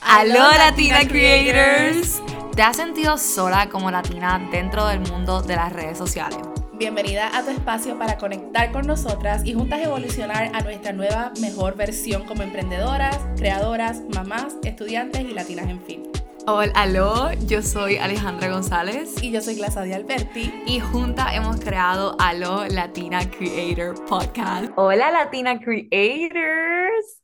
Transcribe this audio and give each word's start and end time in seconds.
Aló 0.00 0.50
Latina 0.50 1.00
Creators. 1.06 2.22
¿Te 2.56 2.62
has 2.62 2.76
sentido 2.76 3.18
sola 3.18 3.68
como 3.68 3.90
latina 3.90 4.40
dentro 4.50 4.86
del 4.86 5.00
mundo 5.00 5.42
de 5.42 5.54
las 5.54 5.72
redes 5.72 5.98
sociales? 5.98 6.38
Bienvenida 6.72 7.36
a 7.36 7.44
tu 7.44 7.50
espacio 7.50 7.98
para 7.98 8.16
conectar 8.16 8.72
con 8.72 8.86
nosotras 8.86 9.44
y 9.44 9.52
juntas 9.52 9.80
evolucionar 9.80 10.50
a 10.54 10.60
nuestra 10.62 10.92
nueva 10.92 11.32
mejor 11.40 11.76
versión 11.76 12.24
como 12.24 12.42
emprendedoras, 12.42 13.18
creadoras, 13.36 14.00
mamás, 14.14 14.56
estudiantes 14.64 15.20
y 15.20 15.34
latinas 15.34 15.68
en 15.68 15.82
fin. 15.82 16.07
Hola, 16.50 16.72
aló, 16.76 17.30
yo 17.46 17.60
soy 17.60 17.98
Alejandra 17.98 18.48
González. 18.48 19.22
Y 19.22 19.30
yo 19.30 19.42
soy 19.42 19.56
Glasadia 19.56 19.96
Alberti. 19.96 20.50
Y 20.66 20.80
juntas 20.80 21.34
hemos 21.34 21.60
creado 21.60 22.16
Aló 22.18 22.64
Latina 22.68 23.20
Creator 23.30 24.02
Podcast. 24.06 24.72
Hola 24.76 25.10
Latina 25.10 25.60
Creators. 25.60 27.22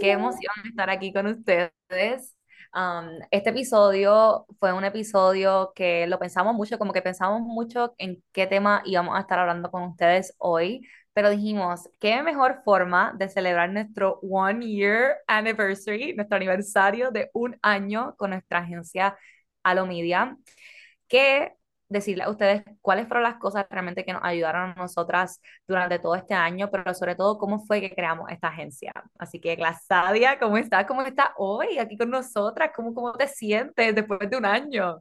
Qué 0.00 0.10
emoción 0.10 0.52
estar 0.68 0.90
aquí 0.90 1.12
con 1.12 1.28
ustedes. 1.28 2.34
Um, 2.74 3.20
este 3.30 3.50
episodio 3.50 4.44
fue 4.58 4.72
un 4.72 4.82
episodio 4.84 5.70
que 5.76 6.08
lo 6.08 6.18
pensamos 6.18 6.52
mucho, 6.56 6.76
como 6.76 6.92
que 6.92 7.00
pensamos 7.00 7.42
mucho 7.42 7.94
en 7.98 8.24
qué 8.32 8.48
tema 8.48 8.82
íbamos 8.84 9.16
a 9.16 9.20
estar 9.20 9.38
hablando 9.38 9.70
con 9.70 9.84
ustedes 9.84 10.34
hoy, 10.38 10.84
pero 11.14 11.30
dijimos, 11.30 11.88
qué 12.00 12.22
mejor 12.22 12.62
forma 12.64 13.14
de 13.16 13.28
celebrar 13.28 13.70
nuestro 13.72 14.18
one 14.22 14.66
year 14.66 15.18
anniversary, 15.28 16.14
nuestro 16.14 16.36
aniversario 16.36 17.10
de 17.12 17.30
un 17.34 17.56
año 17.62 18.16
con 18.18 18.30
nuestra 18.30 18.60
agencia 18.60 19.16
Alomedia, 19.62 20.36
que 21.08 21.54
decirle 21.88 22.24
a 22.24 22.30
ustedes 22.30 22.64
cuáles 22.80 23.06
fueron 23.06 23.22
las 23.24 23.36
cosas 23.36 23.66
realmente 23.70 24.04
que 24.04 24.12
nos 24.12 24.24
ayudaron 24.24 24.72
a 24.72 24.74
nosotras 24.74 25.40
durante 25.66 25.98
todo 25.98 26.16
este 26.16 26.34
año, 26.34 26.70
pero 26.70 26.92
sobre 26.94 27.14
todo 27.14 27.38
cómo 27.38 27.60
fue 27.60 27.80
que 27.80 27.94
creamos 27.94 28.30
esta 28.30 28.48
agencia. 28.48 28.92
Así 29.18 29.40
que, 29.40 29.56
Glasadia, 29.56 30.38
¿cómo 30.38 30.56
estás? 30.58 30.86
¿Cómo 30.86 31.02
estás 31.02 31.28
hoy 31.36 31.78
aquí 31.78 31.96
con 31.96 32.10
nosotras? 32.10 32.70
¿Cómo, 32.74 32.94
cómo 32.94 33.12
te 33.12 33.28
sientes 33.28 33.94
después 33.94 34.28
de 34.28 34.36
un 34.36 34.46
año? 34.46 35.00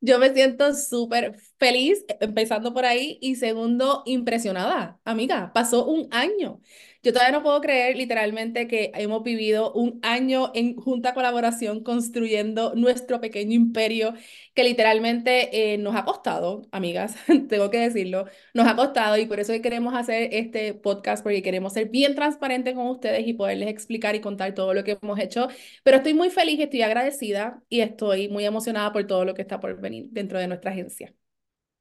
Yo 0.00 0.18
me 0.20 0.32
siento 0.32 0.74
súper 0.74 1.36
feliz, 1.58 2.04
empezando 2.20 2.72
por 2.72 2.84
ahí, 2.84 3.18
y 3.20 3.34
segundo, 3.36 4.02
impresionada. 4.06 5.00
Amiga, 5.04 5.52
pasó 5.52 5.86
un 5.86 6.08
año. 6.12 6.60
Yo 7.02 7.12
todavía 7.12 7.36
no 7.36 7.42
puedo 7.44 7.60
creer 7.60 7.96
literalmente 7.96 8.66
que 8.66 8.90
hemos 8.94 9.22
vivido 9.22 9.72
un 9.72 10.00
año 10.02 10.50
en 10.54 10.74
junta 10.76 11.14
colaboración 11.14 11.82
construyendo 11.84 12.74
nuestro 12.74 13.20
pequeño 13.20 13.52
imperio 13.54 14.14
que 14.54 14.64
literalmente 14.64 15.74
eh, 15.74 15.78
nos 15.78 15.94
ha 15.94 16.04
costado, 16.04 16.62
amigas, 16.72 17.14
tengo 17.48 17.70
que 17.70 17.78
decirlo, 17.78 18.26
nos 18.52 18.66
ha 18.66 18.74
costado 18.74 19.16
y 19.16 19.26
por 19.26 19.38
eso 19.38 19.52
hoy 19.52 19.62
queremos 19.62 19.94
hacer 19.94 20.30
este 20.32 20.74
podcast 20.74 21.22
porque 21.22 21.42
queremos 21.42 21.72
ser 21.72 21.88
bien 21.88 22.14
transparentes 22.16 22.74
con 22.74 22.88
ustedes 22.88 23.26
y 23.26 23.34
poderles 23.34 23.68
explicar 23.68 24.16
y 24.16 24.20
contar 24.20 24.54
todo 24.54 24.74
lo 24.74 24.82
que 24.82 24.98
hemos 25.00 25.18
hecho. 25.20 25.48
Pero 25.84 25.98
estoy 25.98 26.14
muy 26.14 26.30
feliz, 26.30 26.58
estoy 26.60 26.82
agradecida 26.82 27.62
y 27.68 27.80
estoy 27.80 28.28
muy 28.28 28.44
emocionada 28.44 28.92
por 28.92 29.06
todo 29.06 29.24
lo 29.24 29.34
que 29.34 29.42
está 29.42 29.60
por 29.60 29.80
venir 29.80 30.06
dentro 30.10 30.38
de 30.38 30.48
nuestra 30.48 30.72
agencia. 30.72 31.14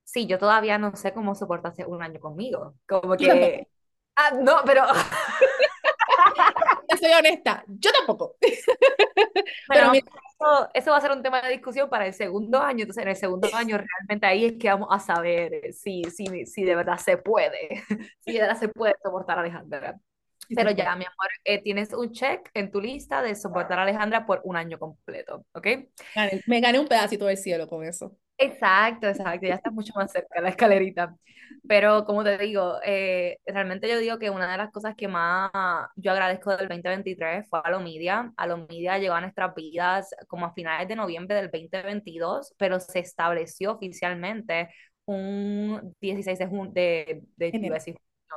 Sí, 0.04 0.26
yo 0.26 0.38
todavía 0.38 0.78
no 0.78 0.96
sé 0.96 1.12
cómo 1.12 1.36
soportaste 1.36 1.86
un 1.86 2.02
año 2.02 2.20
conmigo. 2.20 2.76
Como 2.88 3.16
que 3.18 3.68
Ah, 4.18 4.32
no, 4.32 4.62
pero. 4.66 4.84
soy 7.00 7.14
honesta, 7.14 7.64
yo 7.68 7.92
tampoco. 7.92 8.36
pero 9.68 9.92
eso, 10.74 10.92
va 10.92 10.98
a 10.98 11.02
ser 11.02 11.12
un 11.12 11.22
tema 11.22 11.42
de 11.42 11.52
discusión 11.52 11.90
para 11.90 12.08
el 12.08 12.14
segundo 12.14 12.60
año. 12.60 12.82
Entonces, 12.82 13.04
en 13.04 13.10
el 13.10 13.16
segundo 13.16 13.50
año, 13.54 13.78
realmente 13.78 14.26
ahí 14.26 14.46
es 14.46 14.54
que 14.60 14.70
vamos 14.70 14.88
a 14.92 15.00
saber 15.00 15.74
si, 15.74 16.04
si, 16.06 16.46
si 16.46 16.64
de 16.64 16.76
verdad 16.76 16.98
se 16.98 17.18
puede, 17.18 17.84
si 18.20 18.34
de 18.34 18.40
verdad 18.40 18.60
se 18.60 18.70
puede 18.70 18.96
soportar 19.04 19.38
a 19.38 19.42
Alejandra. 19.42 20.00
Pero 20.50 20.72
ya, 20.72 20.96
mi 20.96 21.06
amor, 21.06 21.30
eh, 21.44 21.62
tienes 21.62 21.94
un 21.94 22.12
check 22.12 22.50
en 22.54 22.72
tu 22.72 22.82
lista 22.82 23.22
de 23.22 23.36
soportar 23.36 23.80
a 23.80 23.84
Alejandra 23.84 24.26
por 24.26 24.42
un 24.44 24.56
año 24.56 24.80
completo, 24.80 25.46
¿ok? 25.54 25.68
Me 26.46 26.62
gané 26.62 26.80
un 26.80 26.88
pedacito 26.88 27.26
del 27.26 27.38
cielo 27.38 27.68
con 27.68 27.84
eso. 27.84 28.16
Exacto, 28.38 29.08
exacto, 29.08 29.48
ya 29.48 29.56
estás 29.56 29.74
mucho 29.74 29.94
más 29.96 30.12
cerca 30.12 30.36
de 30.36 30.42
la 30.42 30.50
escalerita. 30.50 31.16
Pero 31.68 32.06
como 32.06 32.24
te 32.24 32.38
digo, 32.38 32.76
eh, 32.84 33.38
realmente 33.46 33.90
yo 33.90 33.98
digo 33.98 34.20
que 34.20 34.30
una 34.30 34.52
de 34.52 34.58
las 34.58 34.72
cosas 34.72 34.96
que 34.96 35.08
más 35.08 35.52
yo 35.96 36.12
agradezco 36.12 36.56
del 36.56 36.68
2023 36.68 37.48
fue 37.50 37.60
a 37.60 37.62
Alomedia. 37.64 38.32
Alomedia 38.38 38.98
llegó 38.98 39.16
a 39.16 39.22
nuestras 39.22 39.54
vidas 39.56 40.14
como 40.28 40.46
a 40.46 40.54
finales 40.54 40.88
de 40.88 40.96
noviembre 40.96 41.36
del 41.36 41.50
2022, 41.50 42.54
pero 42.58 42.80
se 42.80 43.00
estableció 43.00 43.74
oficialmente 43.74 44.70
un 45.06 45.96
16 46.00 46.40
de, 46.40 46.46
de, 46.74 47.24
de, 47.36 47.48
enero. 47.48 47.76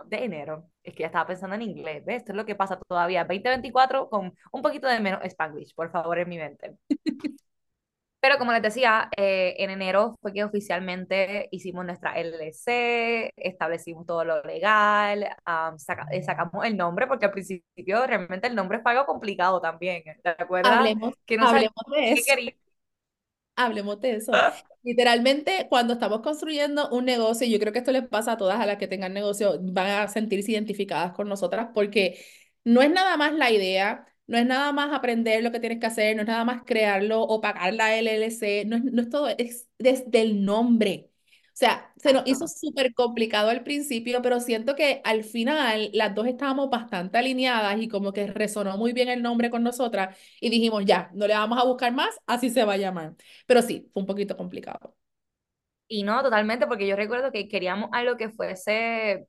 de 0.07 0.25
enero. 0.25 0.70
Es 0.83 0.95
que 0.95 1.03
ya 1.03 1.07
estaba 1.07 1.27
pensando 1.27 1.57
en 1.57 1.63
inglés, 1.63 2.05
¿ves? 2.05 2.19
Esto 2.19 2.33
es 2.33 2.37
lo 2.37 2.47
que 2.47 2.55
pasa 2.55 2.79
todavía. 2.89 3.25
2024 3.25 4.09
con 4.09 4.35
un 4.53 4.63
poquito 4.63 4.89
de 4.89 5.01
menos 5.01 5.21
Spanglish, 5.25 5.75
por 5.75 5.91
favor, 5.91 6.19
en 6.19 6.29
mi 6.29 6.39
mente. 6.39 6.77
Pero 8.21 8.37
como 8.37 8.53
les 8.53 8.61
decía, 8.61 9.09
eh, 9.17 9.55
en 9.59 9.71
enero 9.71 10.15
fue 10.21 10.35
que 10.35 10.45
oficialmente 10.45 11.49
hicimos 11.53 11.87
nuestra 11.87 12.19
LLC, 12.19 13.33
establecimos 13.35 14.05
todo 14.05 14.25
lo 14.25 14.43
legal, 14.43 15.23
eh, 15.23 16.23
sacamos 16.23 16.67
el 16.67 16.77
nombre, 16.77 17.07
porque 17.07 17.25
al 17.25 17.33
principio 17.33 18.07
realmente 18.07 18.47
el 18.47 18.55
nombre 18.55 18.81
fue 18.81 18.93
algo 18.93 19.07
complicado 19.07 19.59
también, 19.63 20.03
¿te 20.23 20.29
acuerdas? 20.29 20.79
Hablemos, 20.81 21.15
que 21.25 21.39
no 21.39 21.49
hablemos 21.49 21.75
de 21.95 22.13
eso. 22.13 22.35
Hablemos 23.65 24.01
de 24.01 24.17
eso. 24.17 24.47
Literalmente, 24.83 25.67
cuando 25.69 25.95
estamos 25.95 26.21
construyendo 26.23 26.89
un 26.91 27.05
negocio, 27.05 27.47
yo 27.47 27.59
creo 27.59 27.73
que 27.73 27.81
esto 27.81 27.93
les 27.93 28.09
pasa 28.09 28.33
a 28.33 28.37
todas 28.39 28.59
a 28.61 28.67
las 28.67 28.79
que 28.79 28.89
tengan 28.89 29.13
negocio, 29.13 29.59
van 29.63 29.89
a 29.89 30.09
sentirse 30.09 30.53
identificadas 30.53 31.13
con 31.13 31.29
nosotras, 31.29 31.69
porque 31.75 32.25
no 32.65 32.81
es 32.83 32.91
nada 32.91 33.17
más 33.19 33.33
la 33.35 33.51
idea, 33.51 34.07
no 34.27 34.39
es 34.39 34.47
nada 34.47 34.73
más 34.73 34.93
aprender 34.93 35.43
lo 35.43 35.53
que 35.53 35.61
tienes 35.61 35.81
que 35.81 35.87
hacer, 35.87 36.17
no 36.17 36.23
es 36.23 36.29
nada 36.29 36.45
más 36.45 36.63
crearlo 36.65 37.23
o 37.23 37.41
pagar 37.41 37.75
la 37.75 37.95
LLC, 37.97 38.65
no 38.67 38.77
es, 38.77 38.85
no 38.85 39.03
es 39.03 39.11
todo, 39.11 39.29
es 39.37 39.69
desde 39.79 40.23
el 40.23 40.45
nombre. 40.45 41.10
O 41.61 41.63
sea, 41.63 41.93
se 41.99 42.15
nos 42.15 42.23
hizo 42.27 42.49
súper 42.49 42.95
complicado 42.95 43.51
al 43.51 43.63
principio, 43.63 44.23
pero 44.23 44.41
siento 44.41 44.75
que 44.75 45.03
al 45.05 45.25
final 45.25 45.91
las 45.93 46.15
dos 46.15 46.27
estábamos 46.27 46.71
bastante 46.71 47.19
alineadas 47.19 47.79
y 47.83 47.87
como 47.89 48.15
que 48.15 48.29
resonó 48.29 48.79
muy 48.79 48.95
bien 48.95 49.11
el 49.11 49.21
nombre 49.23 49.51
con 49.51 49.63
nosotras 49.63 50.17
y 50.41 50.49
dijimos, 50.49 50.85
ya, 50.87 51.11
no 51.13 51.27
le 51.27 51.35
vamos 51.35 51.59
a 51.61 51.65
buscar 51.67 51.93
más, 51.93 52.19
así 52.27 52.49
se 52.49 52.65
va 52.65 52.75
a 52.75 52.77
llamar. 52.79 53.15
Pero 53.47 53.61
sí, 53.61 53.91
fue 53.93 54.01
un 54.03 54.07
poquito 54.07 54.39
complicado. 54.39 54.97
Y 55.87 56.03
no, 56.05 56.23
totalmente, 56.23 56.67
porque 56.67 56.87
yo 56.87 56.97
recuerdo 56.97 57.33
que 57.33 57.49
queríamos 57.49 57.91
algo 57.93 58.17
que 58.17 58.31
fuese, 58.31 59.27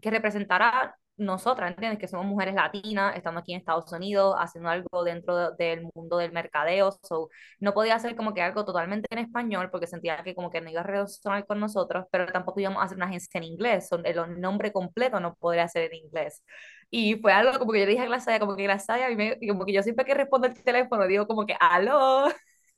que 0.00 0.10
representara 0.10 0.96
nosotras, 1.16 1.70
¿entiendes? 1.70 1.98
Que 1.98 2.08
somos 2.08 2.26
mujeres 2.26 2.54
latinas, 2.54 3.16
estando 3.16 3.40
aquí 3.40 3.52
en 3.52 3.60
Estados 3.60 3.90
Unidos, 3.92 4.34
haciendo 4.38 4.68
algo 4.68 5.04
dentro 5.04 5.52
del 5.52 5.88
mundo 5.94 6.18
del 6.18 6.32
mercadeo, 6.32 6.92
so, 7.02 7.30
no 7.60 7.72
podía 7.74 7.94
hacer 7.96 8.16
como 8.16 8.34
que 8.34 8.42
algo 8.42 8.64
totalmente 8.64 9.06
en 9.10 9.18
español, 9.18 9.70
porque 9.70 9.86
sentía 9.86 10.22
que 10.22 10.34
como 10.34 10.50
que 10.50 10.60
no 10.60 10.70
iba 10.70 10.80
a 10.80 10.84
resonar 10.84 11.46
con 11.46 11.60
nosotros, 11.60 12.06
pero 12.10 12.26
tampoco 12.26 12.60
íbamos 12.60 12.82
a 12.82 12.84
hacer 12.86 12.96
una 12.96 13.06
agencia 13.06 13.38
en 13.38 13.44
inglés, 13.44 13.88
son, 13.88 14.04
el 14.06 14.40
nombre 14.40 14.72
completo 14.72 15.20
no 15.20 15.34
podría 15.34 15.68
ser 15.68 15.92
en 15.92 16.04
inglés. 16.04 16.42
Y 16.90 17.16
fue 17.16 17.32
algo 17.32 17.58
como 17.58 17.72
que 17.72 17.80
yo 17.80 17.86
le 17.86 17.92
dije 17.92 18.02
a 18.04 18.06
Glasadia, 18.06 18.40
como 18.40 18.56
que 18.56 18.62
Glasadia, 18.64 19.10
y 19.40 19.48
como 19.48 19.64
que 19.64 19.72
yo 19.72 19.82
siempre 19.82 20.04
que 20.04 20.14
respondo 20.14 20.46
el 20.46 20.54
teléfono 20.62 21.06
digo 21.06 21.26
como 21.26 21.46
que, 21.46 21.56
aló, 21.58 22.28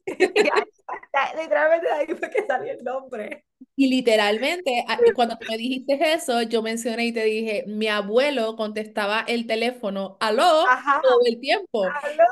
literalmente 1.36 1.90
ahí 1.90 2.06
fue 2.06 2.30
que 2.30 2.46
salió 2.46 2.72
el 2.72 2.84
nombre. 2.84 3.44
Y 3.80 3.86
literalmente, 3.88 4.84
cuando 5.14 5.38
me 5.48 5.56
dijiste 5.56 6.12
eso, 6.12 6.42
yo 6.42 6.62
mencioné 6.62 7.06
y 7.06 7.12
te 7.12 7.22
dije, 7.22 7.62
mi 7.68 7.86
abuelo 7.86 8.56
contestaba 8.56 9.20
el 9.20 9.46
teléfono, 9.46 10.16
aló, 10.18 10.64
todo 11.00 11.20
el 11.24 11.38
tiempo. 11.38 11.84
Aló. 11.84 12.24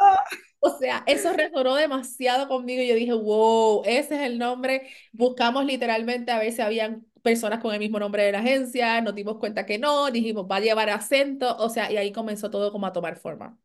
O 0.59 0.77
sea, 0.77 1.05
eso 1.07 1.33
resonó 1.35 1.77
demasiado 1.77 2.49
conmigo 2.49 2.83
y 2.83 2.89
yo 2.89 2.97
dije, 2.97 3.13
wow, 3.13 3.85
ese 3.85 4.17
es 4.17 4.23
el 4.23 4.39
nombre. 4.39 4.91
Buscamos 5.13 5.65
literalmente 5.65 6.33
a 6.33 6.41
ver 6.41 6.51
si 6.51 6.63
habían 6.63 7.07
personas 7.23 7.61
con 7.61 7.73
el 7.73 7.79
mismo 7.79 8.01
nombre 8.01 8.25
de 8.25 8.33
la 8.33 8.41
agencia, 8.41 9.01
nos 9.01 9.15
dimos 9.15 9.39
cuenta 9.39 9.67
que 9.67 9.79
no, 9.79 10.11
dijimos, 10.11 10.47
va 10.51 10.57
a 10.57 10.61
llevar 10.61 10.91
acento, 10.91 11.57
o 11.59 11.69
sea, 11.69 11.93
y 11.93 11.97
ahí 11.97 12.11
comenzó 12.11 12.51
todo 12.51 12.73
como 12.73 12.89
a 12.89 12.93
tomar 12.93 13.19
forma. 13.21 13.57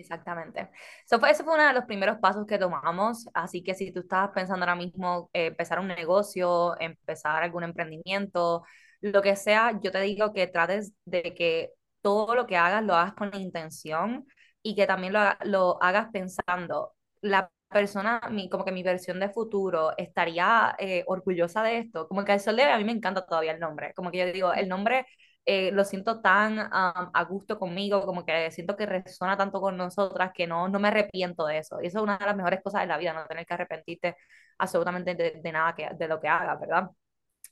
Exactamente. 0.00 0.70
Eso 1.04 1.18
fue, 1.18 1.30
eso 1.32 1.42
fue 1.42 1.54
uno 1.54 1.66
de 1.66 1.72
los 1.72 1.84
primeros 1.84 2.18
pasos 2.18 2.46
que 2.46 2.56
tomamos, 2.56 3.26
así 3.34 3.64
que 3.64 3.74
si 3.74 3.90
tú 3.92 4.00
estás 4.00 4.30
pensando 4.32 4.62
ahora 4.64 4.76
mismo 4.76 5.28
eh, 5.32 5.46
empezar 5.46 5.80
un 5.80 5.88
negocio, 5.88 6.78
empezar 6.80 7.42
algún 7.42 7.64
emprendimiento, 7.64 8.62
lo 9.00 9.22
que 9.22 9.34
sea, 9.34 9.80
yo 9.82 9.90
te 9.90 10.00
digo 10.02 10.32
que 10.32 10.46
trates 10.46 10.92
de 11.04 11.34
que 11.34 11.72
todo 12.00 12.36
lo 12.36 12.46
que 12.46 12.56
hagas 12.56 12.84
lo 12.84 12.94
hagas 12.94 13.14
con 13.14 13.34
intención 13.34 14.24
y 14.62 14.76
que 14.76 14.86
también 14.86 15.12
lo, 15.14 15.20
lo 15.44 15.82
hagas 15.82 16.08
pensando, 16.12 16.94
la 17.20 17.50
persona, 17.68 18.20
mi, 18.30 18.48
como 18.48 18.64
que 18.64 18.70
mi 18.72 18.84
versión 18.84 19.18
de 19.18 19.30
futuro 19.30 19.92
estaría 19.98 20.76
eh, 20.78 21.02
orgullosa 21.08 21.62
de 21.64 21.78
esto, 21.78 22.06
como 22.06 22.24
que 22.24 22.32
el 22.34 22.40
sol 22.40 22.54
de 22.56 22.62
a 22.64 22.78
mí 22.78 22.84
me 22.84 22.92
encanta 22.92 23.26
todavía 23.26 23.50
el 23.52 23.58
nombre, 23.60 23.92
como 23.94 24.10
que 24.12 24.18
yo 24.18 24.26
digo, 24.32 24.52
el 24.54 24.68
nombre 24.68 25.06
eh, 25.50 25.70
lo 25.72 25.82
siento 25.84 26.20
tan 26.20 26.58
a 26.60 27.24
gusto 27.26 27.58
conmigo, 27.58 28.04
como 28.04 28.26
que 28.26 28.50
siento 28.50 28.76
que 28.76 28.84
resuena 28.84 29.34
tanto 29.38 29.62
con 29.62 29.78
nosotras 29.78 30.30
que 30.34 30.46
no, 30.46 30.68
no 30.68 30.78
me 30.78 30.88
arrepiento 30.88 31.46
de 31.46 31.58
eso. 31.58 31.78
Y 31.82 31.86
eso 31.86 31.98
es 31.98 32.04
una 32.04 32.18
de 32.18 32.26
las 32.26 32.36
mejores 32.36 32.60
cosas 32.62 32.82
de 32.82 32.86
la 32.88 32.98
vida, 32.98 33.14
no 33.14 33.26
tener 33.26 33.46
que 33.46 33.54
arrepentirte 33.54 34.16
absolutamente 34.58 35.14
de, 35.14 35.52
nada 35.52 35.74
de 35.98 36.08
lo 36.08 36.20
que 36.20 36.28
hagas, 36.28 36.60
¿verdad? 36.60 36.90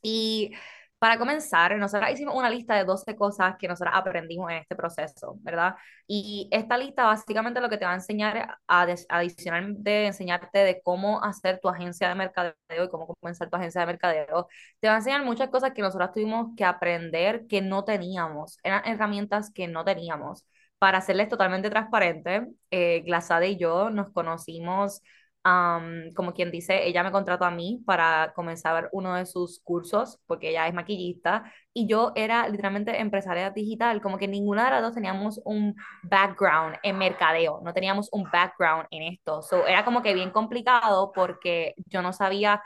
Y 0.03 0.53
para 0.99 1.19
comenzar, 1.19 1.77
nosotros 1.77 2.11
hicimos 2.11 2.35
una 2.35 2.49
lista 2.51 2.75
de 2.75 2.85
12 2.85 3.15
cosas 3.17 3.57
que 3.59 3.69
nosotros 3.69 3.95
aprendimos 3.97 4.51
en 4.51 4.59
este 4.59 4.75
proceso, 4.77 5.37
¿verdad? 5.41 5.75
Y 6.07 6.49
esta 6.51 6.79
lista 6.79 7.05
básicamente 7.07 7.61
lo 7.61 7.69
que 7.69 7.77
te 7.79 7.85
va 7.85 7.93
a 7.93 7.95
enseñar, 7.95 8.59
adicional 8.67 9.75
de 9.79 10.07
enseñarte 10.07 10.59
de 10.61 10.81
cómo 10.83 11.23
hacer 11.23 11.61
tu 11.61 11.69
agencia 11.69 12.09
de 12.09 12.15
mercadeo 12.15 12.55
y 12.85 12.89
cómo 12.89 13.07
comenzar 13.21 13.51
tu 13.51 13.57
agencia 13.57 13.83
de 13.83 13.87
mercadeo, 13.89 14.49
te 14.81 14.89
va 14.89 14.95
a 14.95 14.97
enseñar 14.99 15.25
muchas 15.25 15.51
cosas 15.51 15.73
que 15.73 15.83
nosotros 15.83 16.13
tuvimos 16.13 16.49
que 16.57 16.65
aprender 16.65 17.47
que 17.47 17.61
no 17.63 17.85
teníamos, 17.85 18.59
eran 18.63 18.87
herramientas 18.87 19.51
que 19.53 19.69
no 19.69 19.85
teníamos. 19.85 20.45
Para 20.79 20.99
hacerles 20.99 21.29
totalmente 21.31 21.71
transparente, 21.71 22.47
eh, 22.71 23.03
y 23.07 23.57
yo 23.57 23.91
nos 23.91 24.11
conocimos 24.13 25.03
como 26.15 26.33
quien 26.35 26.51
dice, 26.51 26.87
ella 26.87 27.03
me 27.05 27.13
contrató 27.13 27.45
a 27.45 27.51
mí 27.51 27.83
para 27.87 28.33
comenzar 28.35 28.89
uno 28.93 29.15
de 29.15 29.27
sus 29.27 29.61
cursos, 29.61 30.19
porque 30.27 30.51
ella 30.51 30.67
es 30.67 30.75
maquillista, 30.75 31.45
y 31.73 31.87
yo 31.87 32.13
era 32.17 32.49
literalmente 32.49 32.99
empresaria 33.01 33.51
digital, 33.51 34.01
como 34.03 34.19
que 34.19 34.29
ninguna 34.29 34.65
de 34.65 34.71
las 34.73 34.83
dos 34.83 34.95
teníamos 34.95 35.41
un 35.45 35.75
background 36.03 36.77
en 36.83 36.99
mercadeo, 36.99 37.61
no 37.65 37.73
teníamos 37.73 38.09
un 38.13 38.25
background 38.31 38.87
en 38.91 39.03
esto. 39.15 39.43
So, 39.43 39.67
era 39.67 39.85
como 39.85 40.03
que 40.03 40.15
bien 40.15 40.31
complicado 40.31 41.13
porque 41.15 41.75
yo 41.87 42.03
no 42.03 42.13
sabía 42.13 42.63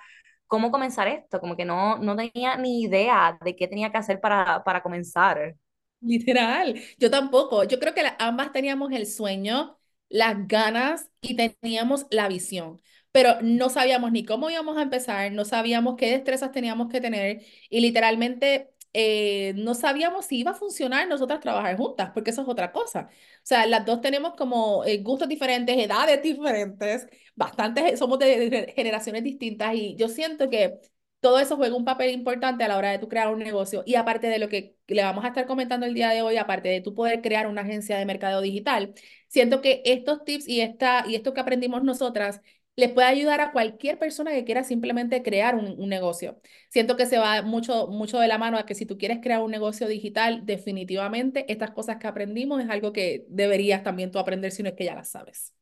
cómo 0.47 0.71
comenzar 0.71 1.09
esto, 1.09 1.41
como 1.41 1.57
que 1.57 1.65
no, 1.65 1.99
no 1.99 2.17
tenía 2.17 2.57
ni 2.57 2.83
idea 2.83 3.39
de 3.45 3.57
qué 3.57 3.69
tenía 3.69 3.91
que 3.93 3.99
hacer 3.99 4.21
para, 4.21 4.65
para 4.65 4.83
comenzar. 4.83 5.55
Literal, 6.03 6.81
yo 6.99 7.11
tampoco. 7.11 7.65
Yo 7.65 7.79
creo 7.79 7.95
que 7.95 8.03
ambas 8.19 8.53
teníamos 8.53 8.91
el 8.93 9.07
sueño 9.07 9.79
las 10.11 10.47
ganas 10.49 11.09
y 11.23 11.37
teníamos 11.37 12.07
la 12.11 12.29
visión, 12.29 12.81
pero 13.13 13.37
no 13.43 13.71
sabíamos 13.71 14.13
ni 14.13 14.25
cómo 14.25 14.51
íbamos 14.51 14.79
a 14.79 14.83
empezar, 14.83 15.33
no 15.33 15.45
sabíamos 15.47 15.97
qué 15.97 16.11
destrezas 16.13 16.53
teníamos 16.53 16.91
que 16.91 17.01
tener 17.01 17.43
y 17.71 17.81
literalmente 17.81 18.71
eh, 18.93 19.55
no 19.57 19.75
sabíamos 19.75 20.27
si 20.27 20.39
iba 20.41 20.53
a 20.53 20.55
funcionar 20.55 21.09
nosotras 21.09 21.41
trabajar 21.41 21.77
juntas, 21.77 22.11
porque 22.13 22.31
eso 22.31 22.43
es 22.43 22.49
otra 22.49 22.73
cosa. 22.73 23.09
O 23.11 23.41
sea, 23.47 23.67
las 23.67 23.87
dos 23.87 24.01
tenemos 24.03 24.35
como 24.37 24.85
eh, 24.85 24.99
gustos 24.99 25.29
diferentes, 25.29 25.77
edades 25.79 26.23
diferentes, 26.25 27.07
bastantes, 27.37 27.99
somos 27.99 28.19
de 28.19 28.73
generaciones 28.77 29.25
distintas 29.25 29.75
y 29.75 29.97
yo 29.97 30.09
siento 30.09 30.51
que 30.51 30.81
todo 31.21 31.39
eso 31.39 31.57
juega 31.57 31.77
un 31.77 31.85
papel 31.85 32.11
importante 32.11 32.65
a 32.65 32.69
la 32.69 32.79
hora 32.79 32.91
de 32.91 32.99
tú 32.99 33.09
crear 33.09 33.33
un 33.33 33.39
negocio. 33.41 33.83
Y 33.87 33.95
aparte 33.97 34.29
de 34.29 34.39
lo 34.39 34.49
que 34.49 34.77
le 34.87 35.03
vamos 35.03 35.25
a 35.25 35.29
estar 35.29 35.47
comentando 35.47 35.87
el 35.87 35.95
día 35.95 36.11
de 36.11 36.23
hoy, 36.23 36.37
aparte 36.37 36.69
de 36.69 36.81
tú 36.81 36.95
poder 36.95 37.21
crear 37.21 37.47
una 37.47 37.63
agencia 37.63 37.99
de 37.99 38.07
mercado 38.07 38.41
digital, 38.41 38.95
siento 39.29 39.61
que 39.61 39.83
estos 39.85 40.25
tips 40.25 40.49
y, 40.49 40.61
esta, 40.61 41.05
y 41.07 41.15
esto 41.15 41.35
que 41.35 41.41
aprendimos 41.41 41.83
nosotras 41.85 42.41
les 42.77 42.91
puede 42.93 43.09
ayudar 43.09 43.41
a 43.41 43.53
cualquier 43.53 43.99
persona 43.99 44.31
que 44.31 44.45
quiera 44.45 44.65
simplemente 44.65 45.23
crear 45.23 45.55
un, 45.55 45.75
un, 45.79 45.89
negocio. 45.89 46.41
Siento 46.71 46.97
que 46.97 47.07
se 47.07 47.19
va 47.19 47.43
mucho, 47.43 47.89
mucho 47.89 48.19
de 48.19 48.29
la 48.29 48.39
mano 48.39 48.57
a 48.59 48.65
que 48.67 48.75
si 48.75 48.87
tú 48.87 48.97
quieres 48.97 49.19
crear 49.21 49.43
un 49.43 49.51
negocio 49.51 49.87
digital, 49.89 50.47
definitivamente 50.47 51.45
estas 51.53 51.73
cosas 51.73 51.99
que 51.99 52.07
aprendimos 52.07 52.63
es 52.63 52.71
algo 52.71 52.93
que 52.93 53.27
deberías 53.29 53.83
también 53.83 54.11
tú 54.11 54.19
aprender 54.19 54.53
si 54.53 54.63
no 54.63 54.71
es 54.71 54.77
que 54.77 54.85
ya 54.85 54.95
las 54.95 55.11
sabes. 55.11 55.55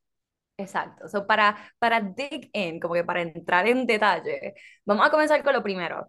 Exacto. 0.59 1.07
So, 1.09 1.25
para, 1.27 1.57
para 1.79 2.01
dig 2.01 2.51
in, 2.53 2.81
como 2.81 2.95
que 2.95 3.05
para 3.05 3.23
entrar 3.23 3.67
en 3.69 3.87
detalle, 3.87 4.55
vamos 4.85 5.07
a 5.07 5.11
comenzar 5.11 5.43
con 5.45 5.53
lo 5.55 5.63
primero. 5.63 6.09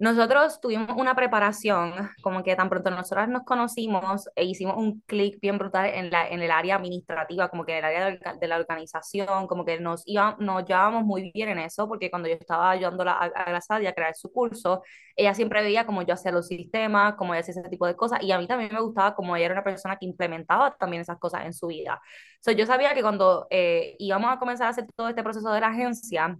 Nosotros 0.00 0.62
tuvimos 0.62 0.96
una 0.96 1.14
preparación, 1.14 1.92
como 2.22 2.42
que 2.42 2.56
tan 2.56 2.70
pronto 2.70 2.90
nosotros 2.90 3.28
nos 3.28 3.42
conocimos 3.42 4.30
e 4.34 4.46
hicimos 4.46 4.78
un 4.78 5.00
clic 5.02 5.38
bien 5.42 5.58
brutal 5.58 5.90
en, 5.92 6.10
la, 6.10 6.26
en 6.26 6.40
el 6.40 6.50
área 6.50 6.76
administrativa, 6.76 7.50
como 7.50 7.66
que 7.66 7.72
en 7.72 7.78
el 7.80 7.84
área 7.84 8.34
de, 8.40 8.48
la 8.48 8.56
organización, 8.56 9.46
como 9.46 9.62
que 9.66 9.78
nos, 9.78 10.02
iba, 10.06 10.36
nos 10.38 10.64
llevábamos 10.64 11.04
muy 11.04 11.30
bien 11.32 11.50
en 11.50 11.58
eso, 11.58 11.86
porque 11.86 12.08
cuando 12.08 12.30
yo 12.30 12.34
estaba 12.36 12.70
ayudándola 12.70 13.12
a, 13.12 13.26
a 13.26 13.60
Sadia 13.60 13.90
a 13.90 13.92
crear 13.92 14.14
su 14.14 14.32
curso, 14.32 14.82
ella 15.14 15.34
siempre 15.34 15.60
veía 15.60 15.84
como 15.84 16.00
yo 16.00 16.14
hacía 16.14 16.32
los 16.32 16.46
sistemas, 16.46 17.16
como 17.16 17.34
ella 17.34 17.42
hacía 17.42 17.60
ese 17.60 17.68
tipo 17.68 17.86
de 17.86 17.94
cosas, 17.94 18.22
y 18.22 18.32
a 18.32 18.38
mí 18.38 18.46
también 18.46 18.72
me 18.72 18.80
gustaba 18.80 19.14
como 19.14 19.36
ella 19.36 19.44
era 19.44 19.54
una 19.54 19.64
persona 19.64 19.96
que 19.96 20.06
implementaba 20.06 20.74
también 20.78 21.02
esas 21.02 21.18
cosas 21.18 21.44
en 21.44 21.52
su 21.52 21.66
vida. 21.66 22.00
So, 22.40 22.52
yo 22.52 22.64
sabía 22.64 22.94
que 22.94 23.02
cuando 23.02 23.46
eh, 23.50 23.96
íbamos 23.98 24.32
a 24.32 24.38
comenzar 24.38 24.68
a 24.68 24.70
hacer 24.70 24.86
todo 24.96 25.10
este 25.10 25.22
proceso 25.22 25.52
de 25.52 25.60
la 25.60 25.66
agencia, 25.68 26.38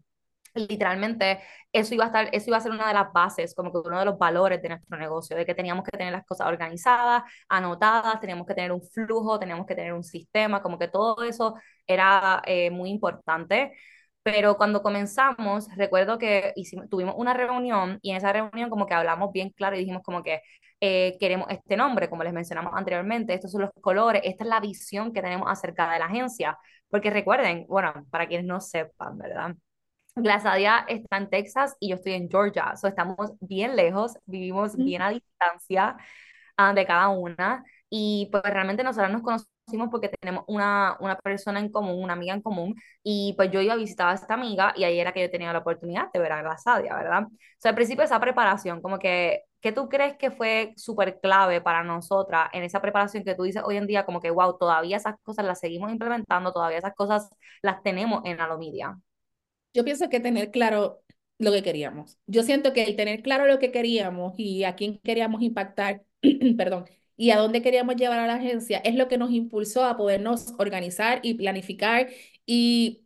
literalmente 0.54 1.40
eso 1.72 1.94
iba 1.94 2.04
a 2.04 2.06
estar, 2.08 2.28
eso 2.32 2.50
iba 2.50 2.56
a 2.56 2.60
ser 2.60 2.72
una 2.72 2.88
de 2.88 2.94
las 2.94 3.12
bases, 3.12 3.54
como 3.54 3.72
que 3.72 3.78
uno 3.78 3.98
de 3.98 4.04
los 4.04 4.18
valores 4.18 4.60
de 4.62 4.70
nuestro 4.70 4.98
negocio, 4.98 5.36
de 5.36 5.46
que 5.46 5.54
teníamos 5.54 5.84
que 5.84 5.92
tener 5.96 6.12
las 6.12 6.24
cosas 6.26 6.48
organizadas, 6.48 7.22
anotadas, 7.48 8.20
teníamos 8.20 8.46
que 8.46 8.54
tener 8.54 8.72
un 8.72 8.82
flujo, 8.82 9.38
teníamos 9.38 9.66
que 9.66 9.74
tener 9.74 9.92
un 9.92 10.04
sistema, 10.04 10.62
como 10.62 10.78
que 10.78 10.88
todo 10.88 11.22
eso 11.24 11.54
era 11.86 12.42
eh, 12.46 12.70
muy 12.70 12.90
importante. 12.90 13.72
Pero 14.22 14.56
cuando 14.56 14.82
comenzamos, 14.82 15.68
recuerdo 15.76 16.18
que 16.18 16.52
hicimos, 16.56 16.88
tuvimos 16.90 17.14
una 17.16 17.32
reunión 17.32 17.98
y 18.02 18.10
en 18.10 18.16
esa 18.18 18.32
reunión 18.32 18.68
como 18.68 18.86
que 18.86 18.94
hablamos 18.94 19.32
bien 19.32 19.50
claro 19.50 19.76
y 19.76 19.80
dijimos 19.80 20.02
como 20.02 20.22
que 20.22 20.42
eh, 20.80 21.16
queremos 21.18 21.46
este 21.50 21.76
nombre, 21.76 22.08
como 22.10 22.22
les 22.24 22.32
mencionamos 22.32 22.72
anteriormente, 22.74 23.34
estos 23.34 23.52
son 23.52 23.62
los 23.62 23.70
colores, 23.80 24.22
esta 24.24 24.44
es 24.44 24.50
la 24.50 24.60
visión 24.60 25.12
que 25.12 25.22
tenemos 25.22 25.48
acerca 25.50 25.90
de 25.92 25.98
la 25.98 26.06
agencia. 26.06 26.58
Porque 26.88 27.10
recuerden, 27.10 27.66
bueno, 27.68 27.92
para 28.10 28.26
quienes 28.28 28.46
no 28.46 28.60
sepan, 28.60 29.16
¿verdad? 29.18 29.54
Glasadia 30.16 30.84
está 30.88 31.16
en 31.18 31.30
Texas 31.30 31.76
y 31.80 31.90
yo 31.90 31.96
estoy 31.96 32.14
en 32.14 32.28
Georgia, 32.28 32.76
so 32.76 32.88
estamos 32.88 33.32
bien 33.40 33.76
lejos, 33.76 34.18
vivimos 34.26 34.76
bien 34.76 35.02
a 35.02 35.10
distancia 35.10 35.96
uh, 36.58 36.74
de 36.74 36.86
cada 36.86 37.08
una. 37.08 37.64
Y 37.88 38.28
pues 38.30 38.42
realmente 38.44 38.84
nosotros 38.84 39.10
nos 39.12 39.22
conocimos 39.22 39.88
porque 39.90 40.08
tenemos 40.08 40.44
una, 40.48 40.96
una 41.00 41.16
persona 41.16 41.60
en 41.60 41.70
común, 41.70 42.02
una 42.02 42.12
amiga 42.14 42.34
en 42.34 42.42
común. 42.42 42.74
Y 43.02 43.34
pues 43.36 43.50
yo 43.50 43.60
iba 43.60 43.74
a 43.74 43.76
visitar 43.76 44.08
a 44.08 44.14
esta 44.14 44.34
amiga 44.34 44.72
y 44.76 44.84
ahí 44.84 44.98
era 45.00 45.12
que 45.12 45.22
yo 45.22 45.30
tenía 45.30 45.52
la 45.52 45.60
oportunidad 45.60 46.10
de 46.12 46.20
ver 46.20 46.32
a 46.32 46.42
Glasadia, 46.42 46.94
¿verdad? 46.96 47.24
O 47.24 47.30
sea, 47.58 47.70
al 47.70 47.74
principio 47.74 48.04
esa 48.04 48.20
preparación, 48.20 48.80
como 48.80 48.98
que, 48.98 49.42
¿qué 49.60 49.72
tú 49.72 49.88
crees 49.88 50.16
que 50.16 50.30
fue 50.30 50.72
súper 50.76 51.20
clave 51.20 51.60
para 51.60 51.82
nosotras 51.84 52.48
en 52.52 52.62
esa 52.64 52.80
preparación 52.80 53.24
que 53.24 53.34
tú 53.34 53.42
dices 53.44 53.62
hoy 53.64 53.76
en 53.76 53.86
día 53.86 54.04
como 54.06 54.20
que, 54.20 54.30
wow, 54.30 54.56
todavía 54.58 54.96
esas 54.96 55.16
cosas 55.22 55.44
las 55.44 55.60
seguimos 55.60 55.90
implementando, 55.92 56.52
todavía 56.52 56.78
esas 56.78 56.94
cosas 56.94 57.28
las 57.62 57.82
tenemos 57.82 58.22
en 58.24 58.40
Alomedia? 58.40 58.96
Yo 59.74 59.84
pienso 59.84 60.08
que 60.08 60.20
tener 60.20 60.50
claro 60.50 61.02
lo 61.38 61.52
que 61.52 61.62
queríamos. 61.62 62.18
Yo 62.26 62.42
siento 62.42 62.72
que 62.72 62.84
el 62.84 62.96
tener 62.96 63.22
claro 63.22 63.46
lo 63.46 63.58
que 63.58 63.70
queríamos 63.72 64.34
y 64.36 64.64
a 64.64 64.76
quién 64.76 64.98
queríamos 64.98 65.42
impactar, 65.42 66.04
perdón, 66.56 66.84
y 67.16 67.30
a 67.30 67.36
dónde 67.38 67.62
queríamos 67.62 67.96
llevar 67.96 68.18
a 68.18 68.26
la 68.26 68.34
agencia 68.34 68.78
es 68.78 68.94
lo 68.94 69.08
que 69.08 69.18
nos 69.18 69.30
impulsó 69.30 69.84
a 69.84 69.96
podernos 69.96 70.54
organizar 70.58 71.20
y 71.22 71.34
planificar 71.34 72.08
y 72.46 73.02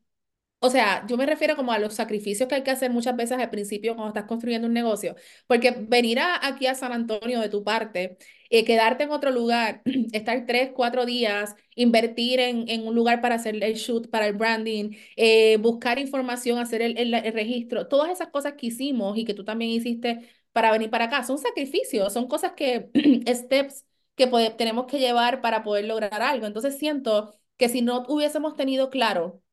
o 0.65 0.71
sea, 0.71 1.05
yo 1.07 1.19
me 1.19 1.27
refiero 1.27 1.57
como 1.57 1.73
a 1.73 1.79
los 1.79 1.93
sacrificios 1.93 2.49
que 2.49 2.55
hay 2.55 2.63
que 2.63 2.71
hacer 2.71 2.91
muchas 2.91 3.15
veces 3.17 3.39
al 3.39 3.51
principio 3.51 3.95
cuando 3.95 4.09
estás 4.09 4.25
construyendo 4.25 4.67
un 4.67 4.73
negocio, 4.73 5.15
porque 5.47 5.73
venir 5.73 6.19
aquí 6.21 6.67
a 6.67 6.75
San 6.75 6.93
Antonio 6.93 7.41
de 7.41 7.51
tu 7.51 7.63
parte, 7.63 8.17
eh, 8.49 8.65
quedarte 8.65 9.05
en 9.05 9.11
otro 9.11 9.31
lugar, 9.31 9.83
estar 10.13 10.47
tres, 10.47 10.71
cuatro 10.75 11.05
días, 11.05 11.55
invertir 11.75 12.41
en, 12.41 12.67
en, 12.71 12.87
un 12.87 12.95
lugar 12.95 13.21
para 13.21 13.35
hacer 13.35 13.63
el 13.63 13.75
shoot, 13.75 14.09
para 14.09 14.27
el 14.27 14.33
branding, 14.35 14.93
eh, 15.17 15.59
buscar 15.59 15.99
información, 15.99 16.59
hacer 16.59 16.81
el, 16.81 16.97
el, 16.97 17.33
registro, 17.35 17.87
todas 17.87 18.11
esas 18.11 18.29
cosas 18.29 18.55
que 18.55 18.69
hicimos 18.69 19.19
y 19.19 19.27
que 19.27 19.35
tú 19.35 19.45
también 19.45 19.71
hiciste 19.71 20.21
para 20.53 20.73
venir 20.73 20.89
para 20.89 21.07
acá, 21.07 21.25
son 21.25 21.37
sacrificios, 21.37 22.11
son 22.13 22.27
cosas 22.27 22.53
que, 22.53 22.89
steps 23.29 23.85
que 24.17 24.27
tenemos 24.57 24.87
que 24.87 24.99
llevar 24.99 25.43
para 25.43 25.63
poder 25.63 25.85
lograr 25.85 26.23
algo. 26.23 26.47
Entonces 26.47 26.79
siento 26.79 27.35
que 27.59 27.69
si 27.69 27.83
no 27.83 28.05
hubiésemos 28.09 28.57
tenido 28.57 28.89
claro 28.91 29.44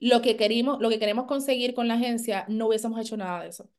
lo 0.00 0.22
que 0.22 0.36
queremos, 0.36 0.80
lo 0.80 0.88
que 0.88 0.98
queremos 0.98 1.26
conseguir 1.26 1.74
con 1.74 1.86
la 1.86 1.94
agencia, 1.94 2.44
no 2.48 2.68
hubiésemos 2.68 3.00
hecho 3.00 3.16
nada 3.16 3.42
de 3.42 3.50
eso. 3.50 3.70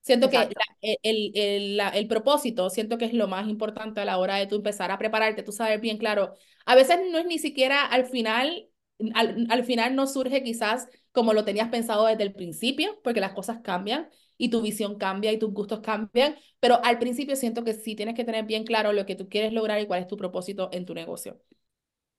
Siento 0.00 0.30
que 0.30 0.48
el, 0.82 1.32
el, 1.34 1.80
el, 1.80 2.08
propósito, 2.08 2.70
siento 2.70 2.96
que 2.96 3.06
es 3.06 3.12
lo 3.12 3.26
más 3.26 3.48
importante 3.48 4.00
a 4.00 4.04
la 4.04 4.18
hora 4.18 4.36
de 4.36 4.46
tú 4.46 4.54
empezar 4.54 4.92
a 4.92 4.98
prepararte, 4.98 5.42
tú 5.42 5.50
sabes 5.50 5.80
bien 5.80 5.98
claro. 5.98 6.32
A 6.64 6.76
veces 6.76 6.98
no 7.10 7.18
es 7.18 7.26
ni 7.26 7.38
siquiera 7.38 7.84
al 7.84 8.06
final, 8.06 8.68
al, 9.14 9.46
al 9.50 9.64
final 9.64 9.96
no 9.96 10.06
surge 10.06 10.44
quizás 10.44 10.88
como 11.10 11.32
lo 11.32 11.44
tenías 11.44 11.70
pensado 11.70 12.06
desde 12.06 12.22
el 12.22 12.34
principio, 12.34 13.00
porque 13.02 13.20
las 13.20 13.32
cosas 13.32 13.58
cambian 13.64 14.08
y 14.38 14.48
tu 14.50 14.62
visión 14.62 14.96
cambia 14.96 15.32
y 15.32 15.38
tus 15.38 15.52
gustos 15.52 15.80
cambian, 15.80 16.36
pero 16.60 16.78
al 16.84 16.98
principio 16.98 17.34
siento 17.36 17.64
que 17.64 17.74
sí 17.74 17.96
tienes 17.96 18.14
que 18.14 18.24
tener 18.24 18.44
bien 18.44 18.64
claro 18.64 18.92
lo 18.92 19.06
que 19.06 19.16
tú 19.16 19.28
quieres 19.28 19.52
lograr 19.52 19.80
y 19.80 19.86
cuál 19.86 20.02
es 20.02 20.06
tu 20.06 20.16
propósito 20.16 20.68
en 20.72 20.84
tu 20.86 20.94
negocio. 20.94 21.40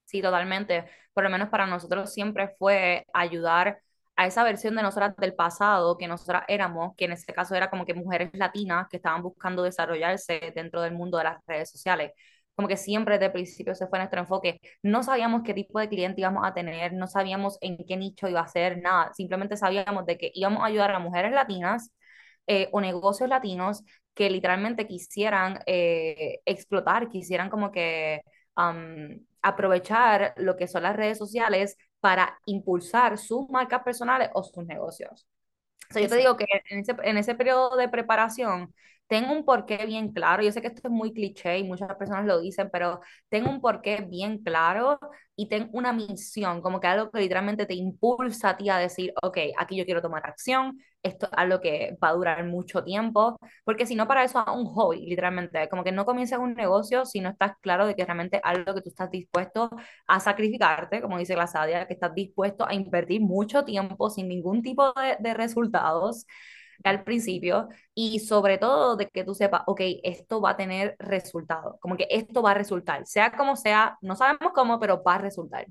Sí, 0.07 0.21
totalmente. 0.21 0.85
Por 1.13 1.23
lo 1.25 1.31
menos 1.31 1.49
para 1.49 1.67
nosotros 1.67 2.13
siempre 2.13 2.49
fue 2.59 3.05
ayudar 3.13 3.81
a 4.17 4.25
esa 4.27 4.43
versión 4.43 4.75
de 4.75 4.81
nosotras 4.81 5.15
del 5.17 5.35
pasado 5.35 5.97
que 5.97 6.07
nosotras 6.07 6.43
éramos, 6.47 6.95
que 6.97 7.05
en 7.05 7.11
este 7.13 7.33
caso 7.33 7.55
era 7.55 7.69
como 7.69 7.85
que 7.85 7.93
mujeres 7.93 8.31
latinas 8.33 8.87
que 8.89 8.97
estaban 8.97 9.21
buscando 9.21 9.63
desarrollarse 9.63 10.53
dentro 10.55 10.81
del 10.81 10.93
mundo 10.95 11.17
de 11.17 11.25
las 11.25 11.45
redes 11.45 11.69
sociales. 11.71 12.13
Como 12.55 12.67
que 12.69 12.77
siempre 12.77 13.15
desde 13.15 13.27
el 13.27 13.31
principio 13.33 13.75
se 13.75 13.87
fue 13.87 13.99
nuestro 13.99 14.19
enfoque. 14.21 14.59
No 14.81 15.03
sabíamos 15.03 15.43
qué 15.43 15.53
tipo 15.53 15.79
de 15.79 15.89
cliente 15.89 16.21
íbamos 16.21 16.43
a 16.47 16.53
tener, 16.55 16.93
no 16.93 17.07
sabíamos 17.07 17.57
en 17.61 17.77
qué 17.85 17.97
nicho 17.97 18.27
iba 18.29 18.41
a 18.41 18.47
ser, 18.49 18.81
nada. 18.81 19.13
Simplemente 19.13 19.57
sabíamos 19.57 20.05
de 20.07 20.17
que 20.19 20.31
íbamos 20.33 20.63
a 20.63 20.67
ayudar 20.67 20.91
a 20.91 20.99
mujeres 20.99 21.33
latinas 21.33 21.91
eh, 22.47 22.69
o 22.71 22.81
negocios 22.81 23.29
latinos 23.29 23.83
que 24.15 24.29
literalmente 24.29 24.87
quisieran 24.87 25.59
eh, 25.67 26.39
explotar, 26.45 27.09
quisieran 27.09 27.49
como 27.49 27.71
que 27.71 28.21
aprovechar 29.41 30.33
lo 30.37 30.55
que 30.57 30.67
son 30.67 30.83
las 30.83 30.95
redes 30.95 31.17
sociales 31.17 31.77
para 31.99 32.39
impulsar 32.45 33.17
sus 33.17 33.49
marcas 33.49 33.83
personales 33.83 34.29
o 34.33 34.43
sus 34.43 34.65
negocios. 34.65 35.27
O 35.89 35.93
sea, 35.93 36.01
yo 36.01 36.09
te 36.09 36.17
digo 36.17 36.35
que 36.37 36.45
en 36.69 36.79
ese, 36.79 36.95
en 37.03 37.17
ese 37.17 37.35
periodo 37.35 37.77
de 37.77 37.87
preparación, 37.87 38.73
tengo 39.07 39.31
un 39.33 39.45
porqué 39.45 39.85
bien 39.85 40.11
claro. 40.13 40.43
Yo 40.43 40.51
sé 40.51 40.61
que 40.61 40.67
esto 40.67 40.81
es 40.87 40.91
muy 40.91 41.13
cliché 41.13 41.57
y 41.59 41.63
muchas 41.63 41.95
personas 41.95 42.25
lo 42.25 42.39
dicen, 42.41 42.69
pero 42.71 42.99
tengo 43.29 43.49
un 43.49 43.61
porqué 43.61 44.01
bien 44.07 44.39
claro 44.43 44.99
y 45.35 45.47
tengo 45.49 45.69
una 45.73 45.93
misión, 45.93 46.61
como 46.61 46.79
que 46.79 46.87
algo 46.87 47.11
que 47.11 47.19
literalmente 47.19 47.65
te 47.65 47.75
impulsa 47.75 48.49
a 48.51 48.57
ti 48.57 48.69
a 48.69 48.77
decir, 48.77 49.13
ok, 49.21 49.37
aquí 49.57 49.77
yo 49.77 49.85
quiero 49.85 50.01
tomar 50.01 50.25
acción, 50.25 50.79
esto 51.03 51.27
es 51.27 51.31
algo 51.37 51.61
que 51.61 51.95
va 52.03 52.09
a 52.09 52.13
durar 52.13 52.43
mucho 52.45 52.83
tiempo, 52.83 53.37
porque 53.63 53.85
si 53.85 53.95
no 53.95 54.07
para 54.07 54.23
eso 54.23 54.39
es 54.45 54.53
un 54.55 54.65
hobby, 54.65 55.05
literalmente, 55.05 55.69
como 55.69 55.83
que 55.83 55.91
no 55.91 56.05
comienzas 56.05 56.39
un 56.39 56.55
negocio 56.55 57.05
si 57.05 57.19
no 57.21 57.29
estás 57.29 57.53
claro 57.61 57.85
de 57.87 57.95
que 57.95 58.03
realmente 58.05 58.41
algo 58.43 58.73
que 58.73 58.81
tú 58.81 58.89
estás 58.89 59.11
dispuesto 59.11 59.69
a 60.07 60.19
sacrificarte, 60.19 61.01
como 61.01 61.17
dice 61.19 61.35
la 61.35 61.47
Sadia, 61.47 61.87
que 61.87 61.93
estás 61.93 62.13
dispuesto 62.15 62.65
a 62.67 62.73
invertir 62.73 63.21
mucho 63.21 63.63
tiempo 63.63 64.09
sin 64.09 64.27
ningún 64.27 64.61
tipo 64.63 64.91
de, 64.93 65.17
de 65.19 65.33
resultados 65.33 66.25
al 66.83 67.03
principio 67.03 67.67
y 67.93 68.19
sobre 68.19 68.57
todo 68.57 68.95
de 68.95 69.09
que 69.09 69.23
tú 69.23 69.33
sepas, 69.35 69.61
ok, 69.67 69.81
esto 70.03 70.41
va 70.41 70.51
a 70.51 70.57
tener 70.57 70.95
resultado, 70.99 71.77
como 71.81 71.97
que 71.97 72.07
esto 72.09 72.41
va 72.41 72.51
a 72.51 72.53
resultar, 72.55 73.05
sea 73.05 73.31
como 73.31 73.55
sea, 73.55 73.97
no 74.01 74.15
sabemos 74.15 74.53
cómo, 74.53 74.79
pero 74.79 75.03
va 75.03 75.15
a 75.15 75.19
resultar. 75.19 75.67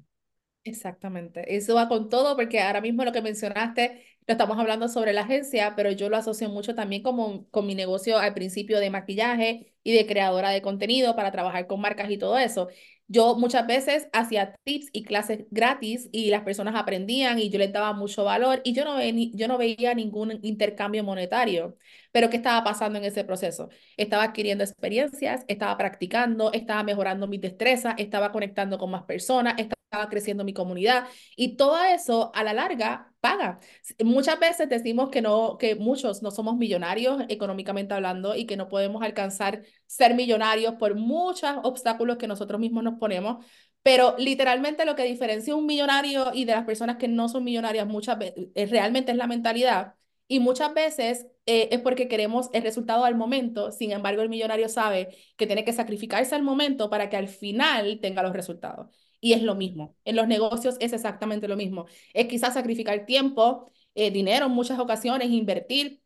Exactamente, 0.65 1.57
eso 1.57 1.77
va 1.77 1.89
con 1.89 2.09
todo 2.09 2.35
porque 2.37 2.61
ahora 2.61 2.81
mismo 2.81 3.05
lo 3.05 3.13
que 3.13 3.23
mencionaste, 3.23 4.05
lo 4.26 4.33
estamos 4.33 4.59
hablando 4.59 4.88
sobre 4.88 5.12
la 5.12 5.23
agencia, 5.23 5.75
pero 5.76 5.90
yo 5.92 6.09
lo 6.09 6.16
asocio 6.16 6.49
mucho 6.49 6.75
también 6.75 7.02
como, 7.02 7.49
con 7.50 7.66
mi 7.66 7.75
negocio 7.76 8.18
al 8.18 8.35
principio 8.35 8.80
de 8.80 8.90
maquillaje 8.90 9.73
y 9.85 9.92
de 9.92 10.06
creadora 10.06 10.50
de 10.50 10.62
contenido 10.62 11.14
para 11.14 11.30
trabajar 11.30 11.66
con 11.68 11.80
marcas 11.80 12.11
y 12.11 12.18
todo 12.18 12.37
eso. 12.38 12.68
Yo 13.09 13.37
muchas 13.37 13.66
veces 13.68 14.09
hacía 14.12 14.56
tips 14.64 14.88
y 14.92 15.04
clases 15.04 15.45
gratis 15.50 16.09
y 16.11 16.30
las 16.30 16.42
personas 16.42 16.75
aprendían 16.75 17.38
y 17.38 17.50
yo 17.50 17.59
les 17.61 17.73
daba 17.73 17.92
mucho 17.92 18.25
valor 18.25 18.61
y 18.64 18.73
yo 18.73 18.85
no, 18.85 18.97
ve, 18.97 19.30
yo 19.33 19.47
no 19.47 19.59
veía 19.59 19.95
ningún 19.95 20.40
intercambio 20.42 21.04
monetario. 21.04 21.76
Pero 22.11 22.28
¿qué 22.30 22.37
estaba 22.37 22.64
pasando 22.64 22.99
en 22.99 23.04
ese 23.04 23.23
proceso? 23.25 23.68
Estaba 23.97 24.25
adquiriendo 24.25 24.64
experiencias, 24.64 25.45
estaba 25.47 25.76
practicando, 25.78 26.52
estaba 26.52 26.83
mejorando 26.83 27.28
mis 27.28 27.40
destrezas, 27.40 27.95
estaba 27.99 28.33
conectando 28.33 28.76
con 28.78 28.90
más 28.90 29.04
personas, 29.04 29.54
estaba 29.59 29.75
creciendo 30.09 30.45
mi 30.45 30.53
comunidad 30.53 31.07
y 31.37 31.57
todo 31.57 31.83
eso 31.85 32.31
a 32.35 32.45
la 32.45 32.53
larga 32.53 33.12
paga. 33.21 33.59
Muchas 34.05 34.38
veces 34.38 34.69
decimos 34.69 35.11
que 35.11 35.23
no, 35.23 35.59
que 35.59 35.75
muchos 35.75 36.23
no 36.23 36.31
somos 36.31 36.57
millonarios 36.57 37.23
económicamente 37.29 37.95
hablando 37.95 38.35
y 38.37 38.47
que 38.47 38.57
no 38.57 38.69
podemos 38.69 39.03
alcanzar 39.03 39.62
ser 39.87 40.15
millonarios 40.15 40.75
por 40.75 40.95
muchos 40.95 41.50
obstáculos 41.65 42.19
que 42.19 42.29
nosotros 42.29 42.61
mismos 42.61 42.85
nos 42.85 42.99
ponemos, 42.99 43.45
pero 43.83 44.17
literalmente 44.19 44.85
lo 44.85 44.97
que 44.97 45.05
diferencia 45.05 45.55
un 45.55 45.67
millonario 45.67 46.33
y 46.35 46.45
de 46.45 46.53
las 46.53 46.65
personas 46.65 46.97
que 46.97 47.09
no 47.09 47.29
son 47.29 47.45
millonarias 47.45 47.87
muchas 47.87 48.19
veces 48.19 48.49
eh, 48.55 48.67
realmente 48.67 49.12
es 49.12 49.19
la 49.19 49.26
mentalidad. 49.26 49.95
Y 50.29 50.41
muchas 50.41 50.75
veces 50.75 51.26
eh, 51.47 51.69
es 51.71 51.81
porque 51.81 52.09
queremos 52.09 52.50
el 52.53 52.62
resultado 52.65 53.05
al 53.05 53.15
momento, 53.15 53.71
sin 53.71 53.93
embargo 53.93 54.23
el 54.23 54.29
millonario 54.29 54.69
sabe 54.69 55.17
que 55.37 55.47
tiene 55.47 55.65
que 55.65 55.73
sacrificarse 55.73 56.35
al 56.35 56.43
momento 56.43 56.91
para 56.91 57.09
que 57.09 57.17
al 57.17 57.29
final 57.29 58.00
tenga 58.00 58.23
los 58.25 58.33
resultados. 58.33 58.88
Y 59.21 59.33
es 59.33 59.43
lo 59.43 59.55
mismo. 59.55 59.97
En 60.05 60.17
los 60.17 60.29
negocios 60.29 60.77
es 60.81 60.93
exactamente 60.93 61.49
lo 61.49 61.57
mismo. 61.57 61.87
Es 62.15 62.27
quizás 62.29 62.55
sacrificar 62.55 63.07
tiempo, 63.07 63.71
eh, 63.95 64.11
dinero 64.11 64.47
en 64.47 64.53
muchas 64.53 64.79
ocasiones, 64.79 65.31
invertir 65.31 66.03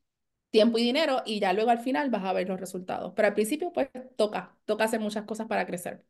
tiempo 0.50 0.78
y 0.78 0.82
dinero 0.84 1.22
y 1.26 1.40
ya 1.40 1.52
luego 1.52 1.70
al 1.70 1.80
final 1.80 2.10
vas 2.10 2.24
a 2.24 2.32
ver 2.32 2.48
los 2.48 2.60
resultados. 2.60 3.12
Pero 3.16 3.28
al 3.28 3.34
principio 3.34 3.72
pues 3.72 3.88
toca, 4.16 4.56
toca 4.66 4.84
hacer 4.84 5.00
muchas 5.00 5.24
cosas 5.24 5.46
para 5.48 5.66
crecer. 5.66 6.04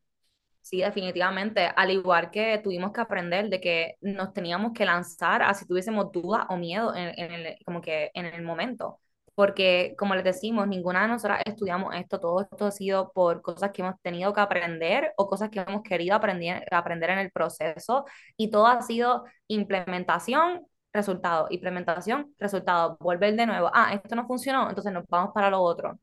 Sí, 0.61 0.79
definitivamente. 0.81 1.67
Al 1.75 1.91
igual 1.91 2.29
que 2.31 2.59
tuvimos 2.63 2.91
que 2.91 3.01
aprender 3.01 3.49
de 3.49 3.59
que 3.61 3.95
nos 4.01 4.33
teníamos 4.33 4.73
que 4.73 4.85
lanzar 4.85 5.41
a 5.41 5.53
si 5.53 5.65
tuviésemos 5.65 6.11
dudas 6.11 6.45
o 6.49 6.57
miedo 6.57 6.93
en, 6.95 7.17
en 7.19 7.55
como 7.65 7.81
que 7.81 8.11
en 8.13 8.25
el 8.27 8.43
momento. 8.43 8.99
Porque, 9.35 9.95
como 9.97 10.15
les 10.15 10.23
decimos, 10.23 10.67
ninguna 10.67 11.03
de 11.03 11.07
nosotras 11.09 11.41
estudiamos 11.45 11.95
esto. 11.95 12.19
Todo 12.19 12.41
esto 12.41 12.65
ha 12.65 12.71
sido 12.71 13.11
por 13.13 13.41
cosas 13.41 13.71
que 13.71 13.81
hemos 13.81 13.99
tenido 14.01 14.33
que 14.33 14.41
aprender 14.41 15.13
o 15.17 15.27
cosas 15.27 15.49
que 15.49 15.61
hemos 15.61 15.83
querido 15.83 16.15
aprender, 16.15 16.65
aprender 16.71 17.09
en 17.11 17.19
el 17.19 17.31
proceso. 17.31 18.05
Y 18.37 18.51
todo 18.51 18.67
ha 18.67 18.81
sido 18.81 19.25
implementación, 19.47 20.65
resultado, 20.93 21.47
implementación, 21.49 22.35
resultado. 22.39 22.97
Volver 22.99 23.35
de 23.35 23.45
nuevo. 23.45 23.69
Ah, 23.73 23.93
esto 23.93 24.15
no 24.15 24.27
funcionó, 24.27 24.69
entonces 24.69 24.91
nos 24.93 25.05
vamos 25.07 25.31
para 25.33 25.49
lo 25.49 25.61
otro. 25.61 25.99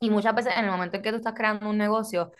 Y 0.00 0.10
muchas 0.10 0.34
veces 0.34 0.54
en 0.56 0.64
el 0.64 0.70
momento 0.70 0.96
en 0.96 1.02
que 1.02 1.10
tú 1.10 1.16
estás 1.16 1.34
creando 1.34 1.68
un 1.68 1.78
negocio, 1.78 2.32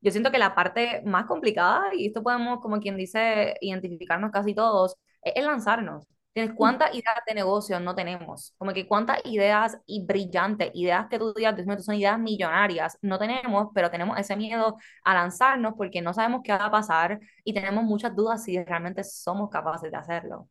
yo 0.00 0.10
siento 0.10 0.30
que 0.32 0.38
la 0.38 0.54
parte 0.54 1.02
más 1.04 1.26
complicada, 1.26 1.94
y 1.94 2.06
esto 2.08 2.22
podemos, 2.22 2.60
como 2.60 2.80
quien 2.80 2.96
dice, 2.96 3.56
identificarnos 3.60 4.30
casi 4.32 4.54
todos, 4.54 4.96
es 5.22 5.44
lanzarnos. 5.44 6.06
¿Tienes 6.32 6.54
cuántas 6.56 6.90
ideas 6.94 7.16
de 7.26 7.34
negocio 7.34 7.78
no 7.78 7.94
tenemos? 7.94 8.54
Como 8.56 8.72
que 8.72 8.86
cuántas 8.88 9.20
ideas 9.26 9.76
y 9.84 10.06
brillantes, 10.06 10.70
ideas 10.74 11.06
que 11.10 11.18
tú 11.18 11.34
digas, 11.34 11.54
son 11.84 11.94
ideas 11.96 12.18
millonarias, 12.18 12.96
no 13.02 13.18
tenemos, 13.18 13.68
pero 13.74 13.90
tenemos 13.90 14.18
ese 14.18 14.34
miedo 14.36 14.78
a 15.04 15.14
lanzarnos 15.14 15.74
porque 15.76 16.00
no 16.00 16.14
sabemos 16.14 16.40
qué 16.42 16.52
va 16.52 16.66
a 16.66 16.70
pasar 16.70 17.20
y 17.44 17.52
tenemos 17.52 17.84
muchas 17.84 18.16
dudas 18.16 18.42
si 18.44 18.62
realmente 18.64 19.04
somos 19.04 19.50
capaces 19.50 19.90
de 19.90 19.96
hacerlo. 19.98 20.48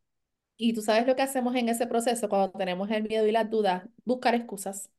Y 0.57 0.73
tú 0.73 0.81
sabes 0.81 1.07
lo 1.07 1.15
que 1.15 1.23
hacemos 1.23 1.55
en 1.55 1.69
ese 1.69 1.87
proceso 1.87 2.29
cuando 2.29 2.51
tenemos 2.51 2.89
el 2.91 3.03
miedo 3.03 3.25
y 3.27 3.31
las 3.31 3.49
dudas, 3.49 3.83
buscar 4.05 4.35
excusas. 4.35 4.89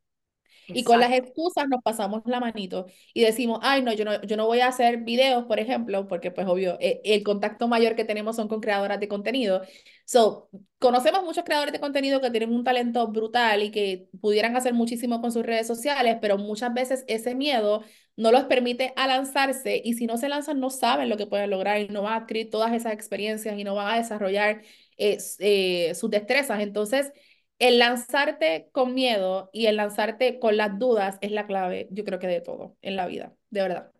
Y 0.75 0.85
con 0.85 1.01
las 1.01 1.13
excusas 1.13 1.67
nos 1.69 1.83
pasamos 1.83 2.23
la 2.27 2.41
manito 2.41 2.87
y 3.15 3.23
decimos, 3.23 3.61
ay, 3.63 3.83
no, 3.83 3.93
yo 3.93 4.05
no, 4.05 4.23
yo 4.23 4.37
no 4.37 4.47
voy 4.47 4.61
a 4.61 4.69
hacer 4.69 4.99
videos, 4.99 5.45
por 5.45 5.59
ejemplo, 5.61 6.07
porque 6.09 6.31
pues 6.31 6.47
obvio, 6.47 6.77
e, 6.81 7.01
el 7.05 7.23
contacto 7.23 7.69
mayor 7.69 7.95
que 7.97 8.05
tenemos 8.05 8.37
son 8.37 8.49
con 8.49 8.61
creadoras 8.61 9.01
de 9.01 9.09
contenido. 9.09 9.63
So, 10.05 10.49
conocemos 10.79 11.23
muchos 11.25 11.45
creadores 11.45 11.73
de 11.73 11.81
contenido 11.81 12.21
que 12.21 12.31
tienen 12.31 12.53
un 12.53 12.65
talento 12.65 13.07
brutal 13.09 13.63
y 13.63 13.71
que 13.71 14.09
pudieran 14.21 14.57
hacer 14.57 14.75
muchísimo 14.75 15.21
con 15.21 15.33
sus 15.33 15.45
redes 15.45 15.67
sociales, 15.67 16.19
pero 16.21 16.39
muchas 16.39 16.75
veces 16.75 17.05
ese 17.09 17.35
miedo 17.35 17.83
no 18.17 18.31
los 18.31 18.45
permite 18.45 18.93
a 18.97 19.07
lanzarse 19.07 19.81
y 19.85 19.95
si 19.95 20.07
no 20.07 20.19
se 20.19 20.29
lanzan 20.29 20.61
no 20.61 20.71
saben 20.71 21.09
lo 21.09 21.17
que 21.17 21.27
pueden 21.27 21.51
lograr 21.51 21.81
y 21.81 21.89
no 21.89 22.03
van 22.03 22.13
a 22.15 22.17
adquirir 22.17 22.51
todas 22.51 22.73
esas 22.73 22.93
experiencias 22.93 23.59
y 23.59 23.65
no 23.65 23.75
van 23.75 23.95
a 23.95 23.97
desarrollar 23.97 24.63
eh, 24.99 25.19
eh, 25.39 25.95
sus 25.95 26.11
destrezas. 26.11 26.61
Entonces, 26.61 27.13
el 27.63 27.79
lanzarte 27.79 28.69
con 28.73 28.93
miedo 28.95 29.49
y 29.53 29.67
el 29.67 29.77
lanzarte 29.77 30.41
con 30.41 30.57
las 30.57 30.79
dudas 30.81 31.19
es 31.21 31.31
la 31.31 31.47
clave, 31.47 31.87
yo 31.93 32.05
creo 32.05 32.19
que 32.19 32.27
de 32.27 32.41
todo 32.41 32.77
en 32.83 32.97
la 32.97 33.07
vida, 33.07 33.33
de 33.51 33.63
verdad. 33.63 33.93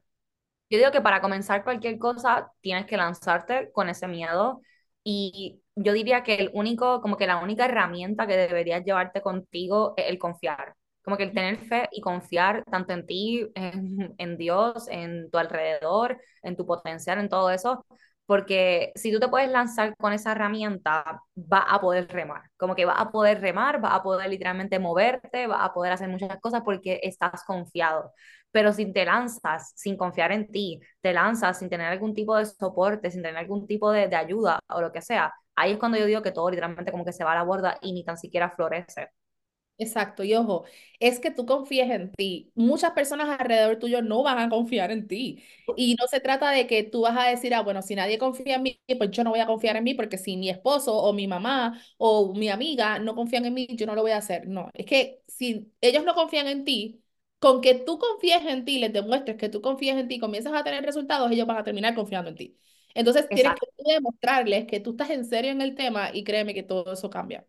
Yo 0.71 0.79
digo 0.79 0.91
que 0.91 1.01
para 1.03 1.21
comenzar 1.21 1.65
cualquier 1.65 1.99
cosa 1.99 2.53
tienes 2.61 2.87
que 2.87 2.97
lanzarte 2.97 3.71
con 3.73 3.89
ese 3.89 4.09
miedo 4.09 4.63
y 5.05 5.61
yo 5.77 5.93
diría 5.93 6.23
que 6.23 6.35
el 6.35 6.51
único, 6.55 7.01
como 7.03 7.17
que 7.17 7.27
la 7.27 7.39
única 7.39 7.67
herramienta 7.67 8.27
que 8.27 8.37
deberías 8.37 8.85
llevarte 8.85 9.21
contigo 9.23 9.95
es 9.97 10.07
el 10.09 10.19
confiar. 10.19 10.75
Como 11.05 11.17
que 11.17 11.25
el 11.25 11.33
tener 11.33 11.59
fe 11.59 11.89
y 11.93 12.01
confiar 12.01 12.65
tanto 12.71 12.93
en 12.93 13.07
ti, 13.07 13.49
en, 13.55 14.15
en 14.19 14.37
Dios, 14.39 14.89
en 14.89 15.31
tu 15.31 15.39
alrededor, 15.39 16.19
en 16.43 16.57
tu 16.57 16.67
potencial, 16.67 17.19
en 17.19 17.29
todo 17.29 17.51
eso, 17.51 17.85
porque 18.27 18.93
si 18.95 19.13
tú 19.13 19.21
te 19.21 19.29
puedes 19.29 19.51
lanzar 19.51 19.95
con 19.99 20.13
esa 20.13 20.33
herramienta, 20.33 21.21
va 21.37 21.59
a 21.61 21.81
poder 21.81 22.09
remar, 22.09 22.43
como 22.57 22.75
que 22.75 22.85
va 22.85 22.95
a 22.95 23.11
poder 23.11 23.41
remar, 23.41 23.83
va 23.85 23.95
a 23.95 24.03
poder 24.03 24.31
literalmente 24.31 24.79
moverte, 24.79 25.47
va 25.47 25.65
a 25.65 25.73
poder 25.75 25.93
hacer 25.93 26.09
muchas 26.09 26.39
cosas 26.41 26.63
porque 26.65 27.01
estás 27.03 27.45
confiado. 27.45 28.13
Pero 28.51 28.73
si 28.73 28.93
te 28.93 29.05
lanzas 29.05 29.73
sin 29.77 29.97
confiar 29.97 30.33
en 30.33 30.47
ti, 30.51 30.81
te 31.01 31.13
lanzas 31.13 31.59
sin 31.59 31.69
tener 31.71 31.87
algún 31.89 32.15
tipo 32.15 32.37
de 32.37 32.47
soporte, 32.47 33.11
sin 33.11 33.23
tener 33.23 33.37
algún 33.39 33.67
tipo 33.67 33.91
de, 33.91 34.09
de 34.09 34.17
ayuda 34.17 34.59
o 34.69 34.81
lo 34.81 34.93
que 34.93 35.01
sea, 35.03 35.33
ahí 35.57 35.73
es 35.73 35.79
cuando 35.79 35.99
yo 35.99 36.07
digo 36.07 36.23
que 36.23 36.33
todo 36.33 36.51
literalmente 36.51 36.91
como 36.93 37.05
que 37.05 37.13
se 37.13 37.25
va 37.25 37.33
a 37.33 37.35
la 37.37 37.43
borda 37.45 37.79
y 37.81 37.93
ni 37.93 38.05
tan 38.05 38.17
siquiera 38.19 38.51
florece. 38.51 39.09
Exacto, 39.79 40.23
y 40.23 40.33
ojo, 40.35 40.65
es 41.01 41.19
que 41.19 41.33
tú 41.33 41.45
confíes 41.45 41.91
en 41.91 42.13
ti. 42.13 42.53
Muchas 42.55 42.93
personas 42.93 43.29
alrededor 43.41 43.79
tuyo 43.81 44.01
no 44.01 44.23
van 44.23 44.39
a 44.39 44.49
confiar 44.49 44.93
en 44.93 45.09
ti. 45.09 45.43
Y 45.75 45.97
no 45.99 46.07
se 46.07 46.21
trata 46.21 46.51
de 46.51 46.67
que 46.69 46.85
tú 46.85 47.01
vas 47.01 47.17
a 47.19 47.29
decir, 47.29 47.53
ah, 47.55 47.63
bueno, 47.63 47.83
si 47.83 47.97
nadie 47.97 48.19
confía 48.19 48.57
en 48.57 48.63
mí, 48.63 48.81
pues 48.99 49.11
yo 49.11 49.25
no 49.25 49.31
voy 49.31 49.41
a 49.41 49.47
confiar 49.47 49.77
en 49.77 49.83
mí 49.85 49.95
porque 49.95 50.19
si 50.19 50.37
mi 50.37 50.51
esposo 50.51 50.95
o 50.97 51.13
mi 51.13 51.27
mamá 51.27 51.81
o 51.99 52.33
mi 52.35 52.49
amiga 52.49 52.99
no 53.01 53.15
confían 53.17 53.45
en 53.47 53.55
mí, 53.55 53.67
yo 53.71 53.87
no 53.87 53.95
lo 53.97 54.03
voy 54.03 54.13
a 54.13 54.19
hacer. 54.19 54.47
No, 54.47 54.71
es 54.75 54.87
que 54.87 55.23
si 55.27 55.73
ellos 55.81 56.05
no 56.05 56.15
confían 56.15 56.47
en 56.47 56.65
ti, 56.65 57.03
con 57.41 57.61
que 57.61 57.75
tú 57.75 57.99
confíes 57.99 58.45
en 58.47 58.65
ti, 58.65 58.79
les 58.79 58.93
demuestres 58.93 59.37
que 59.37 59.49
tú 59.49 59.61
confías 59.63 59.97
en 59.99 60.07
ti, 60.07 60.21
comienzas 60.21 60.53
a 60.55 60.63
tener 60.63 60.85
resultados, 60.85 61.31
ellos 61.33 61.47
van 61.47 61.57
a 61.57 61.65
terminar 61.65 61.95
confiando 61.97 62.29
en 62.31 62.37
ti. 62.37 62.59
Entonces, 62.95 63.33
tienes 63.33 63.55
que 63.55 63.67
demostrarles 63.95 64.67
que 64.67 64.79
tú 64.79 64.91
estás 64.93 65.11
en 65.11 65.25
serio 65.25 65.51
en 65.51 65.61
el 65.63 65.75
tema 65.75 66.11
y 66.15 66.23
créeme 66.25 66.55
que 66.55 66.63
todo 66.63 66.93
eso 66.93 67.11
cambia. 67.11 67.47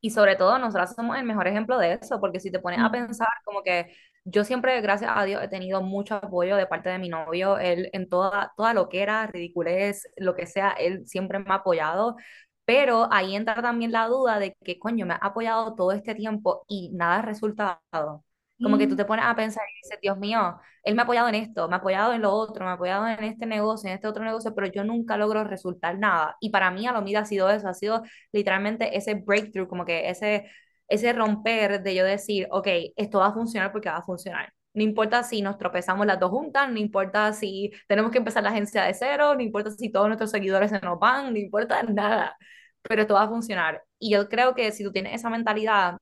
Y 0.00 0.10
sobre 0.10 0.36
todo, 0.36 0.58
nosotras 0.58 0.94
somos 0.94 1.18
el 1.18 1.24
mejor 1.24 1.46
ejemplo 1.48 1.78
de 1.78 1.94
eso, 1.94 2.20
porque 2.20 2.40
si 2.40 2.50
te 2.50 2.58
pones 2.60 2.80
a 2.80 2.90
pensar 2.90 3.28
como 3.44 3.62
que 3.62 3.94
yo 4.24 4.44
siempre, 4.44 4.80
gracias 4.80 5.10
a 5.14 5.24
Dios, 5.24 5.42
he 5.42 5.48
tenido 5.48 5.82
mucho 5.82 6.14
apoyo 6.16 6.56
de 6.56 6.66
parte 6.66 6.88
de 6.90 6.98
mi 6.98 7.08
novio, 7.08 7.58
él 7.58 7.88
en 7.92 8.08
toda, 8.08 8.52
toda 8.56 8.74
lo 8.74 8.88
que 8.88 9.02
era, 9.02 9.26
ridiculez, 9.26 10.08
lo 10.16 10.34
que 10.34 10.46
sea, 10.46 10.70
él 10.72 11.06
siempre 11.06 11.38
me 11.38 11.50
ha 11.50 11.54
apoyado, 11.56 12.16
pero 12.64 13.08
ahí 13.12 13.34
entra 13.36 13.60
también 13.62 13.92
la 13.92 14.06
duda 14.06 14.38
de 14.38 14.54
que, 14.64 14.78
coño, 14.78 15.06
me 15.06 15.14
ha 15.14 15.16
apoyado 15.18 15.74
todo 15.74 15.92
este 15.92 16.14
tiempo 16.14 16.64
y 16.68 16.90
nada 16.92 17.16
ha 17.18 17.22
resultado. 17.22 18.24
Como 18.62 18.76
que 18.78 18.86
tú 18.86 18.96
te 18.96 19.04
pones 19.04 19.24
a 19.24 19.34
pensar 19.34 19.62
y 19.68 19.76
dices, 19.82 19.98
Dios 20.02 20.18
mío, 20.18 20.60
él 20.82 20.94
me 20.94 21.02
ha 21.02 21.04
apoyado 21.04 21.28
en 21.28 21.34
esto, 21.34 21.68
me 21.68 21.74
ha 21.74 21.78
apoyado 21.78 22.12
en 22.12 22.22
lo 22.22 22.32
otro, 22.32 22.64
me 22.64 22.70
ha 22.70 22.74
apoyado 22.74 23.06
en 23.08 23.24
este 23.24 23.46
negocio, 23.46 23.88
en 23.88 23.94
este 23.94 24.06
otro 24.08 24.24
negocio, 24.24 24.54
pero 24.54 24.66
yo 24.66 24.84
nunca 24.84 25.16
logro 25.16 25.44
resultar 25.44 25.98
nada. 25.98 26.36
Y 26.40 26.50
para 26.50 26.70
mí, 26.70 26.86
a 26.86 26.92
lo 26.92 27.02
mí 27.02 27.14
ha 27.16 27.24
sido 27.24 27.50
eso, 27.50 27.68
ha 27.68 27.74
sido 27.74 28.02
literalmente 28.32 28.96
ese 28.96 29.14
breakthrough, 29.14 29.68
como 29.68 29.84
que 29.84 30.08
ese, 30.10 30.50
ese 30.88 31.12
romper 31.12 31.82
de 31.82 31.94
yo 31.94 32.04
decir, 32.04 32.46
ok, 32.50 32.68
esto 32.96 33.18
va 33.20 33.26
a 33.28 33.32
funcionar 33.32 33.72
porque 33.72 33.88
va 33.88 33.98
a 33.98 34.02
funcionar. 34.02 34.52
No 34.72 34.82
importa 34.82 35.22
si 35.24 35.42
nos 35.42 35.58
tropezamos 35.58 36.06
las 36.06 36.20
dos 36.20 36.30
juntas, 36.30 36.70
no 36.70 36.78
importa 36.78 37.32
si 37.32 37.72
tenemos 37.88 38.12
que 38.12 38.18
empezar 38.18 38.42
la 38.42 38.50
agencia 38.50 38.84
de 38.84 38.94
cero, 38.94 39.34
no 39.34 39.40
importa 39.42 39.70
si 39.72 39.90
todos 39.90 40.06
nuestros 40.06 40.30
seguidores 40.30 40.70
se 40.70 40.80
nos 40.80 40.98
van, 40.98 41.32
no 41.32 41.38
importa 41.38 41.82
nada, 41.82 42.36
pero 42.82 43.02
esto 43.02 43.14
va 43.14 43.24
a 43.24 43.28
funcionar. 43.28 43.82
Y 43.98 44.10
yo 44.12 44.28
creo 44.28 44.54
que 44.54 44.70
si 44.72 44.84
tú 44.84 44.92
tienes 44.92 45.14
esa 45.14 45.30
mentalidad, 45.30 45.96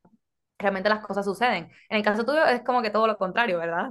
realmente 0.59 0.89
las 0.89 1.01
cosas 1.01 1.25
suceden. 1.25 1.71
En 1.89 1.97
el 1.99 2.03
caso 2.03 2.25
tuyo 2.25 2.45
es 2.47 2.63
como 2.63 2.83
que 2.83 2.91
todo 2.91 3.07
lo 3.07 3.17
contrario, 3.19 3.59
¿verdad? 3.59 3.91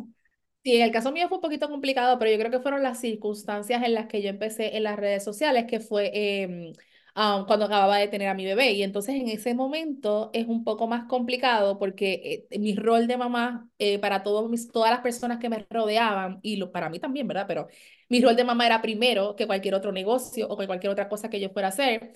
Sí, 0.63 0.75
en 0.75 0.81
el 0.81 0.91
caso 0.91 1.13
mío 1.13 1.29
fue 1.29 1.37
un 1.37 1.41
poquito 1.41 1.69
complicado, 1.69 2.19
pero 2.19 2.29
yo 2.29 2.37
creo 2.37 2.51
que 2.51 2.59
fueron 2.59 2.83
las 2.83 2.99
circunstancias 2.99 3.81
en 3.83 3.93
las 3.93 4.07
que 4.07 4.21
yo 4.21 4.29
empecé 4.29 4.75
en 4.75 4.83
las 4.83 4.97
redes 4.97 5.23
sociales, 5.23 5.65
que 5.65 5.79
fue 5.79 6.11
em, 6.43 6.73
um, 7.15 7.45
cuando 7.45 7.65
acababa 7.65 7.97
de 7.97 8.09
tener 8.09 8.27
a 8.27 8.33
mi 8.33 8.43
bebé. 8.45 8.71
Y 8.73 8.83
entonces 8.83 9.15
en 9.15 9.29
ese 9.29 9.53
momento 9.55 10.29
es 10.33 10.45
un 10.45 10.65
poco 10.65 10.85
más 10.87 11.05
complicado 11.05 11.79
porque 11.79 12.45
eh, 12.51 12.59
mi 12.59 12.75
rol 12.75 13.07
de 13.07 13.15
mamá 13.15 13.69
eh, 13.79 13.97
para 13.99 14.23
todos 14.23 14.49
mis, 14.49 14.69
todas 14.69 14.91
las 14.91 14.99
personas 14.99 15.39
que 15.39 15.47
me 15.49 15.65
rodeaban, 15.69 16.39
y 16.41 16.57
lo, 16.57 16.71
para 16.73 16.89
mí 16.89 16.99
también, 16.99 17.27
¿verdad? 17.29 17.45
Pero 17.47 17.67
mi 18.09 18.21
rol 18.21 18.35
de 18.35 18.43
mamá 18.43 18.65
era 18.65 18.81
primero 18.81 19.35
que 19.37 19.47
cualquier 19.47 19.73
otro 19.75 19.93
negocio 19.93 20.47
o 20.49 20.57
que 20.57 20.67
cualquier 20.67 20.91
otra 20.91 21.07
cosa 21.07 21.29
que 21.29 21.39
yo 21.39 21.49
fuera 21.49 21.69
a 21.69 21.71
hacer. 21.71 22.11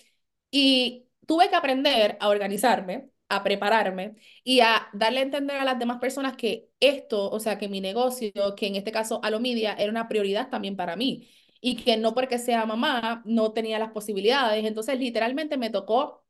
Y 0.51 1.07
tuve 1.27 1.49
que 1.49 1.55
aprender 1.55 2.17
a 2.19 2.29
organizarme 2.29 3.10
a 3.31 3.43
prepararme 3.43 4.15
y 4.43 4.59
a 4.61 4.87
darle 4.93 5.19
a 5.19 5.23
entender 5.23 5.57
a 5.57 5.65
las 5.65 5.79
demás 5.79 5.99
personas 5.99 6.35
que 6.35 6.69
esto, 6.79 7.29
o 7.31 7.39
sea, 7.39 7.57
que 7.57 7.69
mi 7.69 7.81
negocio, 7.81 8.31
que 8.57 8.67
en 8.67 8.75
este 8.75 8.91
caso 8.91 9.19
Alomedia, 9.23 9.73
era 9.73 9.91
una 9.91 10.07
prioridad 10.07 10.49
también 10.49 10.75
para 10.75 10.95
mí 10.95 11.29
y 11.61 11.75
que 11.77 11.97
no 11.97 12.13
porque 12.13 12.39
sea 12.39 12.65
mamá 12.65 13.21
no 13.25 13.53
tenía 13.53 13.79
las 13.79 13.91
posibilidades. 13.91 14.65
Entonces, 14.65 14.99
literalmente 14.99 15.57
me 15.57 15.69
tocó 15.69 16.25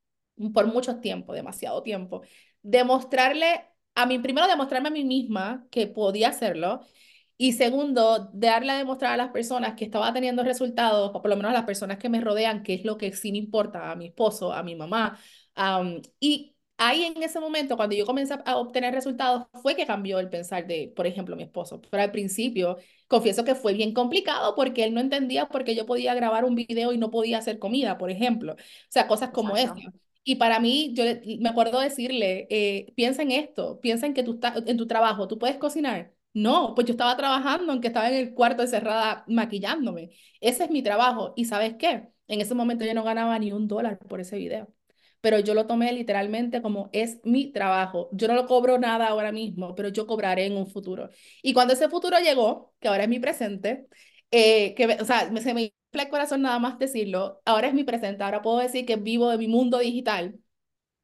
por 0.54 0.68
mucho 0.68 1.00
tiempo, 1.00 1.34
demasiado 1.34 1.84
tiempo, 1.84 2.22
demostrarle 2.62 3.66
a 3.96 4.06
mí, 4.06 4.20
primero 4.20 4.48
demostrarme 4.48 4.88
a 4.90 4.92
mí 4.92 5.04
misma 5.04 5.68
que 5.72 5.88
podía 5.88 6.30
hacerlo 6.30 6.82
y 7.38 7.54
segundo, 7.54 8.30
darle 8.34 8.72
a 8.74 8.78
demostrar 8.78 9.14
a 9.14 9.18
las 9.18 9.32
personas 9.32 9.74
que 9.76 9.86
estaba 9.86 10.14
teniendo 10.14 10.44
resultados, 10.44 11.10
o 11.14 11.22
por 11.22 11.30
lo 11.30 11.36
menos 11.38 11.50
a 11.52 11.54
las 11.56 11.64
personas 11.66 11.98
que 11.98 12.08
me 12.10 12.22
rodean, 12.22 12.62
que 12.64 12.76
es 12.76 12.86
lo 12.86 12.98
que 12.98 13.12
sí 13.14 13.32
me 13.32 13.40
importa, 13.40 13.92
a 13.92 13.96
mi 13.96 14.08
esposo, 14.08 14.54
a 14.54 14.62
mi 14.64 14.76
mamá. 14.76 15.18
y 16.20 16.51
ahí 16.82 17.06
en 17.06 17.22
ese 17.22 17.40
momento, 17.40 17.78
cuando 17.78 17.96
yo 17.96 18.06
comencé 18.06 18.36
a 18.46 18.58
obtener 18.58 18.94
resultados, 18.94 19.46
fue 19.62 19.76
que 19.76 19.86
cambió 19.86 20.20
el 20.20 20.30
pensar 20.30 20.66
de, 20.66 20.92
por 20.96 21.06
ejemplo, 21.06 21.36
mi 21.36 21.44
esposo. 21.44 21.80
Pero 21.90 22.04
al 22.04 22.12
principio, 22.12 22.78
confieso 23.08 23.44
que 23.46 23.56
fue 23.56 23.74
bien 23.74 23.94
complicado 23.94 24.56
porque 24.56 24.84
él 24.84 24.94
no 24.94 25.00
entendía 25.00 25.48
por 25.48 25.64
qué 25.64 25.76
yo 25.76 25.86
podía 25.86 26.16
grabar 26.16 26.44
un 26.44 26.56
video 26.56 26.92
y 26.92 26.98
no 26.98 27.12
podía 27.12 27.38
hacer 27.38 27.60
comida, 27.60 27.98
por 27.98 28.10
ejemplo. 28.10 28.54
O 28.54 28.58
sea, 28.90 29.08
cosas 29.08 29.30
como 29.30 29.56
esta. 29.56 29.76
Y 30.24 30.36
para 30.36 30.60
mí, 30.60 30.94
yo 30.94 31.04
me 31.40 31.50
acuerdo 31.50 31.80
decirle, 31.80 32.48
eh, 32.50 32.94
piensa 32.96 33.22
en 33.22 33.32
esto, 33.32 33.80
piensa 33.80 34.06
en 34.08 34.14
que 34.14 34.24
tú 34.24 34.34
estás 34.36 34.64
en 34.66 34.78
tu 34.78 34.88
trabajo, 34.88 35.28
¿tú 35.28 35.38
puedes 35.38 35.58
cocinar? 35.58 36.14
No, 36.34 36.74
pues 36.76 36.88
yo 36.88 36.94
estaba 36.94 37.16
trabajando, 37.18 37.72
aunque 37.72 37.88
estaba 37.88 38.10
en 38.10 38.16
el 38.16 38.34
cuarto 38.34 38.64
encerrada 38.64 39.24
maquillándome. 39.28 40.12
Ese 40.40 40.64
es 40.64 40.72
mi 40.72 40.82
trabajo. 40.82 41.34
¿Y 41.36 41.46
sabes 41.46 41.76
qué? 41.78 42.10
En 42.28 42.42
ese 42.42 42.56
momento 42.56 42.86
yo 42.86 42.94
no 42.94 43.04
ganaba 43.04 43.38
ni 43.40 43.52
un 43.52 43.68
dólar 43.68 44.00
por 44.00 44.22
ese 44.22 44.38
video 44.38 44.74
pero 45.22 45.40
yo 45.40 45.54
lo 45.54 45.68
tomé 45.68 45.94
literalmente 45.94 46.62
como 46.62 46.90
es 46.94 47.20
mi 47.24 47.52
trabajo. 47.52 48.10
Yo 48.12 48.28
no 48.28 48.34
lo 48.36 48.48
cobro 48.48 48.78
nada 48.80 49.08
ahora 49.08 49.32
mismo, 49.32 49.76
pero 49.76 49.90
yo 49.90 50.08
cobraré 50.08 50.46
en 50.48 50.58
un 50.58 50.68
futuro. 50.68 51.10
Y 51.44 51.54
cuando 51.54 51.74
ese 51.74 51.90
futuro 51.90 52.18
llegó, 52.20 52.74
que 52.80 52.88
ahora 52.88 53.04
es 53.04 53.10
mi 53.10 53.20
presente, 53.20 53.88
eh, 54.32 54.74
que, 54.76 54.86
o 55.00 55.06
sea, 55.06 55.30
se 55.42 55.54
me 55.54 55.62
infla 55.64 56.04
el 56.04 56.10
corazón 56.10 56.42
nada 56.42 56.60
más 56.60 56.80
decirlo, 56.80 57.42
ahora 57.46 57.68
es 57.68 57.74
mi 57.74 57.84
presente, 57.84 58.24
ahora 58.24 58.42
puedo 58.42 58.60
decir 58.60 58.86
que 58.86 58.96
vivo 58.96 59.30
de 59.30 59.38
mi 59.38 59.48
mundo 59.48 59.80
digital. 59.80 60.40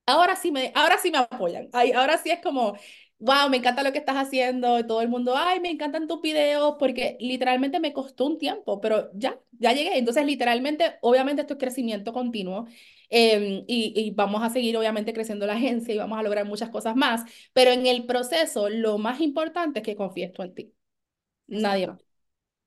Ahora 0.05 0.35
sí 0.37 0.51
me, 0.51 0.71
ahora 0.75 0.97
sí 0.97 1.11
me 1.11 1.17
apoyan. 1.19 1.69
ahora 1.73 2.17
sí 2.17 2.29
es 2.31 2.39
como, 2.41 2.77
wow, 3.19 3.49
me 3.49 3.57
encanta 3.57 3.83
lo 3.83 3.91
que 3.91 3.97
estás 3.99 4.15
haciendo, 4.15 4.85
todo 4.87 5.01
el 5.01 5.09
mundo, 5.09 5.33
ay, 5.35 5.59
me 5.59 5.69
encantan 5.69 6.07
tus 6.07 6.21
videos, 6.21 6.75
porque 6.79 7.17
literalmente 7.19 7.79
me 7.81 7.91
costó 7.93 8.25
un 8.25 8.37
tiempo, 8.37 8.79
pero 8.79 9.09
ya, 9.13 9.37
ya 9.59 9.73
llegué. 9.73 9.97
Entonces, 9.97 10.25
literalmente, 10.25 10.95
obviamente 11.01 11.41
esto 11.41 11.55
es 11.55 11.59
crecimiento 11.59 12.13
continuo 12.13 12.67
em, 13.09 13.63
y, 13.67 13.93
y, 13.95 14.11
vamos 14.11 14.43
a 14.43 14.49
seguir, 14.49 14.77
obviamente, 14.77 15.13
creciendo 15.13 15.45
la 15.45 15.53
agencia 15.53 15.93
y 15.93 15.97
vamos 15.97 16.19
a 16.19 16.23
lograr 16.23 16.45
muchas 16.45 16.69
cosas 16.69 16.95
más, 16.95 17.23
pero 17.53 17.71
en 17.71 17.85
el 17.87 18.05
proceso, 18.05 18.69
lo 18.69 18.97
más 18.97 19.21
importante 19.21 19.79
es 19.79 19.85
que 19.85 19.95
confíes 19.95 20.33
tú 20.33 20.41
en 20.43 20.53
ti. 20.55 20.73
Nadie 21.47 21.87
más. 21.87 22.06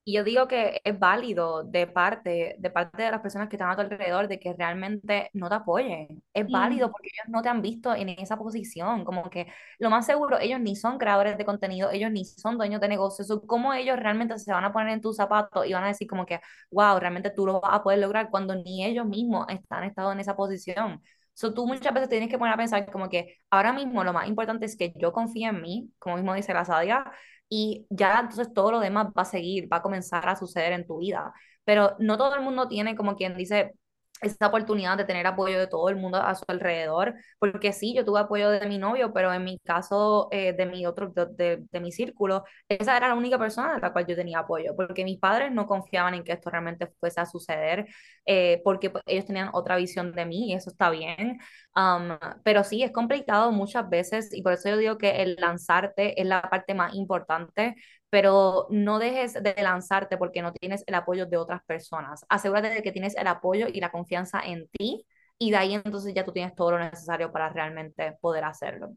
Y 0.02 0.14
yo 0.14 0.24
digo 0.24 0.48
que 0.48 0.80
es 0.82 0.98
válido 0.98 1.62
de 1.62 1.86
parte, 1.86 2.56
de 2.58 2.70
parte 2.70 3.02
de 3.02 3.10
las 3.10 3.20
personas 3.20 3.48
que 3.48 3.56
están 3.56 3.70
a 3.70 3.76
tu 3.76 3.82
alrededor 3.82 4.28
de 4.28 4.40
que 4.40 4.54
realmente 4.54 5.30
no 5.34 5.48
te 5.48 5.56
apoyen. 5.56 6.22
Es 6.32 6.48
válido 6.50 6.90
porque 6.90 7.08
ellos 7.12 7.28
no 7.28 7.42
te 7.42 7.50
han 7.50 7.60
visto 7.62 7.94
en 7.94 8.08
esa 8.08 8.36
posición. 8.38 9.04
Como 9.04 9.28
que 9.28 9.46
lo 9.78 9.90
más 9.90 10.06
seguro, 10.06 10.38
ellos 10.40 10.58
ni 10.58 10.74
son 10.74 10.98
creadores 10.98 11.36
de 11.36 11.44
contenido, 11.44 11.90
ellos 11.90 12.10
ni 12.10 12.24
son 12.24 12.56
dueños 12.56 12.80
de 12.80 12.88
negocios. 12.88 13.30
¿Cómo 13.46 13.74
ellos 13.74 13.98
realmente 13.98 14.38
se 14.38 14.52
van 14.52 14.64
a 14.64 14.72
poner 14.72 14.88
en 14.94 15.00
tus 15.02 15.16
zapatos 15.16 15.66
y 15.66 15.74
van 15.74 15.84
a 15.84 15.88
decir 15.88 16.08
como 16.08 16.24
que, 16.26 16.40
wow, 16.70 16.98
realmente 16.98 17.30
tú 17.30 17.46
lo 17.46 17.60
vas 17.60 17.74
a 17.74 17.82
poder 17.82 17.98
lograr 18.00 18.30
cuando 18.30 18.54
ni 18.56 18.84
ellos 18.84 19.06
mismos 19.06 19.46
están 19.50 19.84
estado 19.84 20.12
en 20.12 20.20
esa 20.20 20.34
posición? 20.34 21.02
So, 21.34 21.54
tú 21.54 21.66
muchas 21.66 21.94
veces 21.94 22.08
tienes 22.08 22.28
que 22.28 22.38
poner 22.38 22.54
a 22.54 22.56
pensar 22.56 22.90
como 22.90 23.08
que 23.08 23.38
ahora 23.50 23.72
mismo 23.72 24.02
lo 24.04 24.12
más 24.12 24.28
importante 24.28 24.66
es 24.66 24.76
que 24.76 24.92
yo 24.96 25.12
confíe 25.12 25.46
en 25.48 25.60
mí, 25.62 25.90
como 25.98 26.16
mismo 26.16 26.34
dice 26.34 26.52
la 26.52 26.64
Sadia, 26.64 27.04
y 27.50 27.86
ya 27.90 28.20
entonces 28.20 28.54
todo 28.54 28.72
lo 28.72 28.80
demás 28.80 29.08
va 29.08 29.22
a 29.22 29.26
seguir, 29.26 29.72
va 29.72 29.78
a 29.78 29.82
comenzar 29.82 30.28
a 30.28 30.36
suceder 30.36 30.72
en 30.72 30.86
tu 30.86 30.98
vida. 31.00 31.34
Pero 31.64 31.96
no 32.00 32.16
todo 32.18 32.34
el 32.36 32.42
mundo 32.42 32.68
tiene, 32.68 32.96
como 32.96 33.16
quien 33.16 33.36
dice, 33.36 33.74
esa 34.20 34.46
oportunidad 34.48 34.96
de 34.98 35.04
tener 35.04 35.26
apoyo 35.26 35.58
de 35.58 35.66
todo 35.66 35.88
el 35.88 35.96
mundo 35.96 36.18
a 36.18 36.34
su 36.34 36.44
alrededor, 36.48 37.14
porque 37.38 37.72
sí, 37.72 37.94
yo 37.94 38.04
tuve 38.04 38.20
apoyo 38.20 38.50
de 38.50 38.66
mi 38.66 38.78
novio, 38.78 39.12
pero 39.12 39.32
en 39.32 39.44
mi 39.44 39.58
caso, 39.58 40.28
eh, 40.30 40.52
de 40.52 40.66
mi 40.66 40.86
otro, 40.86 41.08
de, 41.08 41.58
de, 41.70 41.80
mi 41.80 41.92
círculo, 41.92 42.44
esa 42.68 42.96
era 42.96 43.08
la 43.08 43.14
única 43.14 43.38
persona 43.38 43.74
de 43.74 43.80
la 43.80 43.92
cual 43.92 44.06
yo 44.06 44.16
tenía 44.16 44.40
apoyo, 44.40 44.74
porque 44.76 45.04
mis 45.04 45.18
padres 45.18 45.52
no 45.52 45.66
confiaban 45.66 46.14
en 46.14 46.24
que 46.24 46.32
esto 46.32 46.50
realmente 46.50 46.88
fuese 47.00 47.20
a 47.20 47.26
suceder, 47.26 47.86
eh, 48.26 48.60
porque 48.64 48.90
pues, 48.90 49.02
ellos 49.06 49.26
tenían 49.26 49.50
otra 49.52 49.76
visión 49.76 50.12
de 50.12 50.26
mí 50.26 50.50
y 50.50 50.54
eso 50.54 50.70
está 50.70 50.90
bien, 50.90 51.38
um, 51.76 52.18
pero 52.44 52.64
sí, 52.64 52.82
es 52.82 52.92
complicado 52.92 53.52
muchas 53.52 53.88
veces 53.88 54.30
y 54.32 54.42
por 54.42 54.52
eso 54.52 54.68
yo 54.68 54.76
digo 54.76 54.98
que 54.98 55.22
el 55.22 55.36
lanzarte 55.36 56.20
es 56.20 56.26
la 56.26 56.42
parte 56.42 56.74
más 56.74 56.94
importante, 56.94 57.76
pero 58.10 58.66
no 58.70 58.98
dejes 58.98 59.34
de 59.34 59.54
lanzarte 59.62 60.18
porque 60.18 60.42
no 60.42 60.52
tienes 60.52 60.84
el 60.86 60.94
apoyo 60.94 61.26
de 61.26 61.36
otras 61.36 61.62
personas. 61.64 62.26
Asegúrate 62.28 62.70
de 62.70 62.82
que 62.82 62.92
tienes 62.92 63.16
el 63.16 63.26
apoyo 63.28 63.68
y 63.72 63.80
la 63.80 63.90
confianza 63.90 64.40
en 64.44 64.68
ti 64.68 65.06
y 65.38 65.50
de 65.52 65.56
ahí 65.56 65.74
entonces 65.74 66.12
ya 66.14 66.24
tú 66.24 66.32
tienes 66.32 66.54
todo 66.54 66.72
lo 66.72 66.78
necesario 66.78 67.32
para 67.32 67.48
realmente 67.50 68.16
poder 68.20 68.44
hacerlo. 68.44 68.90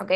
¿Ok? 0.00 0.12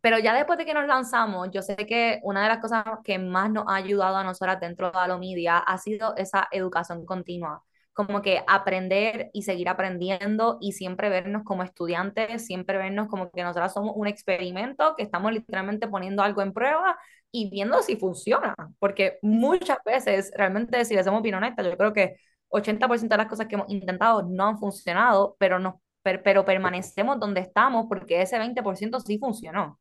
pero 0.00 0.18
ya 0.20 0.34
después 0.34 0.56
de 0.58 0.64
que 0.64 0.74
nos 0.74 0.86
lanzamos, 0.86 1.48
yo 1.52 1.62
sé 1.62 1.74
que 1.76 2.20
una 2.22 2.42
de 2.42 2.48
las 2.48 2.58
cosas 2.58 2.84
que 3.04 3.18
más 3.18 3.50
nos 3.50 3.64
ha 3.66 3.74
ayudado 3.76 4.16
a 4.16 4.24
nosotras 4.24 4.60
dentro 4.60 4.90
de 4.92 4.98
Alomedia 4.98 5.58
ha 5.58 5.78
sido 5.78 6.14
esa 6.16 6.46
educación 6.52 7.04
continua 7.04 7.64
como 7.92 8.22
que 8.22 8.42
aprender 8.46 9.30
y 9.32 9.42
seguir 9.42 9.68
aprendiendo 9.68 10.58
y 10.60 10.72
siempre 10.72 11.08
vernos 11.08 11.42
como 11.44 11.62
estudiantes, 11.62 12.46
siempre 12.46 12.78
vernos 12.78 13.08
como 13.08 13.30
que 13.30 13.42
nosotros 13.42 13.72
somos 13.72 13.92
un 13.96 14.06
experimento, 14.06 14.94
que 14.96 15.02
estamos 15.02 15.32
literalmente 15.32 15.88
poniendo 15.88 16.22
algo 16.22 16.42
en 16.42 16.52
prueba 16.52 16.98
y 17.32 17.50
viendo 17.50 17.82
si 17.82 17.96
funciona, 17.96 18.54
porque 18.78 19.18
muchas 19.22 19.78
veces, 19.84 20.32
realmente, 20.36 20.84
si 20.84 20.94
le 20.94 21.00
hacemos 21.00 21.22
bien 21.22 21.34
honesta, 21.36 21.62
yo 21.62 21.76
creo 21.76 21.92
que 21.92 22.16
80% 22.48 23.14
de 23.14 23.18
las 23.22 23.28
cosas 23.30 23.46
que 23.46 23.54
hemos 23.54 23.70
intentado 23.70 24.22
no 24.22 24.46
han 24.48 24.58
funcionado, 24.58 25.36
pero, 25.38 25.58
no, 25.58 25.80
pero 26.02 26.44
permanecemos 26.44 27.18
donde 27.20 27.40
estamos 27.40 27.86
porque 27.88 28.22
ese 28.22 28.38
20% 28.38 29.00
sí 29.00 29.18
funcionó. 29.18 29.78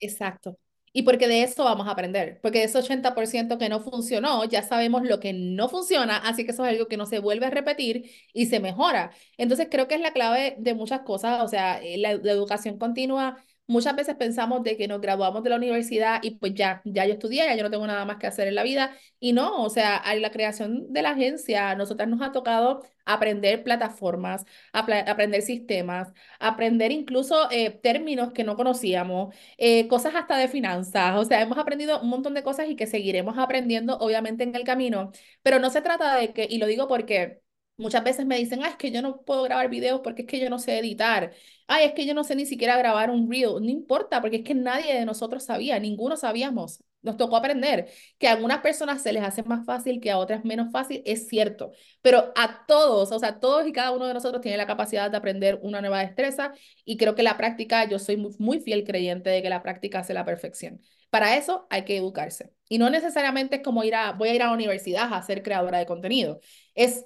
Exacto. 0.00 0.58
Y 0.96 1.02
porque 1.02 1.26
de 1.28 1.42
eso 1.42 1.64
vamos 1.64 1.88
a 1.88 1.90
aprender, 1.90 2.38
porque 2.40 2.60
de 2.60 2.66
ese 2.66 2.78
80% 2.78 3.58
que 3.58 3.68
no 3.68 3.80
funcionó, 3.80 4.44
ya 4.44 4.62
sabemos 4.62 5.02
lo 5.02 5.18
que 5.20 5.32
no 5.32 5.68
funciona, 5.68 6.18
así 6.18 6.44
que 6.44 6.52
eso 6.52 6.64
es 6.64 6.70
algo 6.72 6.86
que 6.86 6.96
no 6.96 7.04
se 7.06 7.18
vuelve 7.18 7.46
a 7.46 7.50
repetir 7.50 8.10
y 8.32 8.46
se 8.46 8.60
mejora. 8.60 9.10
Entonces 9.36 9.66
creo 9.70 9.88
que 9.88 9.96
es 9.96 10.00
la 10.00 10.12
clave 10.12 10.54
de 10.58 10.74
muchas 10.74 11.00
cosas, 11.00 11.42
o 11.42 11.48
sea, 11.48 11.82
eh, 11.82 11.98
la, 11.98 12.14
la 12.14 12.30
educación 12.32 12.78
continua 12.78 13.44
Muchas 13.66 13.96
veces 13.96 14.14
pensamos 14.16 14.62
de 14.62 14.76
que 14.76 14.86
nos 14.88 15.00
graduamos 15.00 15.42
de 15.42 15.48
la 15.50 15.56
universidad 15.56 16.20
y 16.22 16.32
pues 16.32 16.52
ya, 16.54 16.82
ya 16.84 17.06
yo 17.06 17.14
estudié, 17.14 17.46
ya 17.46 17.56
yo 17.56 17.62
no 17.62 17.70
tengo 17.70 17.86
nada 17.86 18.04
más 18.04 18.18
que 18.18 18.26
hacer 18.26 18.46
en 18.46 18.54
la 18.54 18.62
vida. 18.62 18.94
Y 19.20 19.32
no, 19.32 19.62
o 19.62 19.70
sea, 19.70 19.96
a 19.96 20.14
la 20.16 20.30
creación 20.30 20.92
de 20.92 21.00
la 21.00 21.10
agencia, 21.10 21.70
a 21.70 21.74
nosotras 21.74 22.08
nos 22.08 22.20
ha 22.20 22.30
tocado 22.30 22.82
aprender 23.06 23.62
plataformas, 23.64 24.44
aprender 24.72 25.40
sistemas, 25.42 26.12
aprender 26.38 26.92
incluso 26.92 27.50
eh, 27.50 27.70
términos 27.70 28.32
que 28.32 28.44
no 28.44 28.56
conocíamos, 28.56 29.34
eh, 29.56 29.88
cosas 29.88 30.14
hasta 30.14 30.36
de 30.36 30.48
finanzas. 30.48 31.16
O 31.16 31.24
sea, 31.24 31.40
hemos 31.40 31.56
aprendido 31.58 32.00
un 32.02 32.08
montón 32.10 32.34
de 32.34 32.42
cosas 32.42 32.68
y 32.68 32.76
que 32.76 32.86
seguiremos 32.86 33.38
aprendiendo, 33.38 33.96
obviamente, 33.98 34.44
en 34.44 34.54
el 34.54 34.64
camino. 34.64 35.10
Pero 35.42 35.58
no 35.58 35.70
se 35.70 35.82
trata 35.82 36.16
de 36.16 36.32
que, 36.34 36.46
y 36.50 36.58
lo 36.58 36.66
digo 36.66 36.86
porque 36.88 37.40
Muchas 37.76 38.04
veces 38.04 38.24
me 38.26 38.38
dicen, 38.38 38.62
ah, 38.64 38.68
es 38.68 38.76
que 38.76 38.90
yo 38.92 39.02
no 39.02 39.22
puedo 39.22 39.42
grabar 39.42 39.68
videos 39.68 40.00
porque 40.02 40.22
es 40.22 40.28
que 40.28 40.40
yo 40.40 40.48
no 40.50 40.58
sé 40.58 40.78
editar. 40.78 41.32
Ay, 41.66 41.86
es 41.86 41.92
que 41.94 42.06
yo 42.06 42.14
no 42.14 42.24
sé 42.24 42.36
ni 42.36 42.46
siquiera 42.46 42.76
grabar 42.76 43.10
un 43.10 43.30
reel. 43.30 43.54
No 43.60 43.68
importa, 43.70 44.20
porque 44.20 44.36
es 44.38 44.44
que 44.44 44.54
nadie 44.54 44.94
de 44.94 45.04
nosotros 45.04 45.44
sabía, 45.44 45.78
ninguno 45.80 46.16
sabíamos 46.16 46.80
nos 47.04 47.16
tocó 47.16 47.36
aprender 47.36 47.88
que 48.18 48.26
a 48.26 48.32
algunas 48.32 48.58
personas 48.60 49.02
se 49.02 49.12
les 49.12 49.22
hace 49.22 49.42
más 49.44 49.64
fácil, 49.64 50.00
que 50.00 50.10
a 50.10 50.18
otras 50.18 50.44
menos 50.44 50.72
fácil, 50.72 51.02
es 51.04 51.28
cierto, 51.28 51.72
pero 52.02 52.32
a 52.34 52.64
todos, 52.66 53.12
o 53.12 53.18
sea, 53.18 53.38
todos 53.38 53.66
y 53.66 53.72
cada 53.72 53.92
uno 53.92 54.06
de 54.06 54.14
nosotros 54.14 54.40
tiene 54.40 54.56
la 54.56 54.66
capacidad 54.66 55.10
de 55.10 55.16
aprender 55.16 55.58
una 55.62 55.80
nueva 55.80 56.00
destreza 56.00 56.52
y 56.84 56.96
creo 56.96 57.14
que 57.14 57.22
la 57.22 57.36
práctica, 57.36 57.84
yo 57.88 57.98
soy 57.98 58.16
muy, 58.16 58.34
muy 58.38 58.60
fiel 58.60 58.84
creyente 58.84 59.30
de 59.30 59.42
que 59.42 59.50
la 59.50 59.62
práctica 59.62 60.00
hace 60.00 60.14
la 60.14 60.24
perfección. 60.24 60.80
Para 61.10 61.36
eso 61.36 61.66
hay 61.70 61.84
que 61.84 61.96
educarse. 61.96 62.52
Y 62.68 62.78
no 62.78 62.90
necesariamente 62.90 63.56
es 63.56 63.62
como 63.62 63.84
ir 63.84 63.94
a, 63.94 64.12
voy 64.12 64.30
a 64.30 64.34
ir 64.34 64.42
a 64.42 64.46
la 64.46 64.54
universidad 64.54 65.12
a 65.12 65.22
ser 65.22 65.42
creadora 65.42 65.78
de 65.78 65.86
contenido. 65.86 66.40
Es 66.74 67.04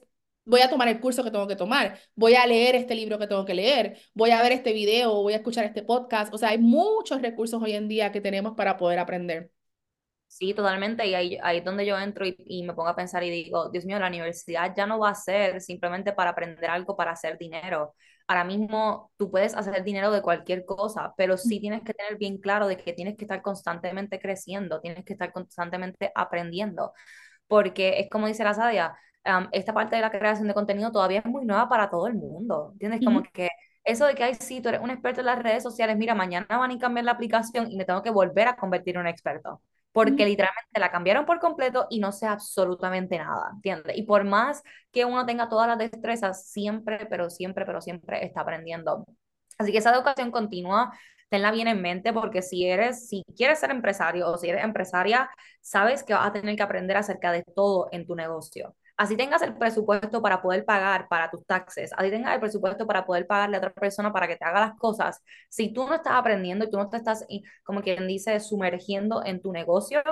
voy 0.49 0.63
a 0.63 0.71
tomar 0.71 0.89
el 0.89 1.01
curso 1.01 1.23
que 1.23 1.31
tengo 1.31 1.47
que 1.47 1.57
tomar, 1.57 1.99
voy 2.15 2.35
a 2.35 2.47
leer 2.47 2.75
este 2.75 2.95
libro 2.95 3.19
que 3.19 3.27
tengo 3.27 3.45
que 3.45 3.55
leer, 3.55 3.99
voy 4.15 4.31
a 4.31 4.43
ver 4.43 4.53
este 4.53 4.73
video, 4.73 5.23
voy 5.23 5.35
a 5.35 5.37
escuchar 5.37 5.65
este 5.65 5.83
podcast. 5.83 6.33
O 6.35 6.39
sea, 6.39 6.51
hay 6.51 6.59
muchos 6.59 7.23
recursos 7.23 7.63
hoy 7.63 7.73
en 7.73 7.89
día 7.89 8.13
que 8.13 8.21
tenemos 8.21 8.55
para 8.57 8.77
poder 8.77 8.99
aprender. 8.99 9.51
Sí, 10.27 10.53
totalmente. 10.55 11.07
Y 11.07 11.15
ahí, 11.15 11.39
ahí 11.43 11.59
es 11.59 11.65
donde 11.65 11.87
yo 11.87 11.99
entro 11.99 12.27
y, 12.27 12.37
y, 12.39 12.63
me 12.63 12.75
pongo 12.75 12.89
a 12.89 12.97
pensar 12.97 13.23
y 13.25 13.31
digo, 13.31 13.71
Dios 13.71 13.85
mío, 13.87 13.99
la 13.99 14.09
universidad 14.09 14.75
ya 14.77 14.87
no 14.87 14.99
va 14.99 15.11
a 15.11 15.15
ser 15.15 15.61
simplemente 15.61 16.13
para 16.13 16.31
aprender 16.31 16.71
algo, 16.71 16.97
para 16.97 17.13
hacer 17.13 17.39
dinero. 17.39 17.95
Ahora 18.27 18.45
mismo 18.45 19.11
tú 19.17 19.31
puedes 19.31 19.55
hacer 19.55 19.83
dinero 19.85 20.11
de 20.13 20.21
cualquier 20.21 20.67
cosa, 20.67 21.15
pero 21.17 21.39
sí 21.39 21.61
tienes 21.61 21.83
que 21.83 21.95
tener 21.95 22.19
bien 22.19 22.39
claro 22.39 22.69
de 22.69 22.77
que 22.77 22.93
tienes 22.93 23.17
que 23.17 23.25
estar 23.25 23.41
constantemente 23.41 24.21
creciendo, 24.21 24.81
tienes 24.81 25.05
que 25.05 25.15
estar 25.15 25.33
constantemente 25.33 26.13
aprendiendo. 26.15 26.93
Porque 27.47 28.01
es 28.01 28.11
como 28.11 28.27
dice 28.27 28.45
la 28.45 28.55
Sadia, 28.55 28.95
esta 29.53 29.75
parte 29.75 29.97
de 29.97 30.03
la 30.03 30.11
creación 30.11 30.49
de 30.49 30.55
contenido 30.55 30.91
todavía 30.93 31.21
es 31.21 31.25
muy 31.27 31.45
nueva 31.45 31.69
para 31.69 31.91
todo 31.91 32.07
el 32.07 32.15
mundo, 32.15 32.71
¿entiendes? 32.73 33.01
Como 33.05 33.23
que 33.23 33.49
eso 33.85 34.07
de 34.07 34.15
que, 34.15 34.25
ay, 34.25 34.35
sí, 34.35 34.61
tú 34.61 34.69
eres 34.69 34.81
un 34.81 34.91
experto 34.91 35.21
en 35.21 35.27
las 35.27 35.43
redes 35.43 35.63
sociales, 35.63 35.97
mira, 35.97 36.15
mañana 36.15 36.47
van 36.51 36.71
a 36.71 36.79
cambiar 36.79 37.05
la 37.05 37.13
aplicación 37.13 37.71
y 37.71 37.77
me 37.77 37.85
tengo 37.85 38.03
que 38.03 38.11
volver 38.11 38.49
a 38.49 38.57
convertir 38.57 38.97
en 38.97 39.03
un 39.03 39.07
experto, 39.07 39.63
porque 39.93 40.27
literalmente 40.27 40.79
la 40.79 40.91
cambiaron 40.91 41.25
por 41.25 41.41
completo 41.41 41.87
y 41.91 41.99
no 42.01 42.13
sé 42.13 42.27
absolutamente 42.27 43.19
nada, 43.19 43.51
¿entiendes? 43.55 43.97
Y 43.97 44.03
por 44.03 44.25
más 44.25 44.63
que 44.93 45.05
uno 45.05 45.25
tenga 45.25 45.49
todas 45.49 45.69
las 45.69 45.79
destrezas, 45.79 46.51
siempre, 46.51 47.07
pero 47.07 47.31
siempre, 47.31 47.65
pero 47.65 47.81
siempre 47.81 48.25
está 48.25 48.43
aprendiendo. 48.43 49.05
Así 49.59 49.73
que 49.73 49.79
esa 49.79 49.95
educación 49.95 50.31
continua 50.31 50.93
tenla 51.31 51.51
bien 51.51 51.69
en 51.69 51.83
mente 51.83 52.13
porque 52.13 52.43
si 52.43 52.67
eres, 52.67 53.09
si 53.09 53.23
quieres 53.37 53.59
ser 53.59 53.71
empresario 53.71 54.29
o 54.29 54.39
si 54.39 54.49
eres 54.49 54.65
empresaria, 54.65 55.31
sabes 55.61 56.03
que 56.03 56.15
vas 56.15 56.27
a 56.27 56.33
tener 56.33 56.57
que 56.57 56.63
aprender 56.63 56.97
acerca 56.97 57.33
de 57.33 57.43
todo 57.43 57.89
en 57.93 58.07
tu 58.07 58.15
negocio 58.15 58.75
así 58.99 59.17
tengas 59.17 59.43
el 59.43 59.57
presupuesto 59.57 60.21
para 60.23 60.43
poder 60.43 60.65
pagar 60.65 61.09
para 61.09 61.31
tus 61.31 61.47
taxes, 61.47 61.91
así 61.97 62.11
tengas 62.11 62.35
el 62.35 62.41
presupuesto 62.41 62.87
para 62.87 63.07
poder 63.07 63.27
pagarle 63.27 63.57
a 63.57 63.61
otra 63.61 63.73
persona 63.73 64.13
para 64.13 64.29
que 64.29 64.37
te 64.37 64.45
haga 64.45 64.61
las 64.61 64.75
cosas, 64.77 65.23
si 65.49 65.73
tú 65.73 65.87
no 65.87 65.95
estás 65.95 66.15
aprendiendo 66.15 66.65
y 66.67 66.71
tú 66.71 66.77
no 66.77 66.89
te 66.91 66.99
estás, 66.99 67.27
como 67.65 67.81
quien 67.83 68.07
dice, 68.09 68.39
sumergiendo 68.41 69.25
en 69.25 69.41
tu 69.41 69.53
negocio, 69.53 70.03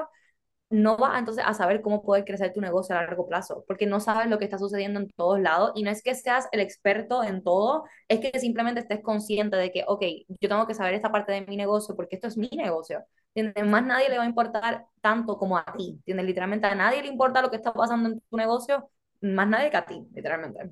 no 0.68 0.96
vas 0.96 1.18
entonces 1.18 1.44
a 1.46 1.54
saber 1.54 1.80
cómo 1.80 2.02
poder 2.02 2.24
crecer 2.24 2.52
tu 2.52 2.60
negocio 2.60 2.96
a 2.96 3.02
largo 3.02 3.28
plazo, 3.28 3.64
porque 3.68 3.86
no 3.86 4.00
sabes 4.00 4.28
lo 4.28 4.38
que 4.38 4.44
está 4.44 4.58
sucediendo 4.58 4.98
en 5.00 5.08
todos 5.10 5.40
lados 5.40 5.72
y 5.76 5.82
no 5.82 5.90
es 5.90 6.02
que 6.02 6.14
seas 6.14 6.48
el 6.52 6.60
experto 6.60 7.22
en 7.22 7.42
todo, 7.44 7.84
es 8.08 8.20
que 8.20 8.38
simplemente 8.40 8.80
estés 8.80 9.00
consciente 9.02 9.56
de 9.56 9.70
que, 9.70 9.84
ok, 9.86 10.02
yo 10.40 10.48
tengo 10.48 10.66
que 10.66 10.74
saber 10.74 10.94
esta 10.94 11.12
parte 11.12 11.32
de 11.32 11.42
mi 11.42 11.56
negocio 11.56 11.94
porque 11.94 12.16
esto 12.16 12.28
es 12.28 12.36
mi 12.36 12.48
negocio. 12.48 13.04
¿Entiendes? 13.34 13.66
Más 13.70 13.84
nadie 13.84 14.08
le 14.08 14.18
va 14.18 14.24
a 14.24 14.26
importar 14.26 14.86
tanto 15.00 15.36
como 15.36 15.58
a 15.58 15.64
ti. 15.76 15.90
¿Entiendes? 15.98 16.26
Literalmente 16.26 16.66
a 16.66 16.74
nadie 16.74 17.02
le 17.02 17.08
importa 17.08 17.42
lo 17.42 17.50
que 17.50 17.56
está 17.56 17.72
pasando 17.72 18.08
en 18.08 18.20
tu 18.20 18.36
negocio, 18.36 18.90
más 19.20 19.46
nadie 19.48 19.70
que 19.70 19.76
a 19.76 19.84
ti, 19.86 20.02
literalmente. 20.14 20.70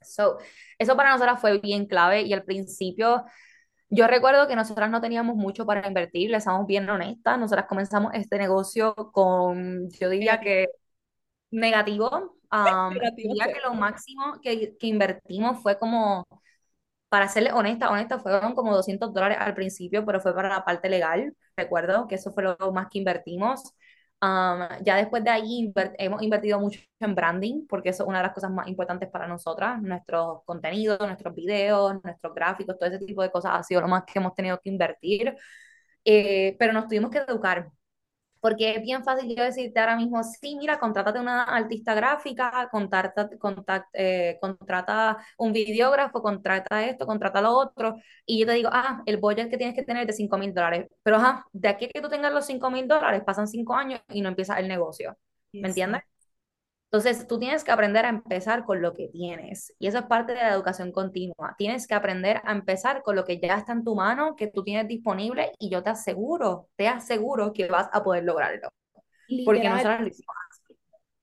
So, 0.00 0.38
eso 0.78 0.96
para 0.96 1.10
nosotras 1.10 1.40
fue 1.40 1.58
bien 1.58 1.86
clave 1.86 2.22
y 2.22 2.32
al 2.32 2.44
principio 2.44 3.24
yo 3.90 4.06
recuerdo 4.06 4.46
que 4.48 4.56
nosotras 4.56 4.90
no 4.90 5.00
teníamos 5.00 5.36
mucho 5.36 5.66
para 5.66 5.86
invertir, 5.86 6.30
le 6.30 6.40
somos 6.40 6.66
bien 6.66 6.88
honestas, 6.88 7.38
nosotras 7.38 7.66
comenzamos 7.68 8.12
este 8.14 8.38
negocio 8.38 8.94
con, 9.12 9.88
yo 9.90 10.10
diría 10.10 10.40
que 10.40 10.68
negativo, 11.50 12.10
um, 12.52 12.94
diría 13.16 13.46
que 13.52 13.60
lo 13.64 13.74
máximo 13.74 14.40
que, 14.42 14.76
que 14.78 14.86
invertimos 14.86 15.62
fue 15.62 15.78
como 15.78 16.26
para 17.08 17.28
serle 17.28 17.52
honesta, 17.52 17.90
honesta, 17.90 18.18
fueron 18.18 18.54
como 18.54 18.74
200 18.74 19.12
dólares 19.14 19.38
al 19.40 19.54
principio, 19.54 20.04
pero 20.04 20.20
fue 20.20 20.34
para 20.34 20.48
la 20.48 20.64
parte 20.64 20.88
legal, 20.90 21.34
recuerdo 21.56 22.06
que 22.06 22.16
eso 22.16 22.32
fue 22.32 22.42
lo 22.44 22.72
más 22.72 22.88
que 22.90 22.98
invertimos. 22.98 23.74
Ya 24.20 24.96
después 24.96 25.22
de 25.24 25.30
ahí 25.30 25.72
hemos 25.98 26.22
invertido 26.22 26.58
mucho 26.60 26.80
en 27.00 27.14
branding, 27.14 27.66
porque 27.68 27.90
eso 27.90 28.02
es 28.02 28.08
una 28.08 28.18
de 28.18 28.24
las 28.24 28.34
cosas 28.34 28.50
más 28.50 28.66
importantes 28.68 29.08
para 29.10 29.26
nosotras, 29.28 29.80
nuestros 29.82 30.42
contenidos, 30.44 30.98
nuestros 31.00 31.34
videos, 31.34 32.02
nuestros 32.02 32.34
gráficos, 32.34 32.76
todo 32.78 32.88
ese 32.88 33.04
tipo 33.04 33.22
de 33.22 33.30
cosas 33.30 33.52
ha 33.54 33.62
sido 33.62 33.80
lo 33.80 33.88
más 33.88 34.04
que 34.04 34.18
hemos 34.18 34.34
tenido 34.34 34.58
que 34.60 34.70
invertir, 34.70 35.36
eh, 36.04 36.56
pero 36.58 36.72
nos 36.72 36.86
tuvimos 36.88 37.10
que 37.10 37.18
educar, 37.18 37.70
porque 38.40 38.76
es 38.76 38.82
bien 38.82 39.04
fácil 39.04 39.34
yo 39.34 39.42
decirte 39.42 39.80
ahora 39.80 39.96
mismo, 39.96 40.22
sí, 40.22 40.56
mira, 40.56 40.78
contrátate 40.78 41.18
una 41.20 41.42
artista 41.44 41.94
gráfica, 41.94 42.68
contrata, 42.70 43.28
eh, 43.92 44.38
contrata 44.40 45.18
un 45.38 45.52
videógrafo, 45.52 46.22
contrata 46.22 46.84
esto, 46.86 47.06
contrata 47.06 47.40
lo 47.42 47.52
otro, 47.52 47.96
y 48.26 48.40
yo 48.40 48.46
te 48.46 48.52
digo, 48.52 48.70
ah, 48.72 49.02
el 49.06 49.16
budget 49.18 49.50
que 49.50 49.56
tienes 49.58 49.74
que 49.74 49.82
tener 49.82 50.02
es 50.02 50.06
de 50.08 50.12
5 50.14 50.38
mil 50.38 50.54
dólares, 50.54 50.86
pero 51.02 51.16
ajá, 51.16 51.46
de 51.52 51.68
aquí 51.68 51.86
a 51.86 51.88
que 51.88 52.00
tú 52.00 52.08
tengas 52.08 52.32
los 52.32 52.46
5 52.46 52.70
mil 52.70 52.86
dólares, 52.88 53.22
pasan 53.24 53.48
5 53.48 53.74
años 53.74 54.00
y 54.08 54.20
no 54.20 54.28
empieza 54.28 54.58
el 54.58 54.68
negocio, 54.68 55.16
¿me 55.52 55.68
entiendes? 55.68 56.02
Entonces, 56.90 57.26
tú 57.26 57.38
tienes 57.38 57.64
que 57.64 57.70
aprender 57.70 58.06
a 58.06 58.08
empezar 58.08 58.64
con 58.64 58.80
lo 58.80 58.94
que 58.94 59.08
tienes. 59.08 59.74
Y 59.78 59.88
eso 59.88 59.98
es 59.98 60.04
parte 60.06 60.32
de 60.32 60.40
la 60.40 60.54
educación 60.54 60.90
continua. 60.90 61.54
Tienes 61.58 61.86
que 61.86 61.94
aprender 61.94 62.40
a 62.44 62.52
empezar 62.52 63.02
con 63.02 63.14
lo 63.14 63.24
que 63.24 63.38
ya 63.38 63.56
está 63.56 63.72
en 63.72 63.84
tu 63.84 63.94
mano, 63.94 64.36
que 64.36 64.46
tú 64.46 64.64
tienes 64.64 64.88
disponible, 64.88 65.52
y 65.58 65.68
yo 65.68 65.82
te 65.82 65.90
aseguro, 65.90 66.68
te 66.76 66.88
aseguro 66.88 67.52
que 67.52 67.66
vas 67.68 67.88
a 67.92 68.02
poder 68.02 68.24
lograrlo. 68.24 68.70
Porque 69.44 69.68
nosotros 69.68 70.00
lo 70.00 70.06
hicimos 70.08 70.34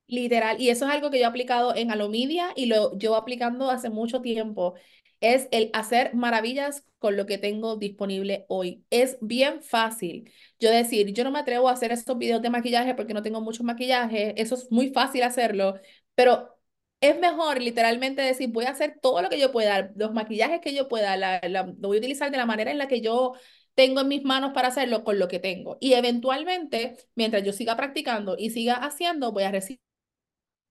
Literal, 0.08 0.62
y 0.62 0.69
eso 0.69 0.86
es 0.86 0.91
algo 0.91 1.10
que 1.10 1.17
yo 1.17 1.23
he 1.23 1.28
aplicado 1.28 1.75
en 1.75 1.89
Alomedia 1.89 2.49
y 2.56 2.67
lo 2.67 2.95
llevo 2.95 3.15
aplicando 3.15 3.71
hace 3.71 3.89
mucho 3.89 4.21
tiempo 4.21 4.75
es 5.21 5.47
el 5.51 5.69
hacer 5.73 6.13
maravillas 6.15 6.84
con 6.99 7.17
lo 7.17 7.25
que 7.25 7.38
tengo 7.38 7.78
disponible 7.78 8.45
hoy. 8.49 8.86
Es 8.89 9.17
bien 9.21 9.62
fácil. 9.62 10.32
Yo 10.60 10.69
decir, 10.71 11.13
yo 11.13 11.23
no 11.23 11.32
me 11.32 11.39
atrevo 11.39 11.69
a 11.69 11.73
hacer 11.73 11.91
estos 11.91 12.17
videos 12.17 12.41
de 12.41 12.49
maquillaje 12.49 12.95
porque 12.95 13.13
no 13.13 13.21
tengo 13.21 13.41
mucho 13.41 13.63
maquillaje, 13.63 14.39
eso 14.41 14.56
es 14.56 14.71
muy 14.71 14.89
fácil 14.91 15.23
hacerlo, 15.23 15.75
pero 16.15 16.58
es 17.01 17.19
mejor 17.19 17.62
literalmente 17.62 18.21
decir, 18.21 18.49
voy 18.49 18.65
a 18.65 18.71
hacer 18.71 18.97
todo 19.01 19.21
lo 19.21 19.30
que 19.30 19.39
yo 19.39 19.51
pueda, 19.51 19.91
los 19.95 20.13
maquillajes 20.13 20.62
que 20.62 20.73
yo 20.73 20.88
pueda, 20.88 21.17
la, 21.17 21.39
lo 21.43 21.65
voy 21.89 21.97
a 21.97 21.99
utilizar 21.99 22.32
de 22.32 22.38
la 22.38 22.45
manera 22.45 22.71
en 22.71 22.78
la 22.78 22.88
que 22.88 23.01
yo 23.01 23.34
tengo 23.75 24.01
en 24.01 24.08
mis 24.08 24.23
manos 24.23 24.51
para 24.54 24.69
hacerlo 24.69 25.04
con 25.04 25.19
lo 25.19 25.28
que 25.28 25.39
tengo. 25.39 25.78
Y 25.80 25.93
eventualmente, 25.93 26.97
mientras 27.15 27.43
yo 27.43 27.54
siga 27.54 27.75
practicando 27.75 28.36
y 28.38 28.49
siga 28.51 28.75
haciendo, 28.75 29.32
voy 29.32 29.43
a 29.43 29.51
recibir, 29.51 29.82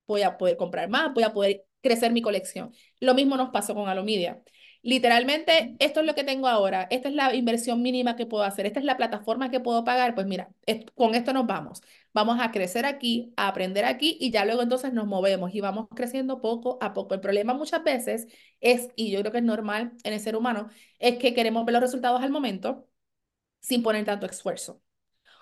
voy 0.06 0.22
a 0.22 0.36
poder 0.38 0.56
comprar 0.56 0.88
más, 0.88 1.12
voy 1.14 1.24
a 1.24 1.32
poder 1.32 1.64
crecer 1.84 2.12
mi 2.12 2.22
colección. 2.22 2.74
Lo 3.00 3.14
mismo 3.14 3.36
nos 3.36 3.50
pasó 3.50 3.74
con 3.74 3.88
Alomedia. 3.88 4.42
Literalmente, 4.82 5.76
esto 5.78 6.00
es 6.00 6.06
lo 6.06 6.14
que 6.14 6.24
tengo 6.24 6.46
ahora, 6.46 6.86
esta 6.90 7.08
es 7.08 7.14
la 7.14 7.34
inversión 7.34 7.80
mínima 7.80 8.16
que 8.16 8.26
puedo 8.26 8.44
hacer, 8.44 8.66
esta 8.66 8.80
es 8.80 8.84
la 8.84 8.98
plataforma 8.98 9.50
que 9.50 9.58
puedo 9.58 9.82
pagar, 9.82 10.14
pues 10.14 10.26
mira, 10.26 10.50
con 10.94 11.14
esto 11.14 11.32
nos 11.32 11.46
vamos. 11.46 11.80
Vamos 12.12 12.38
a 12.40 12.50
crecer 12.50 12.84
aquí, 12.84 13.32
a 13.36 13.48
aprender 13.48 13.86
aquí 13.86 14.18
y 14.20 14.30
ya 14.30 14.44
luego 14.44 14.60
entonces 14.62 14.92
nos 14.92 15.06
movemos 15.06 15.54
y 15.54 15.60
vamos 15.62 15.86
creciendo 15.94 16.42
poco 16.42 16.76
a 16.82 16.92
poco. 16.92 17.14
El 17.14 17.20
problema 17.20 17.54
muchas 17.54 17.82
veces 17.82 18.26
es, 18.60 18.88
y 18.94 19.10
yo 19.10 19.20
creo 19.20 19.32
que 19.32 19.38
es 19.38 19.44
normal 19.44 19.92
en 20.04 20.12
el 20.12 20.20
ser 20.20 20.36
humano, 20.36 20.68
es 20.98 21.18
que 21.18 21.32
queremos 21.34 21.64
ver 21.64 21.72
los 21.74 21.82
resultados 21.82 22.22
al 22.22 22.30
momento 22.30 22.86
sin 23.60 23.82
poner 23.82 24.04
tanto 24.04 24.26
esfuerzo. 24.26 24.82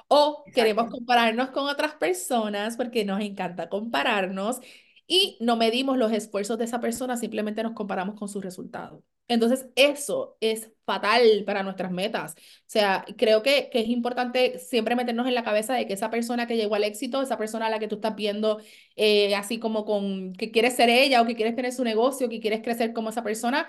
O 0.08 0.44
queremos 0.54 0.90
compararnos 0.90 1.50
con 1.50 1.68
otras 1.68 1.94
personas 1.94 2.76
porque 2.76 3.04
nos 3.04 3.20
encanta 3.20 3.68
compararnos 3.68 4.60
y 5.06 5.36
no 5.40 5.56
medimos 5.56 5.98
los 5.98 6.12
esfuerzos 6.12 6.58
de 6.58 6.64
esa 6.64 6.80
persona, 6.80 7.16
simplemente 7.16 7.62
nos 7.62 7.72
comparamos 7.72 8.16
con 8.16 8.28
sus 8.28 8.42
resultados. 8.42 9.02
Entonces, 9.28 9.66
eso 9.76 10.36
es 10.40 10.70
fatal 10.84 11.44
para 11.46 11.62
nuestras 11.62 11.90
metas. 11.90 12.34
O 12.36 12.64
sea, 12.66 13.04
creo 13.16 13.42
que, 13.42 13.70
que, 13.70 13.80
es 13.80 13.88
importante 13.88 14.58
siempre 14.58 14.96
meternos 14.96 15.26
en 15.26 15.34
la 15.34 15.44
cabeza 15.44 15.74
de 15.74 15.86
que 15.86 15.94
esa 15.94 16.10
persona 16.10 16.46
que 16.46 16.56
llegó 16.56 16.74
al 16.74 16.84
éxito, 16.84 17.22
esa 17.22 17.38
persona 17.38 17.66
a 17.66 17.70
la 17.70 17.78
que 17.78 17.88
tú 17.88 17.96
estás 17.96 18.14
viendo 18.14 18.60
eh, 18.96 19.34
así 19.34 19.58
como 19.58 19.84
con 19.84 20.32
que 20.34 20.50
quieres 20.50 20.74
ser 20.76 20.90
ella 20.90 21.22
o 21.22 21.26
que 21.26 21.36
quieres 21.36 21.56
tener 21.56 21.72
su 21.72 21.84
negocio, 21.84 22.28
que 22.28 22.40
quieres 22.40 22.62
crecer 22.62 22.92
como 22.92 23.10
esa 23.10 23.22
persona, 23.22 23.68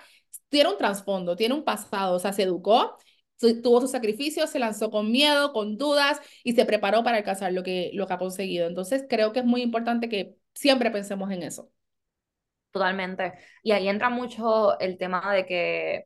tiene 0.49 0.69
un 0.69 0.77
trasfondo, 0.77 1.35
tiene 1.35 1.53
un 1.55 1.63
pasado, 1.63 2.15
o 2.15 2.19
sea, 2.19 2.33
se 2.33 2.43
educó, 2.43 2.97
tuvo 3.61 3.81
sus 3.81 3.91
sacrificios, 3.91 4.49
se 4.49 4.59
lanzó 4.59 4.89
con 4.91 5.11
miedo, 5.11 5.53
con 5.53 5.77
dudas 5.77 6.19
y 6.43 6.53
se 6.53 6.65
preparó 6.65 7.03
para 7.03 7.17
alcanzar 7.17 7.53
lo 7.53 7.63
que, 7.63 7.91
lo 7.93 8.07
que 8.07 8.13
ha 8.13 8.17
conseguido. 8.17 8.67
Entonces, 8.67 9.05
creo 9.09 9.33
que 9.33 9.39
es 9.39 9.45
muy 9.45 9.61
importante 9.61 10.09
que 10.09 10.35
siempre 10.53 10.91
pensemos 10.91 11.31
en 11.31 11.43
eso. 11.43 11.69
Totalmente. 12.71 13.33
Y 13.61 13.71
ahí 13.71 13.87
entra 13.87 14.09
mucho 14.09 14.79
el 14.79 14.97
tema 14.97 15.31
de 15.33 15.45
que 15.45 16.05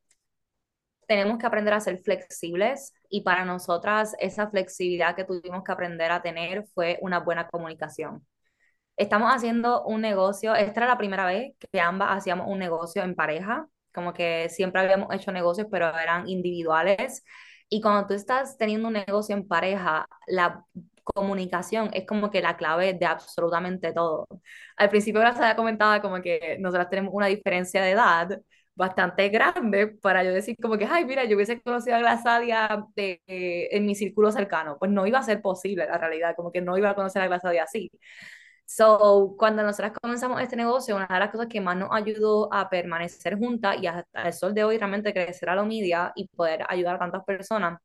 tenemos 1.07 1.37
que 1.37 1.45
aprender 1.45 1.73
a 1.73 1.79
ser 1.79 1.97
flexibles 1.99 2.93
y 3.09 3.21
para 3.21 3.45
nosotras 3.45 4.15
esa 4.19 4.49
flexibilidad 4.49 5.15
que 5.15 5.23
tuvimos 5.23 5.63
que 5.63 5.71
aprender 5.71 6.11
a 6.11 6.21
tener 6.21 6.65
fue 6.73 6.99
una 7.01 7.19
buena 7.19 7.47
comunicación. 7.47 8.25
Estamos 8.97 9.31
haciendo 9.33 9.83
un 9.85 10.01
negocio, 10.01 10.55
esta 10.55 10.81
era 10.81 10.87
la 10.87 10.97
primera 10.97 11.25
vez 11.25 11.53
que 11.71 11.81
ambas 11.81 12.09
hacíamos 12.17 12.47
un 12.49 12.59
negocio 12.59 13.03
en 13.03 13.15
pareja, 13.15 13.67
como 13.93 14.13
que 14.13 14.49
siempre 14.49 14.81
habíamos 14.81 15.13
hecho 15.13 15.31
negocios, 15.31 15.67
pero 15.71 15.87
eran 15.97 16.27
individuales. 16.29 17.23
Y 17.69 17.81
cuando 17.81 18.07
tú 18.07 18.13
estás 18.15 18.57
teniendo 18.57 18.87
un 18.87 18.93
negocio 18.95 19.35
en 19.35 19.47
pareja, 19.47 20.07
la 20.27 20.65
comunicación 21.13 21.89
es 21.93 22.05
como 22.05 22.29
que 22.31 22.41
la 22.41 22.57
clave 22.57 22.93
de 22.93 23.05
absolutamente 23.05 23.93
todo. 23.93 24.27
Al 24.77 24.89
principio 24.89 25.21
se 25.21 25.27
había 25.27 25.55
comentado 25.55 26.01
como 26.01 26.21
que 26.21 26.57
nosotras 26.59 26.89
tenemos 26.89 27.13
una 27.13 27.27
diferencia 27.27 27.81
de 27.83 27.91
edad 27.91 28.39
bastante 28.75 29.29
grande 29.29 29.87
para 29.87 30.23
yo 30.23 30.31
decir 30.31 30.55
como 30.61 30.77
que, 30.77 30.85
ay, 30.85 31.05
mira, 31.05 31.25
yo 31.25 31.35
hubiese 31.35 31.59
conocido 31.61 31.95
a 31.95 31.99
Glasadia 31.99 32.85
de, 32.95 33.21
en 33.71 33.85
mi 33.85 33.95
círculo 33.95 34.31
cercano. 34.31 34.77
Pues 34.79 34.91
no 34.91 35.07
iba 35.07 35.19
a 35.19 35.23
ser 35.23 35.41
posible, 35.41 35.87
la 35.87 35.97
realidad, 35.97 36.35
como 36.35 36.51
que 36.51 36.61
no 36.61 36.77
iba 36.77 36.91
a 36.91 36.95
conocer 36.95 37.21
a 37.23 37.27
Glasadia 37.27 37.63
así. 37.63 37.91
So, 38.65 39.35
cuando 39.37 39.63
nosotras 39.63 39.93
comenzamos 40.01 40.41
este 40.41 40.57
negocio, 40.57 40.95
una 40.95 41.07
de 41.07 41.19
las 41.19 41.31
cosas 41.31 41.47
que 41.47 41.61
más 41.61 41.77
nos 41.77 41.89
ayudó 41.91 42.53
a 42.53 42.69
permanecer 42.69 43.37
juntas 43.37 43.77
y 43.81 43.87
hasta 43.87 44.23
el 44.27 44.33
sol 44.33 44.53
de 44.53 44.63
hoy 44.65 44.77
realmente 44.77 45.13
crecer 45.13 45.49
a 45.49 45.55
la 45.55 45.63
media 45.63 46.11
y 46.15 46.27
poder 46.27 46.65
ayudar 46.69 46.95
a 46.95 46.99
tantas 46.99 47.23
personas 47.23 47.79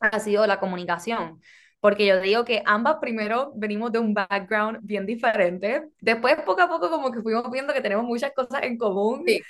ha 0.00 0.20
sido 0.20 0.46
la 0.46 0.60
comunicación. 0.60 1.40
Porque 1.84 2.06
yo 2.06 2.18
digo 2.18 2.46
que 2.46 2.62
ambas 2.64 2.96
primero 2.98 3.52
venimos 3.56 3.92
de 3.92 3.98
un 3.98 4.14
background 4.14 4.78
bien 4.80 5.04
diferente. 5.04 5.84
Después, 6.00 6.34
poco 6.40 6.62
a 6.62 6.66
poco, 6.66 6.88
como 6.88 7.12
que 7.12 7.20
fuimos 7.20 7.50
viendo 7.50 7.74
que 7.74 7.82
tenemos 7.82 8.06
muchas 8.06 8.32
cosas 8.32 8.62
en 8.62 8.78
común. 8.78 9.22
Sí. 9.26 9.42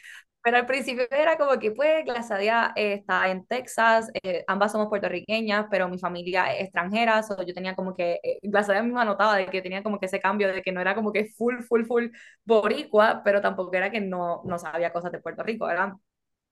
Pero 0.42 0.57
al 0.57 0.66
principio 0.66 1.07
era 1.12 1.38
como 1.38 1.57
que, 1.61 1.70
pues, 1.70 2.05
Glasadia 2.05 2.73
está 2.75 3.31
en 3.31 3.47
Texas, 3.47 4.11
eh, 4.25 4.42
ambas 4.49 4.73
somos 4.73 4.88
puertorriqueñas, 4.88 5.66
pero 5.70 5.88
mi 5.88 5.97
familia 6.01 6.53
es 6.53 6.64
extranjera, 6.64 7.23
so 7.23 7.40
yo 7.47 7.55
tenía 7.55 7.77
como 7.77 7.94
que, 7.94 8.18
eh, 8.20 8.40
Glasadia 8.42 8.83
misma 8.83 9.05
notaba 9.05 9.37
de 9.37 9.47
que 9.47 9.62
tenía 9.62 9.85
como 9.85 10.01
que 10.01 10.07
ese 10.07 10.20
cambio 10.20 10.53
de 10.53 10.61
que 10.61 10.73
no 10.73 10.81
era 10.81 10.97
como 10.97 11.12
que 11.12 11.27
full, 11.37 11.62
full, 11.62 11.85
full 11.85 12.07
boricua, 12.44 13.23
pero 13.25 13.40
tampoco 13.40 13.73
era 13.77 13.92
que 13.92 14.01
no, 14.01 14.42
no 14.44 14.59
sabía 14.59 14.92
cosas 14.92 15.12
de 15.12 15.20
Puerto 15.20 15.44
Rico, 15.44 15.66
¿verdad? 15.66 15.92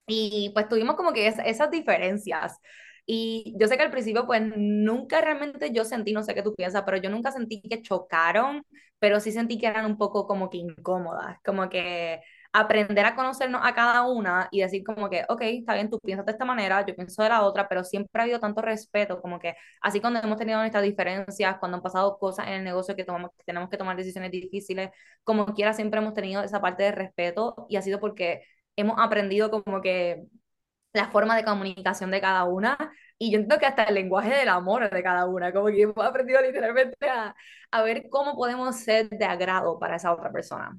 Y 0.07 0.51
pues 0.53 0.69
tuvimos 0.69 0.95
como 0.95 1.13
que 1.13 1.27
esas 1.27 1.71
diferencias. 1.71 2.59
Y 3.05 3.53
yo 3.59 3.67
sé 3.67 3.75
que 3.77 3.83
al 3.83 3.91
principio, 3.91 4.25
pues 4.25 4.41
nunca 4.55 5.19
realmente 5.21 5.71
yo 5.73 5.83
sentí, 5.85 6.13
no 6.13 6.23
sé 6.23 6.33
qué 6.33 6.41
tú 6.41 6.53
piensas, 6.55 6.83
pero 6.85 6.97
yo 6.97 7.09
nunca 7.09 7.31
sentí 7.31 7.61
que 7.61 7.81
chocaron, 7.81 8.63
pero 8.99 9.19
sí 9.19 9.31
sentí 9.31 9.57
que 9.57 9.67
eran 9.67 9.85
un 9.85 9.97
poco 9.97 10.25
como 10.27 10.49
que 10.49 10.57
incómodas, 10.57 11.37
como 11.43 11.67
que 11.69 12.21
aprender 12.53 13.05
a 13.05 13.15
conocernos 13.15 13.61
a 13.63 13.73
cada 13.73 14.05
una 14.07 14.47
y 14.51 14.61
decir 14.61 14.83
como 14.83 15.09
que, 15.09 15.25
ok, 15.27 15.41
está 15.41 15.73
bien, 15.73 15.89
tú 15.89 15.99
piensas 15.99 16.25
de 16.25 16.31
esta 16.33 16.45
manera, 16.45 16.85
yo 16.85 16.95
pienso 16.95 17.23
de 17.23 17.29
la 17.29 17.41
otra, 17.43 17.67
pero 17.67 17.83
siempre 17.83 18.21
ha 18.21 18.23
habido 18.23 18.39
tanto 18.39 18.61
respeto, 18.61 19.21
como 19.21 19.39
que 19.39 19.55
así 19.81 19.99
cuando 19.99 20.19
hemos 20.21 20.37
tenido 20.37 20.59
nuestras 20.59 20.83
diferencias, 20.83 21.57
cuando 21.59 21.77
han 21.77 21.83
pasado 21.83 22.17
cosas 22.19 22.47
en 22.47 22.53
el 22.53 22.63
negocio 22.63 22.95
que, 22.95 23.03
tomamos, 23.03 23.31
que 23.37 23.43
tenemos 23.43 23.69
que 23.69 23.77
tomar 23.77 23.97
decisiones 23.97 24.31
difíciles, 24.31 24.91
como 25.23 25.45
quiera 25.47 25.73
siempre 25.73 25.99
hemos 25.99 26.13
tenido 26.13 26.43
esa 26.43 26.61
parte 26.61 26.83
de 26.83 26.91
respeto 26.91 27.65
y 27.69 27.75
ha 27.77 27.81
sido 27.81 27.99
porque 27.99 28.43
hemos 28.75 28.95
aprendido 28.99 29.49
como 29.51 29.81
que 29.81 30.23
la 30.93 31.09
forma 31.11 31.35
de 31.35 31.43
comunicación 31.43 32.11
de 32.11 32.21
cada 32.21 32.43
una 32.45 32.77
y 33.17 33.31
yo 33.31 33.37
entiendo 33.39 33.59
que 33.59 33.65
hasta 33.65 33.83
el 33.85 33.95
lenguaje 33.95 34.33
del 34.35 34.49
amor 34.49 34.89
de 34.89 35.03
cada 35.03 35.25
una, 35.27 35.51
como 35.53 35.67
que 35.67 35.81
hemos 35.83 36.05
aprendido 36.05 36.41
literalmente 36.41 37.09
a, 37.09 37.35
a 37.71 37.81
ver 37.83 38.09
cómo 38.09 38.35
podemos 38.35 38.75
ser 38.77 39.09
de 39.09 39.25
agrado 39.25 39.79
para 39.79 39.95
esa 39.97 40.13
otra 40.13 40.31
persona. 40.31 40.77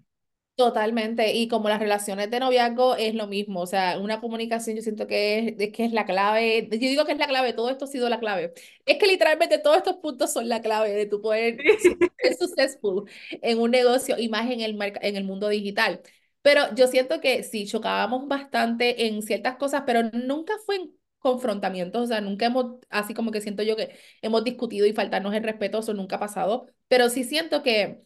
Totalmente, 0.57 1.33
y 1.35 1.49
como 1.49 1.69
las 1.69 1.81
relaciones 1.81 2.31
de 2.31 2.39
noviazgo 2.39 2.95
es 2.95 3.17
lo 3.17 3.27
mismo, 3.27 3.61
o 3.63 3.67
sea, 3.67 3.99
una 3.99 4.21
comunicación 4.21 4.77
yo 4.77 4.83
siento 4.83 5.09
que 5.09 5.57
es, 5.59 5.73
que 5.73 5.85
es 5.85 5.93
la 5.93 6.07
clave, 6.07 6.69
yo 6.71 6.79
digo 6.79 7.05
que 7.05 7.11
es 7.11 7.19
la 7.19 7.27
clave, 7.27 7.55
todo 7.55 7.71
esto 7.71 7.87
ha 7.87 7.89
sido 7.89 8.09
la 8.09 8.21
clave, 8.21 8.53
es 8.87 8.99
que 8.99 9.07
literalmente 9.09 9.59
todos 9.59 9.79
estos 9.79 9.97
puntos 9.97 10.33
son 10.33 10.49
la 10.49 10.63
clave 10.63 10.93
de 10.93 11.07
tu 11.07 11.21
poder 11.21 11.57
ser 12.23 12.37
successful 12.39 13.05
en 13.31 13.59
un 13.59 13.73
negocio 13.73 14.17
y 14.17 14.29
más 14.29 14.49
en 14.49 14.61
el, 14.61 14.79
en 15.03 15.17
el 15.17 15.25
mundo 15.25 15.49
digital. 15.49 16.01
Pero 16.45 16.75
yo 16.77 16.89
siento 16.89 17.21
que 17.23 17.43
sí, 17.45 17.67
chocábamos 17.67 18.29
bastante 18.29 19.07
en 19.09 19.23
ciertas 19.23 19.57
cosas, 19.57 19.85
pero 19.87 20.05
nunca 20.05 20.55
fue 20.67 20.77
en 20.77 20.95
confrontamientos, 21.21 22.05
o 22.05 22.07
sea, 22.09 22.23
nunca 22.23 22.47
hemos, 22.47 22.77
así 22.91 23.15
como 23.15 23.33
que 23.33 23.43
siento 23.43 23.65
yo 23.65 23.77
que 23.77 23.97
hemos 24.23 24.45
discutido 24.45 24.87
y 24.87 24.95
faltarnos 24.95 25.35
el 25.35 25.43
respeto, 25.45 25.81
eso 25.81 25.95
nunca 25.95 26.17
ha 26.17 26.21
pasado, 26.21 26.69
pero 26.89 27.11
sí 27.11 27.25
siento 27.25 27.63
que 27.65 28.05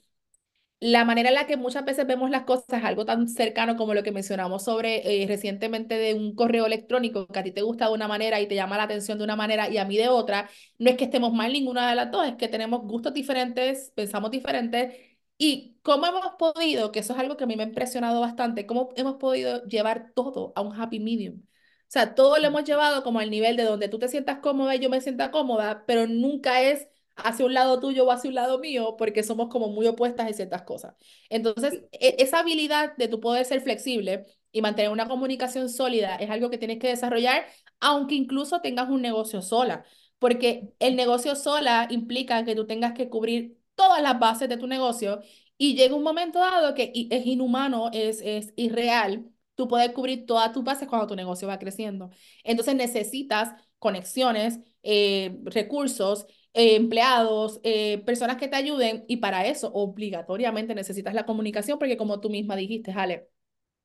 la 0.80 1.04
manera 1.04 1.30
en 1.30 1.34
la 1.36 1.46
que 1.48 1.56
muchas 1.56 1.84
veces 1.84 2.06
vemos 2.06 2.30
las 2.30 2.44
cosas, 2.44 2.84
algo 2.84 3.04
tan 3.04 3.28
cercano 3.28 3.76
como 3.76 3.94
lo 3.94 4.02
que 4.04 4.12
mencionamos 4.12 4.64
sobre 4.64 5.22
eh, 5.24 5.26
recientemente 5.26 5.96
de 5.96 6.14
un 6.14 6.34
correo 6.36 6.66
electrónico 6.66 7.26
que 7.28 7.38
a 7.40 7.42
ti 7.44 7.50
te 7.52 7.62
gusta 7.62 7.88
de 7.88 7.94
una 7.94 8.08
manera 8.08 8.40
y 8.40 8.46
te 8.48 8.54
llama 8.54 8.76
la 8.76 8.84
atención 8.84 9.18
de 9.18 9.24
una 9.24 9.36
manera 9.36 9.68
y 9.70 9.78
a 9.78 9.84
mí 9.84 9.96
de 9.96 10.08
otra, 10.08 10.48
no 10.78 10.90
es 10.90 10.96
que 10.96 11.04
estemos 11.04 11.32
mal 11.32 11.52
ninguna 11.52 11.88
de 11.90 11.96
las 11.96 12.10
dos, 12.12 12.28
es 12.28 12.36
que 12.36 12.48
tenemos 12.48 12.82
gustos 12.82 13.12
diferentes, 13.14 13.92
pensamos 13.96 14.30
diferentes 14.30 14.94
y 15.38 15.78
cómo 15.82 16.06
hemos 16.06 16.34
podido, 16.38 16.92
que 16.92 17.00
eso 17.00 17.12
es 17.14 17.18
algo 17.18 17.36
que 17.36 17.44
a 17.44 17.46
mí 17.46 17.56
me 17.56 17.62
ha 17.62 17.66
impresionado 17.66 18.20
bastante, 18.20 18.66
cómo 18.66 18.90
hemos 18.96 19.16
podido 19.16 19.64
llevar 19.66 20.12
todo 20.14 20.52
a 20.56 20.62
un 20.62 20.78
happy 20.78 21.00
medium. 21.00 21.42
O 21.42 21.90
sea, 21.90 22.14
todo 22.14 22.38
lo 22.38 22.46
hemos 22.48 22.64
llevado 22.64 23.02
como 23.02 23.20
al 23.20 23.30
nivel 23.30 23.56
de 23.56 23.64
donde 23.64 23.88
tú 23.88 23.98
te 23.98 24.08
sientas 24.08 24.40
cómoda 24.40 24.76
y 24.76 24.80
yo 24.80 24.90
me 24.90 25.00
sienta 25.00 25.30
cómoda, 25.30 25.84
pero 25.86 26.06
nunca 26.06 26.62
es 26.62 26.88
hacia 27.16 27.46
un 27.46 27.54
lado 27.54 27.80
tuyo 27.80 28.06
o 28.06 28.10
hacia 28.12 28.28
un 28.28 28.34
lado 28.34 28.58
mío, 28.58 28.96
porque 28.98 29.22
somos 29.22 29.48
como 29.48 29.68
muy 29.70 29.86
opuestas 29.86 30.28
en 30.28 30.34
ciertas 30.34 30.62
cosas. 30.62 30.94
Entonces, 31.30 31.82
e, 31.92 32.16
esa 32.18 32.40
habilidad 32.40 32.96
de 32.96 33.08
tu 33.08 33.20
poder 33.20 33.44
ser 33.44 33.60
flexible 33.60 34.26
y 34.52 34.62
mantener 34.62 34.90
una 34.90 35.08
comunicación 35.08 35.68
sólida 35.68 36.16
es 36.16 36.30
algo 36.30 36.50
que 36.50 36.58
tienes 36.58 36.78
que 36.78 36.88
desarrollar, 36.88 37.46
aunque 37.80 38.14
incluso 38.14 38.60
tengas 38.60 38.88
un 38.88 39.02
negocio 39.02 39.42
sola, 39.42 39.84
porque 40.18 40.72
el 40.80 40.96
negocio 40.96 41.36
sola 41.36 41.86
implica 41.90 42.44
que 42.44 42.54
tú 42.54 42.66
tengas 42.66 42.92
que 42.92 43.08
cubrir 43.08 43.57
todas 43.78 44.02
las 44.02 44.18
bases 44.20 44.50
de 44.50 44.58
tu 44.58 44.66
negocio 44.66 45.22
y 45.56 45.76
llega 45.76 45.94
un 45.96 46.02
momento 46.04 46.40
dado 46.40 46.74
que 46.74 46.92
es 47.10 47.26
inhumano, 47.26 47.90
es, 47.94 48.20
es 48.22 48.52
irreal 48.56 49.30
tú 49.54 49.68
poder 49.68 49.92
cubrir 49.94 50.26
todas 50.26 50.52
tus 50.52 50.64
bases 50.64 50.88
cuando 50.88 51.06
tu 51.08 51.16
negocio 51.16 51.48
va 51.48 51.58
creciendo. 51.58 52.10
Entonces 52.44 52.74
necesitas 52.76 53.54
conexiones, 53.78 54.60
eh, 54.82 55.38
recursos 55.44 56.26
eh, 56.54 56.76
empleados, 56.76 57.60
eh, 57.64 57.98
personas 58.06 58.36
que 58.36 58.48
te 58.48 58.56
ayuden 58.56 59.04
y 59.08 59.18
para 59.18 59.46
eso 59.46 59.70
obligatoriamente 59.74 60.74
necesitas 60.74 61.14
la 61.14 61.26
comunicación 61.26 61.78
porque 61.78 61.96
como 61.96 62.20
tú 62.20 62.30
misma 62.30 62.56
dijiste, 62.56 62.92
Ale, 62.92 63.28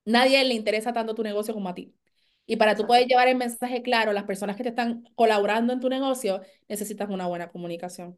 nadie 0.06 0.44
le 0.46 0.54
interesa 0.56 0.94
tanto 0.94 1.16
tu 1.16 1.24
negocio 1.24 1.54
como 1.54 1.70
a 1.70 1.76
ti. 1.76 1.96
Y 2.46 2.58
para 2.58 2.76
tú 2.76 2.86
poder 2.88 3.08
llevar 3.08 3.28
el 3.30 3.38
mensaje 3.38 3.82
claro 3.84 4.12
a 4.12 4.14
las 4.14 4.26
personas 4.26 4.58
que 4.58 4.64
te 4.64 4.70
están 4.70 5.04
colaborando 5.16 5.74
en 5.74 5.80
tu 5.80 5.90
negocio, 5.90 6.42
necesitas 6.68 7.10
una 7.10 7.28
buena 7.28 7.52
comunicación. 7.52 8.18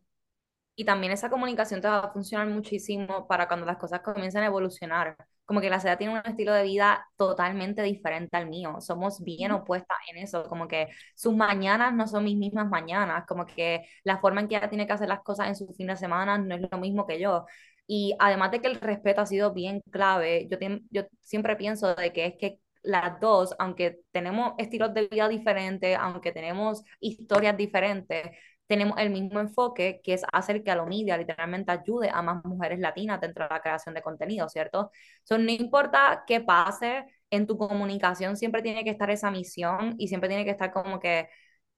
Y 0.75 0.85
también 0.85 1.13
esa 1.13 1.29
comunicación 1.29 1.81
te 1.81 1.87
va 1.87 1.99
a 1.99 2.11
funcionar 2.11 2.47
muchísimo 2.47 3.27
para 3.27 3.47
cuando 3.47 3.65
las 3.65 3.77
cosas 3.77 4.01
comiencen 4.01 4.43
a 4.43 4.47
evolucionar 4.47 5.15
como 5.45 5.61
que 5.61 5.69
la 5.69 5.79
seda 5.79 5.97
tiene 5.97 6.13
un 6.13 6.21
estilo 6.25 6.53
de 6.53 6.63
vida 6.63 7.07
totalmente 7.17 7.83
diferente 7.83 8.35
al 8.35 8.47
mío. 8.49 8.77
Somos 8.81 9.23
bien 9.23 9.51
opuestas 9.51 9.97
en 10.11 10.17
eso, 10.17 10.43
como 10.45 10.67
que 10.67 10.87
sus 11.15 11.35
mañanas 11.35 11.93
no 11.93 12.07
son 12.07 12.23
mis 12.23 12.35
mismas 12.37 12.67
mañanas, 12.67 13.25
como 13.27 13.45
que 13.45 13.85
la 14.03 14.17
forma 14.19 14.41
en 14.41 14.47
que 14.47 14.55
ella 14.57 14.69
tiene 14.69 14.87
que 14.87 14.93
hacer 14.93 15.07
las 15.07 15.21
cosas 15.21 15.47
en 15.47 15.55
su 15.55 15.67
fin 15.75 15.87
de 15.87 15.97
semana 15.97 16.37
no 16.37 16.55
es 16.55 16.61
lo 16.71 16.77
mismo 16.79 17.05
que 17.05 17.19
yo. 17.19 17.45
Y 17.87 18.15
además 18.19 18.51
de 18.51 18.61
que 18.61 18.67
el 18.67 18.79
respeto 18.81 19.21
ha 19.21 19.25
sido 19.27 19.53
bien 19.53 19.81
clave, 19.91 20.47
yo, 20.49 20.57
yo 20.89 21.03
siempre 21.21 21.55
pienso 21.55 21.93
de 21.95 22.11
que 22.11 22.25
es 22.25 22.33
que 22.39 22.59
las 22.81 23.19
dos, 23.19 23.55
aunque 23.59 23.99
tenemos 24.11 24.53
estilos 24.57 24.93
de 24.93 25.07
vida 25.07 25.27
diferentes, 25.27 25.97
aunque 25.99 26.31
tenemos 26.31 26.83
historias 26.99 27.57
diferentes, 27.57 28.31
tenemos 28.67 28.97
el 28.99 29.09
mismo 29.11 29.39
enfoque, 29.39 30.01
que 30.03 30.13
es 30.13 30.23
hacer 30.31 30.63
que 30.63 30.71
Alomedia 30.71 31.17
literalmente 31.17 31.71
ayude 31.71 32.09
a 32.09 32.21
más 32.21 32.43
mujeres 32.45 32.79
latinas 32.79 33.21
dentro 33.21 33.45
de 33.45 33.53
la 33.53 33.61
creación 33.61 33.95
de 33.95 34.01
contenido, 34.01 34.49
¿cierto? 34.49 34.91
So, 35.23 35.37
no 35.37 35.51
importa 35.51 36.23
qué 36.27 36.41
pase, 36.41 37.05
en 37.29 37.47
tu 37.47 37.57
comunicación 37.57 38.37
siempre 38.37 38.61
tiene 38.61 38.83
que 38.83 38.91
estar 38.91 39.09
esa 39.09 39.31
misión 39.31 39.95
y 39.97 40.07
siempre 40.07 40.29
tiene 40.29 40.45
que 40.45 40.51
estar 40.51 40.71
como 40.71 40.99
que 40.99 41.27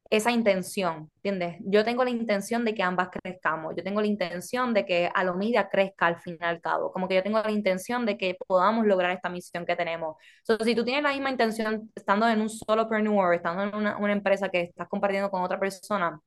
esa 0.09 0.31
intención, 0.31 1.11
¿entiendes? 1.17 1.57
Yo 1.65 1.83
tengo 1.83 2.03
la 2.03 2.09
intención 2.09 2.63
de 2.63 2.73
que 2.73 2.81
ambas 2.83 3.09
crezcamos, 3.09 3.75
yo 3.75 3.83
tengo 3.83 3.99
la 3.99 4.07
intención 4.07 4.73
de 4.73 4.85
que 4.85 5.09
Alomedia 5.13 5.67
crezca 5.69 6.07
al 6.07 6.17
fin 6.21 6.37
y 6.39 6.45
al 6.45 6.61
cabo, 6.61 6.91
como 6.93 7.07
que 7.09 7.15
yo 7.15 7.23
tengo 7.23 7.41
la 7.41 7.51
intención 7.51 8.05
de 8.05 8.17
que 8.17 8.35
podamos 8.47 8.85
lograr 8.85 9.11
esta 9.11 9.29
misión 9.29 9.65
que 9.65 9.75
tenemos. 9.75 10.15
So, 10.43 10.57
si 10.63 10.75
tú 10.75 10.85
tienes 10.85 11.03
la 11.03 11.11
misma 11.11 11.29
intención 11.31 11.91
estando 11.95 12.27
en 12.29 12.39
un 12.41 12.49
solo 12.49 12.83
solopreneur, 12.83 13.33
estando 13.33 13.63
en 13.63 13.75
una, 13.75 13.97
una 13.97 14.13
empresa 14.13 14.49
que 14.49 14.61
estás 14.61 14.87
compartiendo 14.87 15.29
con 15.29 15.41
otra 15.43 15.59
persona, 15.59 16.21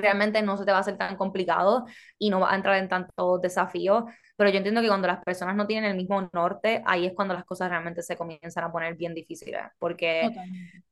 realmente 0.00 0.42
no 0.42 0.56
se 0.56 0.64
te 0.64 0.72
va 0.72 0.78
a 0.78 0.80
hacer 0.80 0.96
tan 0.96 1.16
complicado 1.16 1.86
y 2.18 2.30
no 2.30 2.40
va 2.40 2.52
a 2.52 2.56
entrar 2.56 2.76
en 2.76 2.88
tantos 2.88 3.40
desafíos, 3.40 4.04
pero 4.36 4.50
yo 4.50 4.56
entiendo 4.56 4.80
que 4.80 4.88
cuando 4.88 5.06
las 5.08 5.22
personas 5.22 5.54
no 5.56 5.66
tienen 5.66 5.90
el 5.90 5.96
mismo 5.96 6.28
norte, 6.32 6.82
ahí 6.86 7.06
es 7.06 7.12
cuando 7.14 7.34
las 7.34 7.44
cosas 7.44 7.68
realmente 7.70 8.02
se 8.02 8.16
comienzan 8.16 8.64
a 8.64 8.72
poner 8.72 8.96
bien 8.96 9.14
difíciles, 9.14 9.62
porque 9.78 10.30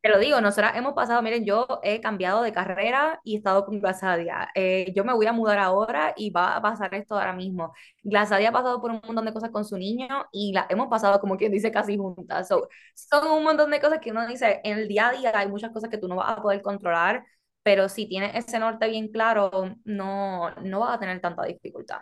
te 0.00 0.08
lo 0.08 0.18
digo, 0.18 0.40
nosotras 0.40 0.76
hemos 0.76 0.94
pasado, 0.94 1.20
miren, 1.22 1.44
yo 1.44 1.66
he 1.82 2.00
cambiado 2.00 2.42
de 2.42 2.52
carrera 2.52 3.20
y 3.24 3.34
he 3.34 3.38
estado 3.38 3.64
con 3.66 3.80
Glasadia, 3.80 4.48
eh, 4.54 4.92
yo 4.94 5.04
me 5.04 5.12
voy 5.12 5.26
a 5.26 5.32
mudar 5.32 5.58
ahora 5.58 6.14
y 6.16 6.30
va 6.30 6.56
a 6.56 6.62
pasar 6.62 6.94
esto 6.94 7.14
ahora 7.14 7.32
mismo. 7.32 7.72
Glasadia 8.02 8.50
ha 8.50 8.52
pasado 8.52 8.80
por 8.80 8.90
un 8.92 9.00
montón 9.04 9.24
de 9.24 9.32
cosas 9.32 9.50
con 9.50 9.64
su 9.64 9.76
niño 9.76 10.08
y 10.32 10.52
la 10.52 10.66
hemos 10.70 10.88
pasado 10.88 11.20
como 11.20 11.36
quien 11.36 11.52
dice 11.52 11.70
casi 11.70 11.96
juntas, 11.96 12.48
son 12.94 13.30
un 13.30 13.42
montón 13.44 13.70
de 13.70 13.80
cosas 13.80 13.98
que 14.00 14.10
uno 14.10 14.26
dice, 14.26 14.60
en 14.64 14.78
el 14.78 14.88
día 14.88 15.08
a 15.08 15.12
día 15.12 15.32
hay 15.34 15.48
muchas 15.48 15.70
cosas 15.72 15.90
que 15.90 15.98
tú 15.98 16.08
no 16.08 16.16
vas 16.16 16.38
a 16.38 16.42
poder 16.42 16.62
controlar, 16.62 17.24
pero 17.62 17.88
si 17.88 18.06
tienes 18.06 18.34
ese 18.34 18.58
norte 18.58 18.88
bien 18.88 19.08
claro, 19.08 19.76
no, 19.84 20.50
no 20.62 20.80
vas 20.80 20.96
a 20.96 21.00
tener 21.00 21.20
tanta 21.20 21.44
dificultad. 21.44 22.00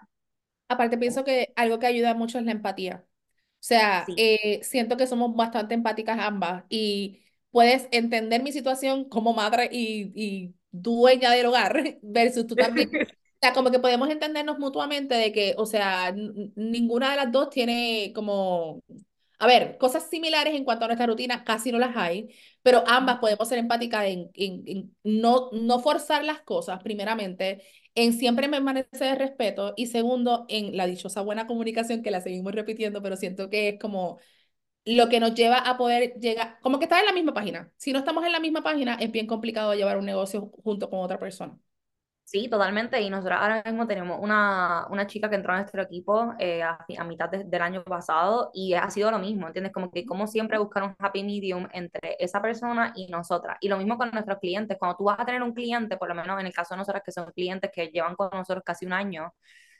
Aparte, 0.68 0.98
pienso 0.98 1.24
que 1.24 1.52
algo 1.56 1.78
que 1.78 1.86
ayuda 1.86 2.14
mucho 2.14 2.38
es 2.38 2.44
la 2.44 2.52
empatía. 2.52 3.04
O 3.04 3.60
sea, 3.60 4.06
eh, 4.16 4.60
siento 4.62 4.96
que 4.96 5.06
somos 5.06 5.34
bastante 5.34 5.74
empáticas 5.74 6.18
ambas 6.20 6.64
y 6.68 7.22
puedes 7.50 7.88
entender 7.90 8.42
mi 8.42 8.52
situación 8.52 9.08
como 9.08 9.34
madre 9.34 9.68
y, 9.72 10.12
y 10.14 10.54
dueña 10.70 11.32
del 11.32 11.46
hogar 11.46 11.98
versus 12.02 12.46
tú 12.46 12.54
también 12.56 12.90
O 13.40 13.40
sea, 13.40 13.52
como 13.52 13.70
que 13.70 13.78
podemos 13.78 14.10
entendernos 14.10 14.58
mutuamente 14.58 15.14
de 15.14 15.30
que, 15.32 15.54
o 15.58 15.64
sea, 15.64 16.12
ninguna 16.56 17.10
de 17.12 17.16
las 17.16 17.30
dos 17.30 17.50
tiene 17.50 18.12
como, 18.12 18.82
a 19.38 19.46
ver, 19.46 19.78
cosas 19.78 20.08
similares 20.10 20.54
en 20.54 20.64
cuanto 20.64 20.84
a 20.84 20.88
nuestra 20.88 21.06
rutina, 21.06 21.44
casi 21.44 21.70
no 21.72 21.78
las 21.78 21.96
hay, 21.96 22.28
pero 22.62 22.82
ambas 22.86 23.18
podemos 23.18 23.48
ser 23.48 23.58
empáticas 23.58 24.04
en, 24.06 24.30
en, 24.34 24.96
no, 25.04 25.50
no 25.52 25.78
forzar 25.80 26.24
las 26.24 26.40
cosas, 26.42 26.82
primeramente, 26.82 27.62
en 27.94 28.12
siempre 28.12 28.48
permanecer 28.48 28.88
de 29.00 29.14
respeto 29.14 29.74
y 29.76 29.86
segundo, 29.86 30.44
en 30.48 30.76
la 30.76 30.86
dichosa 30.86 31.20
buena 31.22 31.46
comunicación 31.46 32.02
que 32.02 32.10
la 32.10 32.20
seguimos 32.20 32.52
repitiendo, 32.54 33.02
pero 33.02 33.16
siento 33.16 33.48
que 33.50 33.68
es 33.70 33.78
como 33.80 34.18
lo 34.84 35.08
que 35.08 35.20
nos 35.20 35.34
lleva 35.34 35.58
a 35.58 35.76
poder 35.78 36.14
llegar, 36.20 36.58
como 36.62 36.78
que 36.78 36.86
estar 36.86 37.00
en 37.00 37.06
la 37.06 37.12
misma 37.12 37.34
página. 37.34 37.72
Si 37.76 37.92
no 37.92 37.98
estamos 38.00 38.24
en 38.24 38.32
la 38.32 38.40
misma 38.40 38.62
página, 38.62 38.94
es 38.96 39.12
bien 39.12 39.26
complicado 39.26 39.74
llevar 39.74 39.98
un 39.98 40.06
negocio 40.06 40.50
junto 40.64 40.90
con 40.90 41.00
otra 41.00 41.18
persona. 41.18 41.58
Sí, 42.30 42.46
totalmente. 42.50 43.00
Y 43.00 43.08
nosotros 43.08 43.38
ahora 43.40 43.62
mismo 43.64 43.86
tenemos 43.86 44.18
una, 44.20 44.86
una 44.90 45.06
chica 45.06 45.30
que 45.30 45.36
entró 45.36 45.54
a 45.54 45.56
nuestro 45.56 45.80
equipo 45.82 46.34
eh, 46.38 46.62
a, 46.62 46.78
a, 46.98 47.04
mitad 47.04 47.30
del 47.30 47.62
año 47.62 47.82
pasado 47.84 48.50
y 48.52 48.74
ha 48.74 48.90
sido 48.90 49.10
lo 49.10 49.18
mismo, 49.18 49.46
¿entiendes? 49.46 49.72
Como 49.72 49.90
que 49.90 50.04
como 50.04 50.26
siempre 50.26 50.58
buscar 50.58 50.82
un 50.82 50.94
happy 50.98 51.24
medium 51.24 51.66
entre 51.72 52.16
esa 52.18 52.42
persona 52.42 52.92
y 52.94 53.06
nosotras. 53.06 53.56
Y 53.62 53.68
lo 53.70 53.78
mismo 53.78 53.96
con 53.96 54.10
nuestros 54.10 54.38
clientes. 54.40 54.76
Cuando 54.78 54.98
tú 54.98 55.04
vas 55.04 55.18
a 55.18 55.24
tener 55.24 55.42
un 55.42 55.54
cliente, 55.54 55.96
por 55.96 56.06
lo 56.08 56.14
menos 56.14 56.38
en 56.38 56.46
el 56.46 56.52
caso 56.52 56.74
de 56.74 56.78
nosotras 56.78 57.02
que 57.02 57.12
son 57.12 57.32
clientes 57.32 57.70
que 57.72 57.86
llevan 57.88 58.14
con 58.14 58.28
nosotros 58.30 58.62
casi 58.62 58.84
un 58.84 58.92
año, 58.92 59.32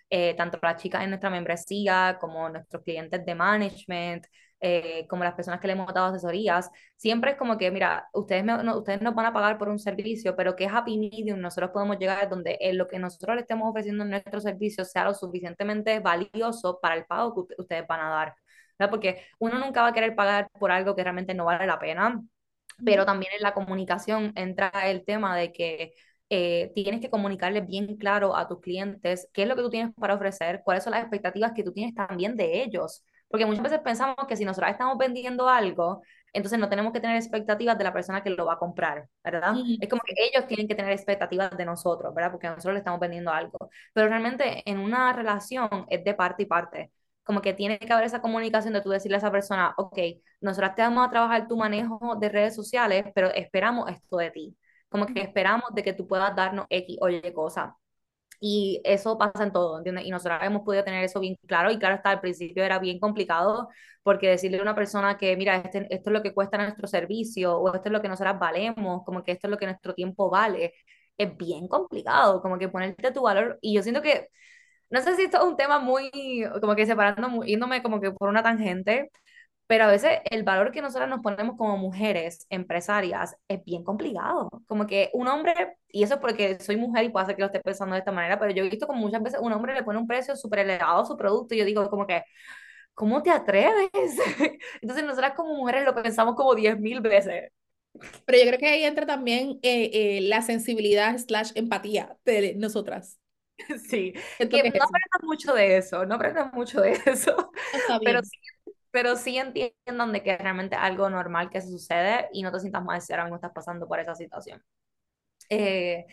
eh, 0.08 0.34
tanto 0.34 0.58
las 0.62 0.80
chicas 0.82 1.02
en 1.04 1.11
nuestra 1.11 1.28
membresía 1.28 2.16
como 2.18 2.48
nuestros 2.48 2.82
clientes 2.82 3.26
de 3.26 3.34
management, 3.34 4.24
eh, 4.61 5.07
como 5.09 5.25
las 5.25 5.35
personas 5.35 5.61
que 5.61 5.66
le 5.68 5.75
hemos 5.75 5.92
dado 5.94 6.09
asesorías, 6.09 6.71
siempre 6.97 7.33
es 7.33 7.37
como 7.37 7.59
que, 7.59 7.71
mira, 7.71 8.09
ustedes, 8.12 8.44
no, 8.44 8.79
ustedes 8.79 9.01
nos 9.03 9.14
van 9.14 9.27
a 9.27 9.33
pagar 9.33 9.59
por 9.59 9.68
un 9.68 9.79
servicio, 9.79 10.35
pero 10.37 10.57
que 10.57 10.66
happy 10.66 10.99
medium 10.99 11.40
nosotros 11.40 11.71
podemos 11.73 11.99
llegar 11.99 12.29
donde 12.29 12.59
en 12.61 12.79
lo 12.79 12.88
que 12.88 12.99
nosotros 12.99 13.37
le 13.37 13.42
estemos 13.42 13.68
ofreciendo 13.71 14.05
en 14.05 14.11
nuestro 14.11 14.40
servicio 14.40 14.85
sea 14.85 15.05
lo 15.05 15.14
suficientemente 15.14 16.01
valioso 16.01 16.79
para 16.81 16.97
el 16.97 17.05
pago 17.07 17.47
que 17.47 17.55
ustedes 17.59 17.87
van 17.87 18.01
a 18.01 18.09
dar. 18.11 18.35
¿verdad? 18.79 18.90
Porque 18.90 19.25
uno 19.38 19.59
nunca 19.59 19.83
va 19.83 19.88
a 19.88 19.92
querer 19.92 20.14
pagar 20.14 20.49
por 20.59 20.71
algo 20.71 20.94
que 20.94 21.03
realmente 21.03 21.35
no 21.35 21.44
vale 21.44 21.66
la 21.66 21.79
pena, 21.79 22.23
pero 22.85 23.05
también 23.05 23.33
en 23.37 23.42
la 23.42 23.55
comunicación 23.55 24.33
entra 24.37 24.71
el 24.85 25.05
tema 25.05 25.37
de 25.37 25.53
que 25.53 25.94
eh, 26.31 26.73
tienes 26.75 27.01
que 27.01 27.11
comunicarle 27.11 27.61
bien 27.62 27.97
claro 27.97 28.37
a 28.37 28.47
tus 28.49 28.61
clientes 28.61 29.29
qué 29.33 29.42
es 29.42 29.49
lo 29.49 29.57
que 29.57 29.62
tú 29.62 29.71
tienes 29.71 29.94
para 29.94 30.14
ofrecer, 30.14 30.62
cuáles 30.64 30.85
son 30.85 30.92
las 30.92 31.01
expectativas 31.01 31.53
que 31.55 31.64
tú 31.64 31.73
tienes 31.73 31.94
también 31.94 32.37
de 32.37 32.62
ellos. 32.62 33.05
Porque 33.29 33.47
muchas 33.47 33.62
veces 33.62 33.81
pensamos 33.81 34.17
que 34.27 34.37
si 34.37 34.45
nosotros 34.45 34.71
estamos 34.71 34.97
vendiendo 34.99 35.49
algo, 35.49 36.03
entonces 36.33 36.59
no 36.59 36.69
tenemos 36.69 36.93
que 36.93 37.01
tener 37.01 37.17
expectativas 37.17 37.77
de 37.77 37.85
la 37.85 37.93
persona 37.93 38.23
que 38.23 38.31
lo 38.31 38.47
va 38.47 38.55
a 38.55 38.59
comprar, 38.59 39.09
¿verdad? 39.23 39.55
Es 39.81 39.88
como 39.88 40.03
que 40.03 40.14
ellos 40.17 40.47
tienen 40.47 40.69
que 40.69 40.75
tener 40.75 40.93
expectativas 40.93 41.57
de 41.57 41.64
nosotros, 41.64 42.14
¿verdad? 42.14 42.31
Porque 42.31 42.49
nosotros 42.49 42.75
le 42.75 42.79
estamos 42.79 43.01
vendiendo 43.01 43.31
algo. 43.31 43.71
Pero 43.93 44.09
realmente 44.09 44.62
en 44.69 44.79
una 44.79 45.12
relación 45.12 45.87
es 45.88 46.05
de 46.05 46.14
parte 46.14 46.43
y 46.45 46.47
parte. 46.47 46.93
Como 47.23 47.43
que 47.43 47.53
tiene 47.53 47.79
que 47.79 47.93
haber 47.93 48.07
esa 48.07 48.23
comunicación 48.23 48.73
de 48.73 48.81
tú 48.81 48.91
decirle 48.91 49.17
a 49.17 49.19
esa 49.19 49.31
persona, 49.31 49.75
ok, 49.77 49.99
nosotros 50.41 50.75
te 50.75 50.83
vamos 50.83 51.07
a 51.07 51.11
trabajar 51.11 51.47
tu 51.47 51.57
manejo 51.57 52.17
de 52.19 52.29
redes 52.31 52.55
sociales, 52.55 53.05
pero 53.14 53.29
esperamos 53.35 53.91
esto 53.91 54.17
de 54.17 54.31
ti 54.31 54.57
como 54.88 55.07
que 55.07 55.21
esperamos 55.21 55.75
de 55.75 55.83
que 55.83 55.93
tú 55.93 56.07
puedas 56.07 56.35
darnos 56.35 56.67
X 56.71 56.97
o 57.01 57.09
Y 57.09 57.21
cosa. 57.33 57.77
Y 58.40 58.81
eso 58.85 59.18
pasa 59.18 59.42
en 59.44 59.53
todo, 59.53 59.79
¿entiendes? 59.79 60.07
Y 60.07 60.11
nosotros 60.11 60.38
hemos 60.42 60.62
podido 60.62 60.85
tener 60.85 61.03
eso 61.05 61.20
bien 61.20 61.37
claro. 61.46 61.70
Y 61.72 61.79
claro, 61.79 61.96
hasta 61.96 62.11
al 62.11 62.20
principio 62.20 62.62
era 62.64 62.79
bien 62.79 63.01
complicado, 63.01 63.68
porque 64.03 64.29
decirle 64.29 64.59
a 64.59 64.62
una 64.62 64.74
persona 64.74 65.18
que, 65.18 65.37
mira, 65.37 65.57
este, 65.57 65.87
esto 65.92 66.11
es 66.11 66.14
lo 66.14 66.22
que 66.22 66.33
cuesta 66.35 66.57
nuestro 66.59 66.87
servicio, 66.87 67.59
o 67.59 67.74
esto 67.74 67.88
es 67.88 67.92
lo 67.92 68.01
que 68.03 68.09
nosotros 68.09 68.38
valemos, 68.38 69.03
como 69.05 69.24
que 69.24 69.33
esto 69.33 69.48
es 69.48 69.51
lo 69.51 69.59
que 69.59 69.66
nuestro 69.66 69.94
tiempo 69.94 70.31
vale, 70.31 70.72
es 71.16 71.37
bien 71.37 71.66
complicado, 71.68 72.40
como 72.40 72.59
que 72.59 72.68
ponerte 72.68 73.11
tu 73.12 73.22
valor. 73.22 73.59
Y 73.61 73.74
yo 73.74 73.83
siento 73.83 74.03
que, 74.03 74.29
no 74.90 75.01
sé 75.03 75.16
si 75.16 75.22
esto 75.24 75.38
es 75.38 75.44
un 75.44 75.57
tema 75.57 75.79
muy, 75.81 76.11
como 76.61 76.74
que 76.77 76.87
separando, 76.87 77.42
yéndome 77.44 77.83
como 77.83 78.01
que 78.01 78.12
por 78.12 78.29
una 78.29 78.42
tangente, 78.42 79.11
pero 79.68 79.85
a 79.85 79.88
veces 79.88 80.20
el 80.24 80.44
valor 80.44 80.72
que 80.72 80.81
nosotros 80.81 81.11
nos 81.11 81.20
ponemos 81.20 81.57
como 81.59 81.76
mujeres 81.76 82.46
empresarias 82.48 83.37
es 83.48 83.62
bien 83.64 83.85
complicado. 83.85 84.48
Como 84.66 84.87
que 84.87 85.11
un 85.12 85.28
hombre, 85.28 85.76
y 85.88 86.02
eso 86.02 86.14
es 86.14 86.20
porque 86.20 86.59
soy 86.59 86.78
mujer 86.78 87.04
y 87.04 87.11
puede 87.11 87.26
ser 87.26 87.37
que 87.37 87.42
lo 87.42 87.46
esté 87.48 87.61
pensando 87.61 87.92
de 87.92 87.98
esta 87.98 88.11
manera, 88.11 88.38
pero 88.38 88.50
yo 88.50 88.64
he 88.64 88.70
visto 88.70 88.87
como 88.87 89.00
muchas 89.00 89.22
veces 89.22 89.40
un 89.42 89.52
hombre 89.52 89.74
le 89.74 89.83
pone 89.83 89.98
un 89.98 90.07
precio 90.07 90.35
súper 90.37 90.61
elevado 90.61 91.02
a 91.02 91.04
su 91.04 91.18
producto 91.18 91.54
y 91.54 91.59
yo 91.59 91.66
digo 91.66 91.88
como 91.90 92.07
que, 92.07 92.24
¿cómo 92.94 93.22
te 93.22 93.31
atreves? 93.31 93.90
Entonces 94.81 95.04
nosotras 95.04 95.35
como 95.37 95.54
mujeres 95.54 95.85
lo 95.85 95.94
pensamos 95.94 96.35
como 96.35 96.54
10 96.54 96.81
mil 96.81 97.00
veces. 97.02 97.52
Pero 98.24 98.38
yo 98.38 98.46
creo 98.46 98.59
que 98.59 98.68
ahí 98.68 98.85
entra 98.85 99.04
también 99.04 99.59
eh, 99.62 99.90
eh, 99.92 100.20
la 100.22 100.40
sensibilidad 100.40 101.18
slash 101.18 101.52
empatía 101.57 102.16
de 102.24 102.54
nosotras. 102.57 103.18
Sí, 103.88 104.12
que, 104.38 104.46
no 104.46 104.85
aprendan 104.85 105.24
mucho 105.24 105.52
de 105.52 105.78
eso, 105.78 106.07
no 106.07 106.14
aprendan 106.14 106.52
mucho 106.54 106.81
de 106.81 106.92
eso, 107.07 107.50
pero 108.04 108.22
sí 108.22 108.38
pero 108.98 109.14
sí 109.16 109.38
entiendan 109.38 110.12
de 110.12 110.24
que 110.24 110.37
realmente 110.37 110.74
algo 110.74 111.08
normal 111.08 111.50
que 111.50 111.61
se 111.61 111.68
sucede 111.70 112.28
y 112.32 112.42
no 112.42 112.50
te 112.50 112.58
sientas 112.58 112.82
mal 112.84 113.00
si 113.00 113.12
ahora 113.12 113.26
mismo 113.26 113.37
estás 113.37 113.52
pasando 113.54 113.87
por 113.87 114.00
esa 114.00 114.16
situación. 114.16 114.61
Eh, 115.50 116.06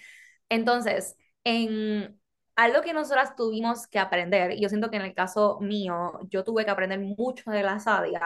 entonces, 0.50 1.18
en 1.44 2.20
algo 2.56 2.82
que 2.84 2.94
nosotras 2.94 3.36
tuvimos 3.36 3.88
que 3.88 4.00
aprender, 4.00 4.52
y 4.54 4.62
yo 4.62 4.70
siento 4.70 4.92
que 4.92 4.98
en 4.98 5.04
el 5.04 5.16
caso 5.16 5.60
mío, 5.62 6.20
yo 6.30 6.44
tuve 6.44 6.66
que 6.66 6.72
aprender 6.72 7.00
mucho 7.00 7.52
de 7.52 7.64
la 7.64 7.80
sadia, 7.80 8.22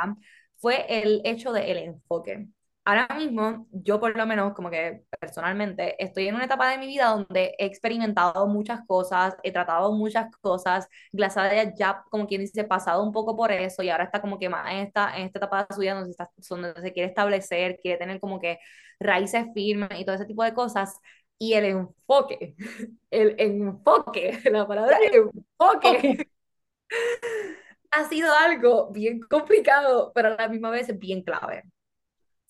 fue 0.57 0.85
el 0.89 1.21
hecho 1.25 1.53
del 1.53 1.77
enfoque 1.77 2.49
ahora 2.89 3.07
mismo 3.15 3.67
yo 3.71 3.99
por 3.99 4.17
lo 4.17 4.25
menos 4.25 4.53
como 4.53 4.69
que 4.71 5.03
personalmente 5.19 5.95
estoy 6.03 6.27
en 6.27 6.35
una 6.35 6.45
etapa 6.45 6.71
de 6.71 6.79
mi 6.79 6.87
vida 6.87 7.09
donde 7.09 7.55
he 7.59 7.65
experimentado 7.65 8.47
muchas 8.47 8.81
cosas, 8.87 9.35
he 9.43 9.51
tratado 9.51 9.91
muchas 9.93 10.35
cosas, 10.41 10.87
Glasadia 11.11 11.73
ya 11.75 12.03
como 12.09 12.25
quien 12.27 12.41
dice 12.41 12.63
pasado 12.63 13.03
un 13.03 13.11
poco 13.11 13.35
por 13.35 13.51
eso 13.51 13.83
y 13.83 13.89
ahora 13.89 14.05
está 14.05 14.21
como 14.21 14.39
que 14.39 14.49
más 14.49 14.71
en 14.71 14.77
esta, 14.79 15.15
en 15.17 15.27
esta 15.27 15.39
etapa 15.39 15.65
de 15.65 15.75
su 15.75 15.81
vida 15.81 15.93
donde, 15.93 16.11
está, 16.11 16.29
donde 16.49 16.73
se 16.81 16.91
quiere 16.93 17.09
establecer, 17.09 17.79
quiere 17.81 17.99
tener 17.99 18.19
como 18.19 18.39
que 18.39 18.59
raíces 18.99 19.45
firmes 19.53 19.99
y 19.99 20.05
todo 20.05 20.15
ese 20.15 20.25
tipo 20.25 20.43
de 20.43 20.53
cosas. 20.53 20.99
Y 21.37 21.53
el 21.53 21.65
enfoque, 21.65 22.55
el 23.11 23.35
enfoque, 23.39 24.39
la 24.51 24.67
palabra 24.67 24.97
enfoque. 25.11 26.27
ha 27.91 28.03
sido 28.09 28.33
algo 28.33 28.91
bien 28.91 29.19
complicado, 29.21 30.11
pero 30.13 30.29
a 30.29 30.31
la 30.35 30.47
misma 30.47 30.71
vez 30.71 30.97
bien 30.97 31.23
clave. 31.23 31.63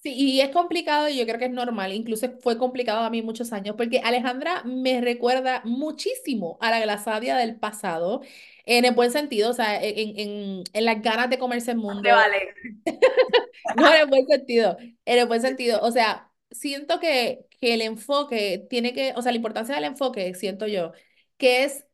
Sí, 0.02 0.14
y 0.16 0.40
es 0.40 0.50
complicado 0.52 1.10
y 1.10 1.18
yo 1.18 1.26
creo 1.26 1.38
que 1.38 1.46
es 1.46 1.52
normal, 1.52 1.92
incluso 1.92 2.30
fue 2.40 2.58
complicado 2.58 3.02
a 3.04 3.10
mí 3.10 3.22
muchos 3.22 3.52
años, 3.52 3.76
porque 3.76 4.00
Alejandra 4.00 4.64
me 4.64 5.02
recuerda 5.02 5.62
muchísimo 5.66 6.58
a 6.62 6.72
la 6.72 6.80
Glasadia 6.80 7.36
del 7.36 7.60
pasado, 7.60 8.22
en 8.66 8.86
el 8.86 8.94
buen 8.96 9.12
sentido, 9.12 9.50
o 9.50 9.54
sea, 9.54 9.76
en, 9.84 10.18
en, 10.18 10.64
en 10.72 10.86
las 10.86 11.02
ganas 11.02 11.30
de 11.30 11.38
comerse 11.38 11.72
el 11.72 11.78
mundo. 11.78 12.10
vale. 12.12 12.54
no, 13.76 13.94
en 13.94 14.02
el 14.02 14.08
buen 14.08 14.26
sentido, 14.28 14.78
en 15.06 15.20
el 15.20 15.28
buen 15.28 15.42
sentido, 15.42 15.80
o 15.82 15.92
sea, 15.92 16.32
siento 16.52 17.00
que, 17.00 17.46
que 17.60 17.74
el 17.74 17.82
enfoque 17.82 18.66
tiene 18.70 18.94
que, 18.94 19.14
o 19.16 19.22
sea, 19.22 19.32
la 19.32 19.38
importancia 19.38 19.76
del 19.76 19.84
enfoque, 19.86 20.34
siento 20.34 20.68
yo, 20.68 20.94
que 21.38 21.64
es 21.64 21.86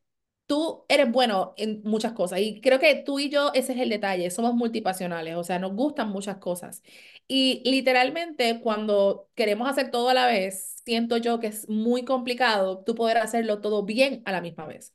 tú 0.48 0.86
eres 0.90 1.12
bueno 1.12 1.54
en 1.58 1.82
muchas 1.84 2.14
cosas 2.14 2.40
y 2.42 2.62
creo 2.62 2.80
que 2.80 2.96
tú 2.96 3.20
y 3.20 3.30
yo, 3.30 3.52
ese 3.54 3.74
es 3.74 3.80
el 3.80 3.90
detalle, 3.90 4.30
somos 4.32 4.54
multipasionales, 4.54 5.36
o 5.36 5.44
sea, 5.44 5.60
nos 5.60 5.74
gustan 5.74 6.10
muchas 6.10 6.38
cosas. 6.38 6.84
Y 7.28 7.62
literalmente 7.70 8.60
cuando 8.62 9.30
queremos 9.36 9.68
hacer 9.68 9.90
todo 9.92 10.10
a 10.10 10.14
la 10.14 10.28
vez, 10.28 10.82
siento 10.86 11.18
yo 11.18 11.40
que 11.40 11.48
es 11.48 11.68
muy 11.70 12.06
complicado 12.06 12.84
tú 12.84 12.94
poder 12.96 13.18
hacerlo 13.18 13.62
todo 13.62 13.84
bien 13.84 14.22
a 14.26 14.32
la 14.32 14.42
misma 14.42 14.66
vez. 14.68 14.94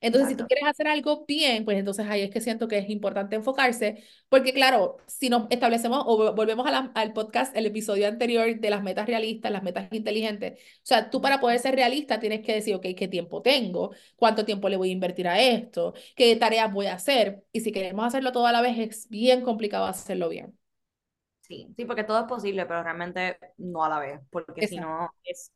Entonces, 0.00 0.30
si 0.30 0.36
tú 0.36 0.46
quieres 0.48 0.64
hacer 0.68 0.88
algo 0.88 1.24
bien, 1.26 1.64
pues 1.64 1.78
entonces 1.78 2.06
ahí 2.08 2.22
es 2.22 2.30
que 2.30 2.40
siento 2.40 2.66
que 2.66 2.78
es 2.78 2.90
importante 2.90 3.36
enfocarse, 3.36 4.02
porque 4.28 4.52
claro, 4.52 4.96
si 5.06 5.28
nos 5.28 5.46
establecemos 5.50 6.02
o 6.06 6.34
volvemos 6.34 6.66
al 6.94 7.12
podcast, 7.12 7.56
el 7.56 7.66
episodio 7.66 8.08
anterior 8.08 8.58
de 8.58 8.70
las 8.70 8.82
metas 8.82 9.06
realistas, 9.06 9.52
las 9.52 9.62
metas 9.62 9.88
inteligentes, 9.92 10.54
o 10.58 10.80
sea, 10.82 11.08
tú 11.08 11.20
para 11.20 11.40
poder 11.40 11.60
ser 11.60 11.76
realista 11.76 12.18
tienes 12.18 12.40
que 12.42 12.54
decir, 12.54 12.74
ok, 12.74 12.86
¿qué 12.96 13.06
tiempo 13.08 13.42
tengo? 13.42 13.92
¿Cuánto 14.16 14.44
tiempo 14.44 14.68
le 14.68 14.76
voy 14.76 14.88
a 14.90 14.92
invertir 14.92 15.28
a 15.28 15.40
esto? 15.40 15.94
¿Qué 16.16 16.34
tareas 16.36 16.72
voy 16.72 16.86
a 16.86 16.94
hacer? 16.94 17.44
Y 17.52 17.60
si 17.60 17.70
queremos 17.70 18.04
hacerlo 18.04 18.32
todo 18.32 18.46
a 18.46 18.52
la 18.52 18.60
vez, 18.60 18.78
es 18.78 19.08
bien 19.08 19.42
complicado 19.42 19.84
hacerlo 19.86 20.28
bien. 20.28 20.58
Sí, 21.52 21.68
sí, 21.76 21.84
porque 21.84 22.04
todo 22.04 22.20
es 22.20 22.26
posible, 22.26 22.64
pero 22.66 22.82
realmente 22.82 23.38
no 23.58 23.84
a 23.84 23.88
la 23.88 23.98
vez, 23.98 24.20
porque 24.30 24.62
si 24.62 24.78
no 24.78 25.10
es, 25.24 25.52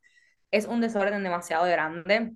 es 0.50 0.66
un 0.66 0.80
desorden 0.80 1.22
demasiado 1.22 1.64
grande 1.66 2.34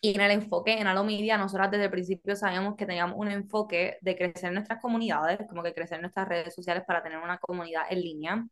y 0.00 0.14
en 0.14 0.20
el 0.22 0.32
enfoque 0.32 0.78
en 0.80 0.86
Alo 0.86 1.04
Media, 1.04 1.38
nosotros 1.38 1.70
desde 1.70 1.86
el 1.86 1.90
principio 1.90 2.36
sabíamos 2.36 2.76
que 2.76 2.86
teníamos 2.86 3.16
un 3.18 3.28
enfoque 3.30 3.98
de 4.02 4.16
crecer 4.16 4.52
nuestras 4.52 4.80
comunidades, 4.82 5.40
como 5.48 5.62
que 5.62 5.74
crecer 5.74 6.00
nuestras 6.00 6.28
redes 6.28 6.54
sociales 6.54 6.84
para 6.86 7.02
tener 7.02 7.18
una 7.18 7.38
comunidad 7.38 7.84
en 7.90 8.00
línea. 8.00 8.46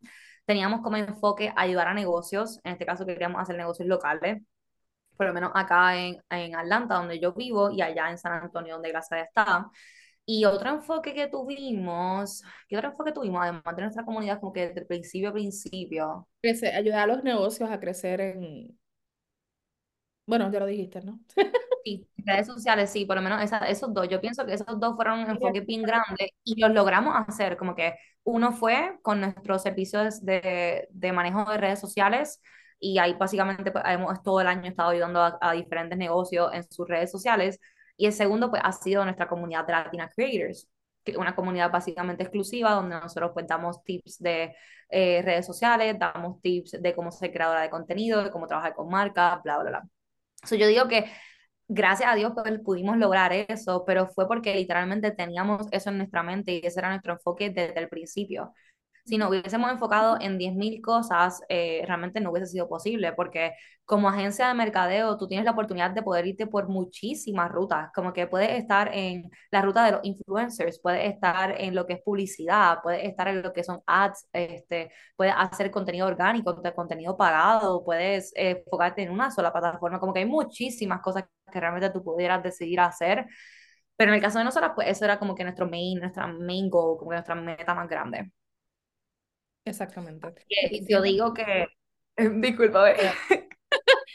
Teníamos 0.46 0.82
como 0.82 0.96
enfoque 0.96 1.52
ayudar 1.56 1.88
a 1.88 1.94
negocios, 1.94 2.60
en 2.64 2.72
este 2.72 2.86
caso 2.86 3.06
queríamos 3.06 3.40
hacer 3.42 3.56
negocios 3.56 3.88
locales, 3.88 4.42
por 5.16 5.26
lo 5.28 5.34
menos 5.34 5.52
acá 5.54 5.96
en, 5.98 6.18
en 6.30 6.56
Atlanta, 6.56 6.96
donde 6.96 7.20
yo 7.20 7.32
vivo, 7.34 7.70
y 7.70 7.82
allá 7.82 8.10
en 8.10 8.18
San 8.18 8.32
Antonio, 8.34 8.74
donde 8.74 8.90
Gracia 8.90 9.22
está. 9.22 9.70
Y 10.30 10.44
otro 10.44 10.68
enfoque 10.68 11.14
que 11.14 11.26
tuvimos, 11.28 12.42
¿qué 12.68 12.76
otro 12.76 12.90
enfoque 12.90 13.12
tuvimos? 13.12 13.40
Además 13.42 13.62
de 13.74 13.82
nuestra 13.82 14.04
comunidad, 14.04 14.38
como 14.40 14.52
que 14.52 14.68
desde 14.68 14.80
el 14.80 14.86
principio 14.86 15.30
a 15.30 15.32
principio. 15.32 16.28
Crecer, 16.42 16.74
ayudar 16.74 17.00
a 17.00 17.14
los 17.14 17.24
negocios 17.24 17.70
a 17.70 17.80
crecer 17.80 18.20
en, 18.20 18.78
bueno, 20.26 20.52
ya 20.52 20.60
lo 20.60 20.66
dijiste, 20.66 21.00
¿no? 21.00 21.18
Sí, 21.84 22.06
redes 22.18 22.48
sociales, 22.48 22.90
sí, 22.90 23.06
por 23.06 23.16
lo 23.16 23.22
menos 23.22 23.40
esos 23.66 23.94
dos. 23.94 24.06
Yo 24.10 24.20
pienso 24.20 24.44
que 24.44 24.52
esos 24.52 24.78
dos 24.78 24.94
fueron 24.94 25.20
un 25.20 25.30
enfoque 25.30 25.60
bien 25.60 25.82
grande 25.82 26.34
y 26.44 26.60
los 26.60 26.72
logramos 26.72 27.14
hacer. 27.26 27.56
Como 27.56 27.74
que 27.74 27.94
uno 28.24 28.52
fue 28.52 28.98
con 29.00 29.20
nuestros 29.20 29.62
servicios 29.62 30.22
de, 30.22 30.86
de 30.90 31.12
manejo 31.12 31.50
de 31.50 31.56
redes 31.56 31.80
sociales 31.80 32.42
y 32.78 32.98
ahí 32.98 33.14
básicamente 33.14 33.70
pues, 33.70 33.82
hemos 33.86 34.22
todo 34.22 34.40
el 34.42 34.48
año 34.48 34.68
estado 34.68 34.90
ayudando 34.90 35.22
a, 35.22 35.38
a, 35.40 35.52
diferentes 35.52 35.96
negocios 35.96 36.50
en 36.52 36.62
sus 36.70 36.86
redes 36.86 37.10
sociales. 37.10 37.58
Y 37.98 38.06
el 38.06 38.14
segundo 38.14 38.48
pues 38.48 38.62
ha 38.64 38.72
sido 38.72 39.04
nuestra 39.04 39.28
comunidad 39.28 39.66
de 39.66 39.72
Latina 39.72 40.10
Creators, 40.14 40.70
una 41.16 41.34
comunidad 41.34 41.70
básicamente 41.70 42.22
exclusiva 42.22 42.72
donde 42.72 42.94
nosotros 43.00 43.32
pues 43.34 43.46
damos 43.46 43.82
tips 43.82 44.18
de 44.20 44.54
eh, 44.88 45.20
redes 45.22 45.44
sociales, 45.46 45.98
damos 45.98 46.40
tips 46.40 46.80
de 46.80 46.94
cómo 46.94 47.10
ser 47.10 47.32
creadora 47.32 47.62
de 47.62 47.70
contenido, 47.70 48.22
de 48.22 48.30
cómo 48.30 48.46
trabajar 48.46 48.74
con 48.74 48.88
marcas, 48.88 49.42
bla, 49.42 49.58
bla, 49.58 49.70
bla. 49.70 49.82
So, 50.44 50.54
yo 50.54 50.68
digo 50.68 50.86
que 50.86 51.10
gracias 51.66 52.10
a 52.10 52.14
Dios 52.14 52.32
pues, 52.34 52.60
pudimos 52.60 52.96
lograr 52.98 53.32
eso, 53.32 53.84
pero 53.84 54.06
fue 54.06 54.28
porque 54.28 54.54
literalmente 54.54 55.10
teníamos 55.10 55.66
eso 55.72 55.90
en 55.90 55.98
nuestra 55.98 56.22
mente 56.22 56.52
y 56.52 56.60
ese 56.64 56.78
era 56.78 56.90
nuestro 56.90 57.14
enfoque 57.14 57.50
desde 57.50 57.78
el 57.80 57.88
principio 57.88 58.54
si 59.08 59.18
nos 59.18 59.30
hubiésemos 59.30 59.70
enfocado 59.70 60.16
en 60.20 60.38
10.000 60.38 60.80
cosas, 60.82 61.40
eh, 61.48 61.82
realmente 61.86 62.20
no 62.20 62.30
hubiese 62.30 62.46
sido 62.48 62.68
posible, 62.68 63.12
porque 63.12 63.54
como 63.84 64.08
agencia 64.08 64.48
de 64.48 64.54
mercadeo, 64.54 65.16
tú 65.16 65.26
tienes 65.26 65.44
la 65.46 65.52
oportunidad 65.52 65.90
de 65.90 66.02
poder 66.02 66.26
irte 66.26 66.46
por 66.46 66.68
muchísimas 66.68 67.50
rutas, 67.50 67.90
como 67.94 68.12
que 68.12 68.26
puedes 68.26 68.50
estar 68.50 68.90
en 68.94 69.30
la 69.50 69.62
ruta 69.62 69.84
de 69.86 69.92
los 69.92 70.00
influencers, 70.04 70.78
puedes 70.80 71.10
estar 71.12 71.60
en 71.60 71.74
lo 71.74 71.86
que 71.86 71.94
es 71.94 72.02
publicidad, 72.02 72.80
puedes 72.82 73.04
estar 73.08 73.28
en 73.28 73.42
lo 73.42 73.52
que 73.52 73.64
son 73.64 73.80
ads, 73.86 74.28
este, 74.32 74.90
puedes 75.16 75.34
hacer 75.36 75.70
contenido 75.70 76.06
orgánico, 76.06 76.60
contenido 76.74 77.16
pagado, 77.16 77.82
puedes 77.84 78.32
eh, 78.36 78.62
enfocarte 78.64 79.02
en 79.02 79.10
una 79.10 79.30
sola 79.30 79.52
plataforma, 79.52 79.98
como 80.00 80.12
que 80.12 80.20
hay 80.20 80.26
muchísimas 80.26 81.00
cosas 81.00 81.24
que 81.50 81.60
realmente 81.60 81.90
tú 81.90 82.02
pudieras 82.04 82.42
decidir 82.42 82.80
hacer. 82.80 83.26
Pero 83.96 84.10
en 84.12 84.16
el 84.16 84.22
caso 84.22 84.38
de 84.38 84.44
nosotras, 84.44 84.72
pues 84.74 84.88
eso 84.88 85.04
era 85.04 85.18
como 85.18 85.34
que 85.34 85.44
nuestro 85.44 85.68
main, 85.68 85.98
nuestra 86.00 86.26
main 86.26 86.70
goal, 86.70 86.98
como 86.98 87.10
que 87.10 87.16
nuestra 87.16 87.34
meta 87.34 87.74
más 87.74 87.88
grande. 87.88 88.32
Exactamente. 89.68 90.34
yo 90.88 91.02
digo 91.02 91.34
que, 91.34 91.66
disculpa, 92.16 92.92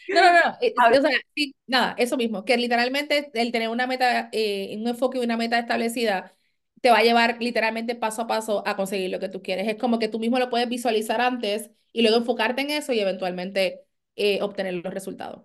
No, 0.08 0.22
no, 0.22 0.32
no, 0.34 0.58
eh, 0.62 0.74
o 1.00 1.02
sea, 1.02 1.12
sí, 1.36 1.56
nada, 1.68 1.96
eso 1.98 2.18
mismo, 2.18 2.46
que 2.46 2.58
literalmente 2.58 3.32
el 3.34 3.52
tener 3.52 3.70
una 3.70 3.88
meta, 3.88 4.30
eh, 4.32 4.76
un 4.78 4.88
enfoque 4.88 5.18
y 5.20 5.22
una 5.24 5.38
meta 5.38 5.60
establecida 5.60 6.36
te 6.82 6.90
va 6.92 6.98
a 7.00 7.04
llevar 7.04 7.38
literalmente 7.42 7.96
paso 7.96 8.24
a 8.24 8.28
paso 8.28 8.64
a 8.68 8.76
conseguir 8.76 9.10
lo 9.10 9.20
que 9.20 9.30
tú 9.30 9.42
quieres. 9.42 9.68
Es 9.68 9.78
como 9.78 10.00
que 10.00 10.10
tú 10.10 10.20
mismo 10.20 10.38
lo 10.40 10.50
puedes 10.50 10.68
visualizar 10.68 11.22
antes 11.22 11.72
y 11.94 12.02
luego 12.02 12.18
enfocarte 12.18 12.62
en 12.62 12.72
eso 12.72 12.92
y 12.94 13.00
eventualmente 13.00 13.82
eh, 14.16 14.42
obtener 14.42 14.74
los 14.76 14.94
resultados. 14.94 15.44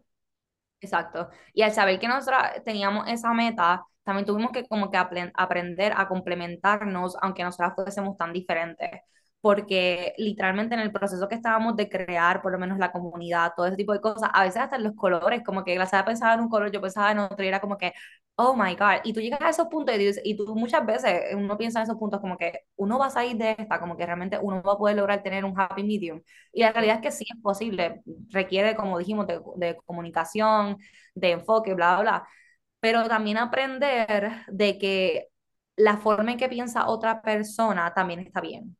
Exacto. 0.80 1.30
Y 1.52 1.62
al 1.62 1.72
saber 1.72 1.98
que 1.98 2.09
nosotros 2.09 2.40
teníamos 2.64 3.09
esa 3.09 3.32
meta, 3.34 3.84
también 4.04 4.26
tuvimos 4.26 4.52
que 4.52 4.64
como 4.66 4.90
que 4.90 4.98
aprender 4.98 5.92
a 5.96 6.09
complementarnos, 6.09 7.16
aunque 7.22 7.44
nosotras 7.44 7.74
fuésemos 7.74 8.16
tan 8.16 8.32
diferentes 8.32 8.90
porque 9.41 10.14
literalmente 10.18 10.74
en 10.74 10.80
el 10.80 10.93
proceso 10.93 11.28
que 11.28 11.36
estábamos 11.36 11.76
de 11.76 11.89
crear, 11.89 12.43
por 12.43 12.53
lo 12.53 12.59
menos 12.59 12.78
la 12.78 12.91
comunidad, 12.93 13.53
todo 13.57 13.66
ese 13.66 13.76
tipo 13.76 13.93
de 13.93 14.01
cosas, 14.01 14.30
a 14.34 14.43
veces 14.43 14.62
hasta 14.62 14.76
en 14.76 14.82
los 14.84 14.95
colores, 14.97 15.43
como 15.45 15.62
que 15.64 15.74
Graciela 15.74 16.05
pensaba 16.05 16.34
en 16.34 16.41
un 16.41 16.49
color, 16.49 16.72
yo 16.72 16.80
pensaba 16.80 17.12
en 17.12 17.20
otro, 17.20 17.45
y 17.45 17.49
era 17.49 17.61
como 17.61 17.78
que, 17.78 17.93
oh 18.36 18.55
my 18.57 18.74
God, 18.76 19.01
y 19.05 19.12
tú 19.12 19.20
llegas 19.20 19.41
a 19.41 19.49
esos 19.51 19.68
puntos 19.68 19.95
y, 19.95 19.99
dices, 19.99 20.20
y 20.24 20.36
tú 20.36 20.55
muchas 20.57 20.84
veces, 20.86 21.34
uno 21.34 21.57
piensa 21.57 21.78
en 21.80 21.84
esos 21.84 21.97
puntos 21.99 22.20
como 22.20 22.36
que 22.36 22.61
uno 22.76 22.99
va 22.99 23.07
a 23.07 23.11
salir 23.11 23.36
de 23.36 23.57
esta, 23.59 23.80
como 23.80 23.97
que 23.97 24.07
realmente 24.07 24.39
uno 24.41 24.62
va 24.62 24.72
a 24.74 24.78
poder 24.78 24.97
lograr 24.97 25.22
tener 25.22 25.45
un 25.45 25.59
happy 25.59 25.82
medium, 25.84 26.20
y 26.53 26.62
la 26.62 26.72
realidad 26.72 26.97
es 26.97 27.03
que 27.03 27.11
sí 27.12 27.24
es 27.32 27.41
posible, 27.43 28.03
requiere, 28.30 28.74
como 28.76 28.99
dijimos, 28.99 29.26
de, 29.26 29.41
de 29.57 29.76
comunicación, 29.86 30.78
de 31.14 31.30
enfoque, 31.32 31.74
bla, 31.74 31.95
bla, 32.01 32.03
bla, 32.03 32.28
pero 32.80 33.09
también 33.09 33.39
aprender 33.39 34.32
de 34.49 34.78
que 34.78 35.28
la 35.76 35.99
forma 35.99 36.32
en 36.32 36.39
que 36.39 36.49
piensa 36.49 36.89
otra 36.89 37.22
persona 37.22 37.93
también 37.95 38.20
está 38.20 38.41
bien. 38.41 38.76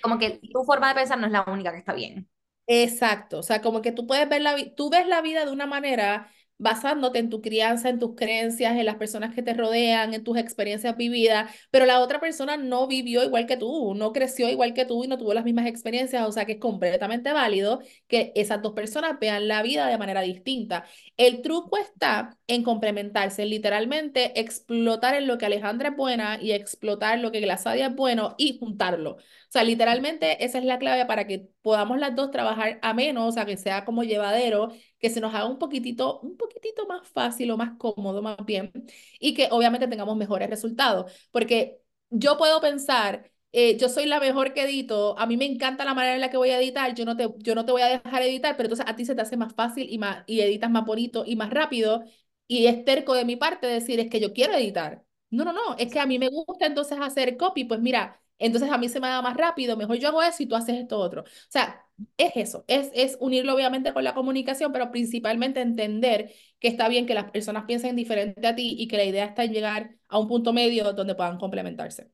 Como 0.00 0.18
que 0.18 0.40
tu 0.52 0.64
forma 0.64 0.88
de 0.88 0.94
pensar 0.94 1.18
no 1.18 1.26
es 1.26 1.32
la 1.32 1.44
única 1.46 1.72
que 1.72 1.78
está 1.78 1.94
bien. 1.94 2.28
Exacto, 2.66 3.38
o 3.40 3.42
sea, 3.42 3.60
como 3.60 3.82
que 3.82 3.92
tú 3.92 4.06
puedes 4.06 4.26
ver 4.28 4.40
la 4.40 4.54
vida, 4.54 4.70
tú 4.74 4.88
ves 4.90 5.06
la 5.06 5.20
vida 5.20 5.44
de 5.44 5.52
una 5.52 5.66
manera 5.66 6.30
basándote 6.64 7.18
en 7.18 7.28
tu 7.30 7.42
crianza, 7.42 7.90
en 7.90 7.98
tus 7.98 8.14
creencias, 8.16 8.76
en 8.76 8.86
las 8.86 8.96
personas 8.96 9.34
que 9.34 9.42
te 9.42 9.52
rodean, 9.52 10.14
en 10.14 10.24
tus 10.24 10.38
experiencias 10.38 10.96
vividas, 10.96 11.50
pero 11.70 11.84
la 11.84 12.00
otra 12.00 12.20
persona 12.20 12.56
no 12.56 12.86
vivió 12.88 13.22
igual 13.22 13.46
que 13.46 13.58
tú, 13.58 13.94
no 13.94 14.12
creció 14.12 14.48
igual 14.48 14.72
que 14.72 14.86
tú 14.86 15.04
y 15.04 15.08
no 15.08 15.18
tuvo 15.18 15.34
las 15.34 15.44
mismas 15.44 15.66
experiencias, 15.66 16.26
o 16.26 16.32
sea 16.32 16.46
que 16.46 16.52
es 16.52 16.58
completamente 16.58 17.32
válido 17.34 17.80
que 18.08 18.32
esas 18.34 18.62
dos 18.62 18.72
personas 18.72 19.18
vean 19.20 19.46
la 19.46 19.62
vida 19.62 19.86
de 19.86 19.98
manera 19.98 20.22
distinta. 20.22 20.84
El 21.18 21.42
truco 21.42 21.76
está 21.76 22.38
en 22.46 22.62
complementarse, 22.62 23.44
literalmente 23.44 24.40
explotar 24.40 25.14
en 25.14 25.26
lo 25.26 25.36
que 25.38 25.46
Alejandra 25.46 25.90
es 25.90 25.96
buena 25.96 26.38
y 26.40 26.52
explotar 26.52 27.18
lo 27.18 27.30
que 27.30 27.40
Glasadia 27.40 27.88
es 27.88 27.94
bueno 27.94 28.34
y 28.38 28.58
juntarlo. 28.58 29.18
Sea, 29.54 29.62
literalmente 29.62 30.44
esa 30.44 30.58
es 30.58 30.64
la 30.64 30.78
clave 30.80 31.06
para 31.06 31.26
que 31.28 31.48
podamos 31.62 31.98
las 31.98 32.16
dos 32.16 32.32
trabajar 32.32 32.80
a 32.82 32.92
menos, 32.92 33.28
o 33.28 33.32
sea, 33.32 33.46
que 33.46 33.56
sea 33.56 33.84
como 33.84 34.02
llevadero 34.02 34.72
que 34.98 35.10
se 35.10 35.20
nos 35.20 35.32
haga 35.32 35.46
un 35.46 35.60
poquitito, 35.60 36.18
un 36.20 36.36
poquitito 36.36 36.86
más 36.88 37.06
fácil 37.08 37.52
o 37.52 37.56
más 37.56 37.78
cómodo 37.78 38.20
más 38.20 38.36
bien 38.44 38.72
y 39.20 39.32
que 39.34 39.48
obviamente 39.52 39.86
tengamos 39.86 40.16
mejores 40.16 40.50
resultados. 40.50 41.12
Porque 41.30 41.78
yo 42.10 42.36
puedo 42.36 42.60
pensar, 42.60 43.30
eh, 43.52 43.76
yo 43.78 43.88
soy 43.88 44.06
la 44.06 44.18
mejor 44.18 44.54
que 44.54 44.62
edito, 44.64 45.16
a 45.18 45.26
mí 45.26 45.36
me 45.36 45.44
encanta 45.46 45.84
la 45.84 45.94
manera 45.94 46.14
en 46.16 46.20
la 46.20 46.30
que 46.30 46.36
voy 46.36 46.50
a 46.50 46.58
editar, 46.58 46.92
yo 46.94 47.04
no 47.04 47.16
te, 47.16 47.28
yo 47.38 47.54
no 47.54 47.64
te 47.64 47.70
voy 47.72 47.82
a 47.82 47.86
dejar 47.88 48.22
editar, 48.22 48.56
pero 48.56 48.66
entonces 48.66 48.86
a 48.88 48.96
ti 48.96 49.04
se 49.04 49.14
te 49.14 49.22
hace 49.22 49.36
más 49.36 49.54
fácil 49.54 49.86
y, 49.88 49.98
más, 49.98 50.24
y 50.26 50.40
editas 50.40 50.68
más 50.70 50.84
bonito 50.84 51.22
y 51.26 51.36
más 51.36 51.50
rápido 51.50 52.02
y 52.48 52.66
es 52.66 52.84
terco 52.84 53.14
de 53.14 53.24
mi 53.24 53.36
parte 53.36 53.66
decir 53.68 54.00
es 54.00 54.10
que 54.10 54.20
yo 54.20 54.32
quiero 54.32 54.54
editar. 54.54 55.04
No, 55.30 55.44
no, 55.44 55.52
no, 55.52 55.76
es 55.78 55.92
que 55.92 55.98
a 56.00 56.06
mí 56.06 56.18
me 56.18 56.28
gusta 56.28 56.66
entonces 56.66 56.98
hacer 57.00 57.36
copy, 57.36 57.64
pues 57.64 57.80
mira, 57.80 58.20
entonces 58.38 58.70
a 58.70 58.78
mí 58.78 58.88
se 58.88 59.00
me 59.00 59.08
da 59.08 59.22
más 59.22 59.36
rápido, 59.36 59.76
mejor 59.76 59.96
yo 59.98 60.08
hago 60.08 60.22
eso 60.22 60.42
y 60.42 60.46
tú 60.46 60.56
haces 60.56 60.76
esto 60.76 60.98
otro. 60.98 61.22
O 61.22 61.26
sea, 61.48 61.84
es 62.16 62.32
eso, 62.36 62.64
es, 62.68 62.90
es 62.94 63.16
unirlo 63.20 63.54
obviamente 63.54 63.92
con 63.92 64.04
la 64.04 64.14
comunicación, 64.14 64.72
pero 64.72 64.90
principalmente 64.90 65.60
entender 65.60 66.32
que 66.58 66.68
está 66.68 66.88
bien 66.88 67.06
que 67.06 67.14
las 67.14 67.30
personas 67.30 67.64
piensen 67.66 67.96
diferente 67.96 68.46
a 68.46 68.54
ti 68.54 68.74
y 68.78 68.88
que 68.88 68.96
la 68.96 69.04
idea 69.04 69.24
está 69.26 69.44
en 69.44 69.52
llegar 69.52 69.96
a 70.08 70.18
un 70.18 70.28
punto 70.28 70.52
medio 70.52 70.92
donde 70.92 71.14
puedan 71.14 71.38
complementarse. 71.38 72.10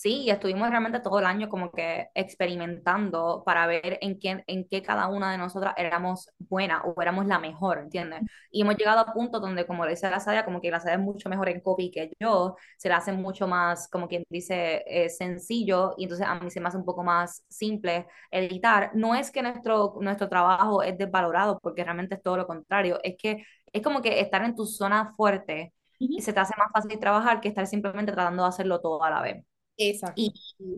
Sí, 0.00 0.22
y 0.22 0.30
estuvimos 0.30 0.70
realmente 0.70 1.00
todo 1.00 1.18
el 1.18 1.24
año 1.26 1.48
como 1.48 1.72
que 1.72 2.06
experimentando 2.14 3.42
para 3.44 3.66
ver 3.66 3.98
en 4.00 4.16
qué, 4.20 4.44
en 4.46 4.68
qué 4.68 4.80
cada 4.80 5.08
una 5.08 5.32
de 5.32 5.38
nosotras 5.38 5.74
éramos 5.76 6.30
buena 6.38 6.82
o 6.84 7.02
éramos 7.02 7.26
la 7.26 7.40
mejor, 7.40 7.78
¿entiendes? 7.80 8.20
Y 8.52 8.62
hemos 8.62 8.76
llegado 8.76 9.00
a 9.00 9.12
punto 9.12 9.40
donde, 9.40 9.66
como 9.66 9.84
le 9.84 9.90
dice 9.90 10.08
la 10.08 10.20
Sadia, 10.20 10.44
como 10.44 10.60
que 10.60 10.70
la 10.70 10.78
Sadia 10.78 10.94
es 10.94 11.00
mucho 11.00 11.28
mejor 11.28 11.48
en 11.48 11.60
copy 11.60 11.90
que 11.90 12.12
yo, 12.20 12.54
se 12.76 12.88
la 12.88 12.98
hace 12.98 13.10
mucho 13.12 13.48
más, 13.48 13.88
como 13.88 14.06
quien 14.06 14.22
dice, 14.30 14.84
eh, 14.86 15.08
sencillo, 15.10 15.94
y 15.98 16.04
entonces 16.04 16.28
a 16.28 16.36
mí 16.38 16.48
se 16.48 16.60
me 16.60 16.68
hace 16.68 16.76
un 16.78 16.84
poco 16.84 17.02
más 17.02 17.44
simple 17.48 18.06
editar. 18.30 18.92
No 18.94 19.16
es 19.16 19.32
que 19.32 19.42
nuestro, 19.42 19.96
nuestro 20.00 20.28
trabajo 20.28 20.80
es 20.84 20.96
desvalorado, 20.96 21.58
porque 21.60 21.82
realmente 21.82 22.14
es 22.14 22.22
todo 22.22 22.36
lo 22.36 22.46
contrario, 22.46 23.00
es 23.02 23.16
que 23.20 23.44
es 23.72 23.82
como 23.82 24.00
que 24.00 24.20
estar 24.20 24.44
en 24.44 24.54
tu 24.54 24.64
zona 24.64 25.12
fuerte 25.16 25.74
y 25.98 26.22
se 26.22 26.32
te 26.32 26.38
hace 26.38 26.54
más 26.56 26.70
fácil 26.72 27.00
trabajar 27.00 27.40
que 27.40 27.48
estar 27.48 27.66
simplemente 27.66 28.12
tratando 28.12 28.44
de 28.44 28.48
hacerlo 28.48 28.80
todo 28.80 29.02
a 29.02 29.10
la 29.10 29.22
vez. 29.22 29.44
Exacto. 29.78 30.20
Y 30.20 30.32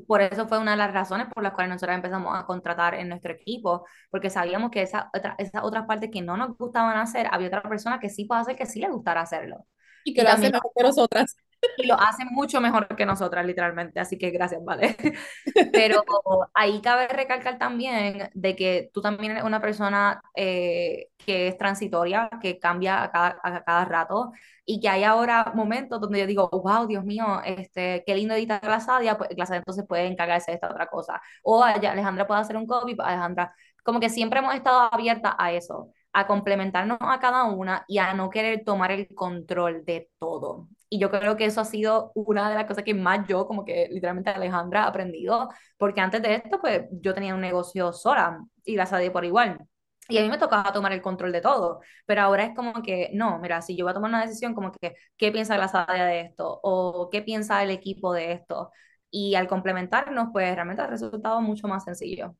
por 0.06 0.20
eso 0.20 0.46
fue 0.46 0.58
una 0.58 0.72
de 0.72 0.76
las 0.76 0.92
razones 0.92 1.26
por 1.32 1.42
las 1.42 1.54
cuales 1.54 1.70
nosotros 1.70 1.96
empezamos 1.96 2.38
a 2.38 2.44
contratar 2.44 2.94
en 2.94 3.08
nuestro 3.08 3.32
equipo, 3.32 3.86
porque 4.10 4.28
sabíamos 4.28 4.70
que 4.70 4.82
esa 4.82 5.10
otra, 5.14 5.34
esas 5.38 5.62
otras 5.64 5.86
partes 5.86 6.10
que 6.12 6.20
no 6.20 6.36
nos 6.36 6.56
gustaban 6.56 6.96
hacer, 6.98 7.26
había 7.30 7.48
otra 7.48 7.62
persona 7.62 7.98
que 7.98 8.10
sí 8.10 8.26
puede 8.26 8.42
hacer 8.42 8.56
que 8.56 8.66
sí 8.66 8.78
le 8.78 8.90
gustara 8.90 9.22
hacerlo. 9.22 9.66
Y 10.04 10.14
que 10.14 10.22
lo 10.22 10.30
hace 10.30 10.50
mejor 10.50 10.70
que 10.76 10.82
nosotras. 10.82 11.36
Y 11.76 11.86
lo 11.86 11.94
hacen 12.00 12.28
mucho 12.30 12.60
mejor 12.60 12.88
que 12.96 13.06
nosotras, 13.06 13.44
literalmente. 13.44 14.00
Así 14.00 14.18
que 14.18 14.30
gracias, 14.30 14.64
vale. 14.64 14.96
Pero 15.72 16.04
ahí 16.54 16.80
cabe 16.80 17.08
recalcar 17.08 17.58
también 17.58 18.30
de 18.34 18.56
que 18.56 18.90
tú 18.92 19.00
también 19.00 19.32
eres 19.32 19.44
una 19.44 19.60
persona 19.60 20.22
eh, 20.34 21.08
que 21.18 21.48
es 21.48 21.58
transitoria, 21.58 22.30
que 22.40 22.58
cambia 22.58 23.02
a 23.02 23.10
cada, 23.10 23.40
a 23.42 23.64
cada 23.64 23.84
rato 23.84 24.32
y 24.64 24.80
que 24.80 24.88
hay 24.88 25.04
ahora 25.04 25.52
momentos 25.54 26.00
donde 26.00 26.20
yo 26.20 26.26
digo, 26.26 26.48
wow, 26.50 26.86
Dios 26.86 27.04
mío, 27.04 27.40
este, 27.44 28.04
qué 28.06 28.14
lindo 28.14 28.34
editar 28.34 28.64
la 28.64 28.80
Sadia, 28.80 29.18
pues 29.18 29.30
la 29.36 29.46
Sadia 29.46 29.58
entonces 29.58 29.84
puede 29.86 30.06
encargarse 30.06 30.52
de 30.52 30.54
esta 30.56 30.70
otra 30.70 30.86
cosa. 30.86 31.20
O 31.42 31.64
Alejandra 31.64 32.26
puede 32.26 32.40
hacer 32.40 32.56
un 32.56 32.66
copy, 32.66 32.94
pues 32.94 33.08
Alejandra, 33.08 33.54
como 33.82 34.00
que 34.00 34.08
siempre 34.08 34.38
hemos 34.38 34.54
estado 34.54 34.88
abiertas 34.92 35.34
a 35.38 35.52
eso, 35.52 35.92
a 36.12 36.26
complementarnos 36.26 36.98
a 37.00 37.18
cada 37.20 37.44
una 37.44 37.84
y 37.88 37.98
a 37.98 38.14
no 38.14 38.30
querer 38.30 38.62
tomar 38.64 38.92
el 38.92 39.08
control 39.14 39.84
de 39.84 40.10
todo. 40.18 40.68
Y 40.92 40.98
yo 40.98 41.10
creo 41.10 41.36
que 41.36 41.44
eso 41.46 41.60
ha 41.60 41.64
sido 41.64 42.10
una 42.14 42.50
de 42.50 42.56
las 42.56 42.66
cosas 42.66 42.84
que 42.84 42.94
más 42.94 43.26
yo, 43.28 43.46
como 43.46 43.64
que 43.64 43.88
literalmente 43.90 44.30
Alejandra, 44.30 44.84
ha 44.84 44.88
aprendido, 44.88 45.48
porque 45.78 46.00
antes 46.00 46.20
de 46.20 46.34
esto, 46.34 46.60
pues 46.60 46.82
yo 46.90 47.14
tenía 47.14 47.34
un 47.34 47.40
negocio 47.40 47.92
sola 47.92 48.44
y 48.64 48.76
la 48.76 48.86
Sadia 48.86 49.12
por 49.12 49.24
igual. 49.24 49.58
Y 50.08 50.18
a 50.18 50.22
mí 50.22 50.28
me 50.28 50.38
tocaba 50.38 50.72
tomar 50.72 50.92
el 50.92 51.00
control 51.02 51.30
de 51.30 51.40
todo, 51.40 51.80
pero 52.04 52.22
ahora 52.22 52.44
es 52.44 52.54
como 52.56 52.82
que, 52.82 53.10
no, 53.14 53.38
mira, 53.38 53.62
si 53.62 53.76
yo 53.76 53.84
voy 53.84 53.92
a 53.92 53.94
tomar 53.94 54.10
una 54.10 54.22
decisión, 54.22 54.54
como 54.54 54.72
que, 54.72 54.96
¿qué 55.16 55.30
piensa 55.30 55.56
la 55.56 55.68
Sadia 55.68 56.04
de 56.04 56.22
esto? 56.22 56.58
¿O 56.64 57.08
qué 57.10 57.22
piensa 57.22 57.62
el 57.62 57.70
equipo 57.70 58.12
de 58.12 58.32
esto? 58.32 58.72
Y 59.10 59.36
al 59.36 59.46
complementarnos, 59.46 60.28
pues 60.32 60.52
realmente 60.54 60.82
ha 60.82 60.88
resultado 60.88 61.40
mucho 61.40 61.68
más 61.68 61.84
sencillo. 61.84 62.34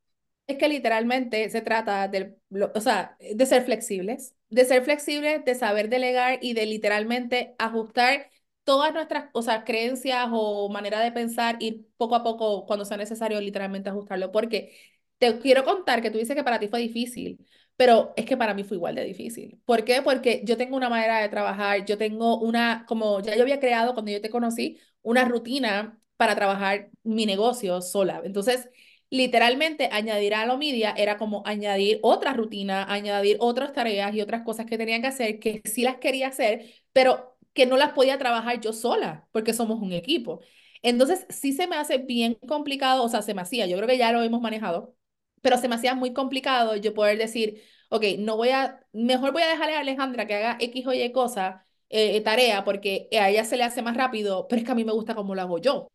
Es 0.48 0.58
que 0.58 0.68
literalmente 0.68 1.48
se 1.48 1.62
trata 1.62 2.08
de, 2.08 2.36
o 2.74 2.80
sea, 2.80 3.16
de 3.20 3.46
ser 3.46 3.62
flexibles, 3.62 4.34
de 4.48 4.64
ser 4.64 4.82
flexible, 4.82 5.38
de 5.38 5.54
saber 5.54 5.88
delegar 5.88 6.40
y 6.42 6.54
de 6.54 6.66
literalmente 6.66 7.54
ajustar 7.58 8.28
todas 8.70 8.94
nuestras, 8.94 9.30
o 9.32 9.42
sea, 9.42 9.64
creencias 9.64 10.28
o 10.30 10.68
manera 10.68 11.00
de 11.00 11.10
pensar, 11.10 11.56
ir 11.58 11.88
poco 11.96 12.14
a 12.14 12.22
poco 12.22 12.66
cuando 12.66 12.84
sea 12.84 12.96
necesario 12.96 13.40
literalmente 13.40 13.90
ajustarlo. 13.90 14.30
Porque 14.30 14.72
te 15.18 15.40
quiero 15.40 15.64
contar 15.64 16.00
que 16.00 16.10
tú 16.12 16.18
dices 16.18 16.36
que 16.36 16.44
para 16.44 16.60
ti 16.60 16.68
fue 16.68 16.78
difícil, 16.80 17.44
pero 17.76 18.12
es 18.16 18.24
que 18.26 18.36
para 18.36 18.54
mí 18.54 18.62
fue 18.62 18.76
igual 18.76 18.94
de 18.94 19.04
difícil. 19.04 19.60
¿Por 19.64 19.82
qué? 19.84 20.02
Porque 20.02 20.42
yo 20.44 20.56
tengo 20.56 20.76
una 20.76 20.88
manera 20.88 21.18
de 21.20 21.28
trabajar, 21.28 21.84
yo 21.84 21.98
tengo 21.98 22.38
una, 22.38 22.84
como 22.86 23.20
ya 23.20 23.34
yo 23.36 23.42
había 23.42 23.58
creado 23.58 23.92
cuando 23.94 24.12
yo 24.12 24.20
te 24.20 24.30
conocí, 24.30 24.78
una 25.02 25.24
rutina 25.24 26.00
para 26.16 26.36
trabajar 26.36 26.90
mi 27.02 27.26
negocio 27.26 27.80
sola. 27.82 28.20
Entonces, 28.24 28.68
literalmente 29.10 29.88
añadir 29.92 30.34
a 30.34 30.46
lo 30.46 30.56
media 30.58 30.94
era 30.96 31.16
como 31.18 31.42
añadir 31.44 31.98
otra 32.02 32.32
rutina, 32.34 32.84
añadir 32.92 33.36
otras 33.40 33.72
tareas 33.72 34.14
y 34.14 34.20
otras 34.20 34.42
cosas 34.42 34.66
que 34.66 34.78
tenían 34.78 35.00
que 35.02 35.08
hacer 35.08 35.40
que 35.40 35.60
sí 35.64 35.82
las 35.82 35.96
quería 35.96 36.28
hacer, 36.28 36.64
pero 36.92 37.29
que 37.52 37.66
no 37.66 37.76
las 37.76 37.92
podía 37.92 38.18
trabajar 38.18 38.60
yo 38.60 38.72
sola 38.72 39.28
porque 39.32 39.52
somos 39.54 39.80
un 39.80 39.92
equipo. 39.92 40.40
Entonces, 40.82 41.26
sí 41.28 41.52
se 41.52 41.66
me 41.66 41.76
hace 41.76 41.98
bien 41.98 42.34
complicado, 42.48 43.04
o 43.04 43.08
sea, 43.08 43.22
se 43.22 43.34
me 43.34 43.42
hacía, 43.42 43.66
yo 43.66 43.76
creo 43.76 43.88
que 43.88 43.98
ya 43.98 44.12
lo 44.12 44.22
hemos 44.22 44.40
manejado, 44.40 44.96
pero 45.42 45.58
se 45.58 45.68
me 45.68 45.74
hacía 45.74 45.94
muy 45.94 46.12
complicado 46.12 46.76
yo 46.76 46.94
poder 46.94 47.18
decir, 47.18 47.62
ok, 47.90 48.04
no 48.18 48.36
voy 48.36 48.50
a, 48.50 48.80
mejor 48.92 49.32
voy 49.32 49.42
a 49.42 49.48
dejarle 49.48 49.76
a 49.76 49.80
Alejandra 49.80 50.26
que 50.26 50.34
haga 50.36 50.56
X 50.60 50.86
o 50.86 50.92
Y 50.94 51.12
cosa, 51.12 51.66
eh, 51.88 52.20
tarea, 52.22 52.64
porque 52.64 53.08
a 53.12 53.28
ella 53.30 53.44
se 53.44 53.56
le 53.56 53.64
hace 53.64 53.82
más 53.82 53.96
rápido, 53.96 54.46
pero 54.48 54.60
es 54.60 54.66
que 54.66 54.72
a 54.72 54.74
mí 54.74 54.84
me 54.84 54.92
gusta 54.92 55.14
como 55.14 55.34
lo 55.34 55.42
hago 55.42 55.58
yo. 55.58 55.90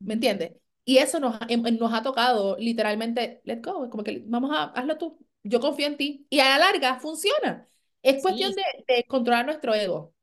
¿Me 0.00 0.14
entiendes? 0.14 0.52
Y 0.84 0.98
eso 0.98 1.20
nos, 1.20 1.38
em, 1.48 1.62
nos 1.78 1.92
ha 1.94 2.02
tocado 2.02 2.56
literalmente, 2.58 3.40
let 3.44 3.60
go, 3.62 3.88
como 3.90 4.02
que 4.04 4.22
vamos 4.26 4.50
a, 4.52 4.64
hazlo 4.64 4.98
tú, 4.98 5.18
yo 5.44 5.60
confío 5.60 5.86
en 5.86 5.96
ti. 5.96 6.26
Y 6.30 6.40
a 6.40 6.50
la 6.50 6.58
larga 6.58 6.98
funciona. 7.00 7.68
Es 8.02 8.20
cuestión 8.22 8.52
de, 8.54 8.62
de 8.88 9.04
controlar 9.04 9.46
nuestro 9.46 9.74
ego. 9.74 10.14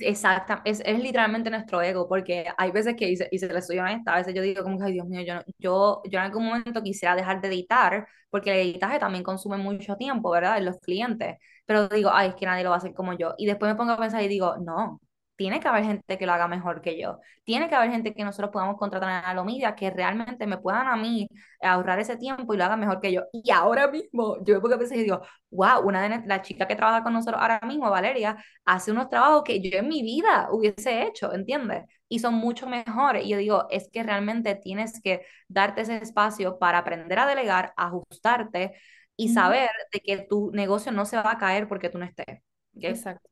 Exacto, 0.00 0.54
es, 0.64 0.80
es 0.86 0.98
literalmente 1.02 1.50
nuestro 1.50 1.82
ego, 1.82 2.08
porque 2.08 2.46
hay 2.56 2.70
veces 2.70 2.96
que, 2.96 3.10
y 3.10 3.16
se, 3.16 3.28
se 3.38 3.46
les 3.52 3.66
soy 3.66 3.78
honesta, 3.78 4.14
a 4.14 4.16
veces 4.18 4.34
yo 4.34 4.40
digo 4.40 4.62
como 4.62 4.78
que, 4.78 4.84
ay 4.84 4.92
Dios 4.94 5.06
mío, 5.06 5.20
yo, 5.20 5.34
yo, 5.58 6.00
yo 6.10 6.18
en 6.18 6.24
algún 6.24 6.46
momento 6.46 6.82
quisiera 6.82 7.14
dejar 7.14 7.42
de 7.42 7.48
editar, 7.48 8.08
porque 8.30 8.50
el 8.52 8.60
editaje 8.70 8.98
también 8.98 9.22
consume 9.22 9.58
mucho 9.58 9.96
tiempo, 9.96 10.30
¿verdad? 10.30 10.56
En 10.56 10.64
los 10.64 10.78
clientes, 10.78 11.36
pero 11.66 11.88
digo, 11.88 12.08
ay, 12.10 12.30
es 12.30 12.34
que 12.36 12.46
nadie 12.46 12.64
lo 12.64 12.70
va 12.70 12.76
a 12.76 12.78
hacer 12.78 12.94
como 12.94 13.12
yo, 13.18 13.34
y 13.36 13.44
después 13.44 13.70
me 13.70 13.76
pongo 13.76 13.92
a 13.92 13.98
pensar 13.98 14.22
y 14.22 14.28
digo, 14.28 14.56
no, 14.64 15.01
tiene 15.36 15.60
que 15.60 15.68
haber 15.68 15.84
gente 15.84 16.18
que 16.18 16.26
lo 16.26 16.32
haga 16.32 16.46
mejor 16.48 16.82
que 16.82 17.00
yo. 17.00 17.18
Tiene 17.44 17.68
que 17.68 17.74
haber 17.74 17.90
gente 17.90 18.14
que 18.14 18.24
nosotros 18.24 18.50
podamos 18.52 18.76
contratar 18.76 19.10
en 19.10 19.24
Alomedia 19.30 19.74
que 19.74 19.90
realmente 19.90 20.46
me 20.46 20.58
puedan 20.58 20.86
a 20.88 20.96
mí 20.96 21.28
ahorrar 21.60 21.98
ese 21.98 22.16
tiempo 22.16 22.54
y 22.54 22.56
lo 22.56 22.64
haga 22.64 22.76
mejor 22.76 23.00
que 23.00 23.12
yo. 23.12 23.22
Y 23.32 23.50
ahora 23.50 23.88
mismo, 23.88 24.36
yo 24.44 24.60
porque 24.60 24.76
pensé 24.76 24.96
y 24.96 25.02
digo, 25.02 25.20
wow, 25.50 25.80
una 25.86 26.02
de 26.08 26.26
las 26.26 26.42
chicas 26.42 26.68
que 26.68 26.76
trabaja 26.76 27.02
con 27.02 27.12
nosotros 27.14 27.40
ahora 27.40 27.60
mismo, 27.66 27.90
Valeria, 27.90 28.36
hace 28.64 28.92
unos 28.92 29.08
trabajos 29.08 29.42
que 29.44 29.60
yo 29.60 29.78
en 29.78 29.88
mi 29.88 30.02
vida 30.02 30.48
hubiese 30.52 31.02
hecho, 31.04 31.32
¿entiendes? 31.32 31.84
Y 32.08 32.18
son 32.20 32.34
mucho 32.34 32.68
mejores. 32.68 33.24
Y 33.24 33.30
yo 33.30 33.38
digo, 33.38 33.66
es 33.70 33.88
que 33.90 34.02
realmente 34.02 34.54
tienes 34.54 35.00
que 35.02 35.22
darte 35.48 35.82
ese 35.82 35.96
espacio 35.96 36.58
para 36.58 36.78
aprender 36.78 37.18
a 37.18 37.26
delegar, 37.26 37.72
ajustarte 37.76 38.72
y 39.16 39.28
saber 39.30 39.70
de 39.92 40.00
que 40.00 40.26
tu 40.28 40.50
negocio 40.52 40.92
no 40.92 41.04
se 41.06 41.16
va 41.16 41.32
a 41.32 41.38
caer 41.38 41.68
porque 41.68 41.88
tú 41.90 41.98
no 41.98 42.04
estés. 42.04 42.38
Exacto 42.80 43.31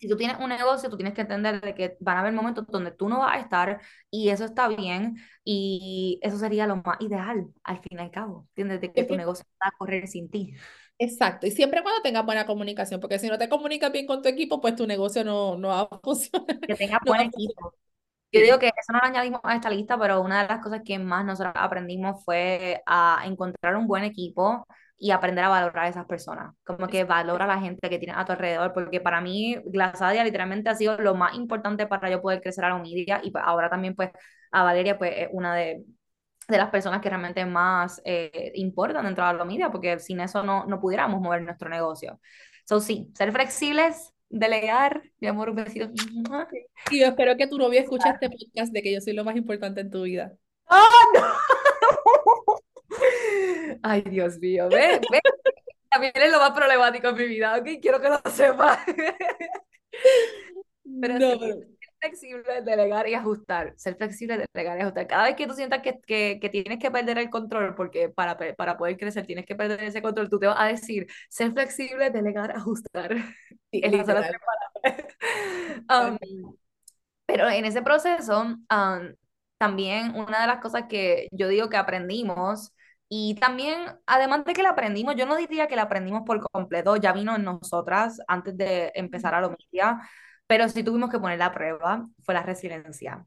si 0.00 0.08
tú 0.08 0.16
tienes 0.16 0.38
un 0.40 0.48
negocio, 0.48 0.88
tú 0.88 0.96
tienes 0.96 1.12
que 1.14 1.20
entender 1.20 1.60
de 1.60 1.74
que 1.74 1.96
van 2.00 2.16
a 2.16 2.20
haber 2.20 2.32
momentos 2.32 2.66
donde 2.68 2.90
tú 2.90 3.08
no 3.08 3.18
vas 3.18 3.36
a 3.36 3.40
estar 3.40 3.80
y 4.10 4.30
eso 4.30 4.46
está 4.46 4.66
bien 4.68 5.16
y 5.44 6.18
eso 6.22 6.38
sería 6.38 6.66
lo 6.66 6.76
más 6.76 6.96
ideal 7.00 7.46
al 7.62 7.78
fin 7.80 7.98
y 7.98 8.02
al 8.02 8.10
cabo, 8.10 8.46
¿entiendes? 8.50 8.80
De 8.80 8.92
que 8.92 9.04
tu 9.04 9.14
negocio 9.14 9.44
va 9.62 9.68
a 9.68 9.76
correr 9.78 10.08
sin 10.08 10.30
ti. 10.30 10.54
Exacto, 10.98 11.46
y 11.46 11.50
siempre 11.50 11.82
cuando 11.82 12.02
tengas 12.02 12.24
buena 12.24 12.46
comunicación, 12.46 13.00
porque 13.00 13.18
si 13.18 13.28
no 13.28 13.38
te 13.38 13.48
comunicas 13.48 13.92
bien 13.92 14.06
con 14.06 14.22
tu 14.22 14.28
equipo, 14.28 14.60
pues 14.60 14.74
tu 14.74 14.86
negocio 14.86 15.22
no, 15.22 15.56
no 15.58 15.68
va 15.68 15.80
a 15.82 15.88
funcionar. 16.02 16.60
Que 16.60 16.74
tengas 16.74 17.00
buen 17.04 17.20
equipo. 17.20 17.74
Yo 18.32 18.40
digo 18.40 18.58
que 18.58 18.68
eso 18.68 18.92
no 18.92 19.00
lo 19.00 19.06
añadimos 19.06 19.40
a 19.42 19.56
esta 19.56 19.70
lista, 19.70 19.98
pero 19.98 20.22
una 20.22 20.42
de 20.42 20.48
las 20.48 20.62
cosas 20.62 20.82
que 20.84 20.98
más 20.98 21.24
nosotros 21.24 21.52
aprendimos 21.56 22.24
fue 22.24 22.82
a 22.86 23.22
encontrar 23.26 23.76
un 23.76 23.86
buen 23.86 24.04
equipo 24.04 24.66
y 25.02 25.12
aprender 25.12 25.44
a 25.44 25.48
valorar 25.48 25.86
a 25.86 25.88
esas 25.88 26.04
personas. 26.06 26.54
Como 26.62 26.86
que 26.86 27.04
valora 27.04 27.46
a 27.46 27.48
la 27.48 27.58
gente 27.58 27.88
que 27.88 27.98
tienes 27.98 28.16
a 28.18 28.24
tu 28.26 28.32
alrededor, 28.32 28.74
porque 28.74 29.00
para 29.00 29.22
mí 29.22 29.56
Glasadia 29.64 30.22
literalmente 30.22 30.68
ha 30.68 30.74
sido 30.74 30.98
lo 30.98 31.14
más 31.14 31.34
importante 31.34 31.86
para 31.86 32.10
yo 32.10 32.20
poder 32.20 32.42
crecer 32.42 32.66
a 32.66 32.68
la 32.68 32.78
media 32.78 33.20
y 33.24 33.30
pues 33.30 33.42
ahora 33.46 33.70
también 33.70 33.96
pues 33.96 34.10
a 34.52 34.62
Valeria 34.62 34.98
pues 34.98 35.12
es 35.16 35.28
una 35.32 35.54
de, 35.54 35.82
de 36.48 36.58
las 36.58 36.68
personas 36.68 37.00
que 37.00 37.08
realmente 37.08 37.46
más 37.46 38.02
eh, 38.04 38.52
importan 38.56 39.06
dentro 39.06 39.26
de 39.26 39.34
la 39.34 39.44
media, 39.46 39.70
porque 39.70 39.98
sin 39.98 40.20
eso 40.20 40.42
no, 40.42 40.66
no 40.66 40.78
pudiéramos 40.80 41.18
mover 41.20 41.42
nuestro 41.42 41.70
negocio. 41.70 42.20
So 42.66 42.78
sí, 42.78 43.10
ser 43.14 43.32
flexibles, 43.32 44.12
delegar, 44.28 45.02
mi 45.18 45.28
amor, 45.28 45.48
un 45.48 45.56
besito. 45.56 45.90
Y 46.90 47.00
yo 47.00 47.06
espero 47.06 47.38
que 47.38 47.46
tu 47.46 47.56
novio 47.56 47.80
escuche 47.80 48.10
este 48.10 48.28
podcast 48.28 48.70
de 48.70 48.82
que 48.82 48.92
yo 48.92 49.00
soy 49.00 49.14
lo 49.14 49.24
más 49.24 49.36
importante 49.36 49.80
en 49.80 49.90
tu 49.90 50.02
vida. 50.02 50.32
¡Oh, 50.68 50.88
no! 51.14 51.22
Ay, 53.82 54.02
Dios 54.02 54.38
mío, 54.38 54.68
ve, 54.68 55.00
ve. 55.10 55.20
También 55.90 56.12
es 56.14 56.30
lo 56.30 56.38
más 56.38 56.52
problemático 56.52 57.08
en 57.08 57.16
mi 57.16 57.26
vida, 57.26 57.56
¿ok? 57.56 57.68
Quiero 57.82 58.00
que 58.00 58.08
lo 58.08 58.20
sepas. 58.30 58.78
Pero, 61.00 61.18
no, 61.18 61.38
ser 61.38 61.66
flexible, 62.00 62.62
delegar 62.62 63.08
y 63.08 63.14
ajustar. 63.14 63.74
Ser 63.76 63.96
flexible, 63.96 64.44
delegar 64.52 64.78
y 64.78 64.82
ajustar. 64.82 65.06
Cada 65.06 65.24
vez 65.24 65.36
que 65.36 65.46
tú 65.46 65.54
sientas 65.54 65.82
que, 65.82 66.00
que, 66.06 66.38
que, 66.40 66.48
tienes 66.48 66.78
que 66.78 66.90
perder 66.90 67.18
el 67.18 67.30
control, 67.30 67.74
porque 67.74 68.08
para, 68.08 68.36
para 68.56 68.76
poder 68.76 68.96
crecer 68.96 69.26
tienes 69.26 69.46
que 69.46 69.56
perder 69.56 69.82
ese 69.82 70.02
control, 70.02 70.30
tú 70.30 70.38
te 70.38 70.46
vas 70.46 70.56
a 70.58 70.66
decir, 70.66 71.06
ser 71.28 71.52
flexible, 71.52 72.10
delegar, 72.10 72.52
ajustar. 72.52 73.16
Sí, 73.72 73.82
um, 75.90 76.18
pero 77.26 77.48
en 77.48 77.64
ese 77.64 77.82
proceso, 77.82 78.42
um, 78.42 79.14
también 79.58 80.16
una 80.16 80.40
de 80.40 80.46
las 80.46 80.60
cosas 80.60 80.84
que 80.88 81.28
yo 81.30 81.48
digo 81.48 81.68
que 81.68 81.76
aprendimos 81.76 82.72
y 83.10 83.34
también, 83.36 83.78
además 84.06 84.44
de 84.46 84.54
que 84.54 84.62
la 84.64 84.70
aprendimos, 84.70 85.16
yo 85.16 85.26
no 85.26 85.36
diría 85.36 85.68
que 85.68 85.76
la 85.76 85.82
aprendimos 85.84 86.22
por 86.26 86.40
completo, 86.52 86.96
ya 86.96 87.12
vino 87.12 87.36
en 87.36 87.44
nosotras 87.44 88.20
antes 88.28 88.56
de 88.58 88.92
empezar 88.96 89.34
a 89.34 89.42
lo 89.42 89.50
media, 89.52 90.00
pero 90.48 90.68
sí 90.70 90.84
tuvimos 90.84 91.10
que 91.10 91.20
poner 91.20 91.38
la 91.38 91.52
prueba, 91.52 92.08
fue 92.24 92.34
la 92.34 92.42
resiliencia. 92.44 93.26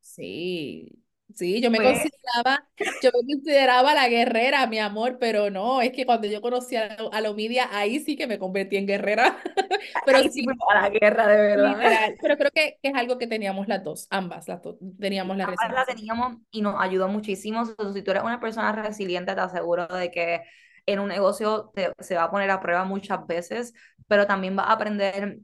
Sí, 0.00 1.05
sí, 1.34 1.60
yo 1.60 1.70
me 1.70 1.78
consideraba, 1.78 2.68
yo 3.02 3.10
me 3.12 3.34
consideraba 3.34 3.94
la 3.94 4.08
guerrera, 4.08 4.66
mi 4.66 4.78
amor, 4.78 5.18
pero 5.18 5.50
no, 5.50 5.80
es 5.80 5.92
que 5.92 6.06
cuando 6.06 6.26
yo 6.26 6.40
conocí 6.40 6.76
a, 6.76 6.96
a 7.12 7.32
media, 7.32 7.68
ahí 7.72 8.00
sí 8.00 8.16
que 8.16 8.26
me 8.26 8.38
convertí 8.38 8.76
en 8.76 8.86
guerrera. 8.86 9.38
pero 10.06 10.22
sí, 10.22 10.30
sí 10.30 10.46
a 10.70 10.82
la 10.82 10.90
guerra, 10.90 11.26
de 11.26 11.36
verdad. 11.36 12.14
pero 12.20 12.36
creo 12.36 12.50
que, 12.52 12.78
es 12.82 12.94
algo 12.94 13.18
que 13.18 13.26
teníamos 13.26 13.68
las 13.68 13.82
dos, 13.82 14.06
ambas, 14.10 14.48
las 14.48 14.62
dos, 14.62 14.76
teníamos 14.98 15.36
la 15.36 15.46
resiliencia. 15.46 15.80
la 15.80 15.86
teníamos 15.86 16.36
y 16.50 16.62
nos 16.62 16.76
ayudó 16.78 17.08
muchísimo. 17.08 17.64
Si 17.64 18.02
tú 18.02 18.10
eres 18.10 18.22
una 18.22 18.40
persona 18.40 18.72
resiliente, 18.72 19.34
te 19.34 19.40
aseguro 19.40 19.86
de 19.86 20.10
que 20.10 20.42
en 20.86 21.00
un 21.00 21.08
negocio 21.08 21.72
se 21.98 22.14
va 22.14 22.24
a 22.24 22.30
poner 22.30 22.50
a 22.50 22.60
prueba 22.60 22.84
muchas 22.84 23.26
veces, 23.26 23.74
pero 24.06 24.26
también 24.26 24.56
va 24.56 24.64
a 24.64 24.72
aprender 24.72 25.40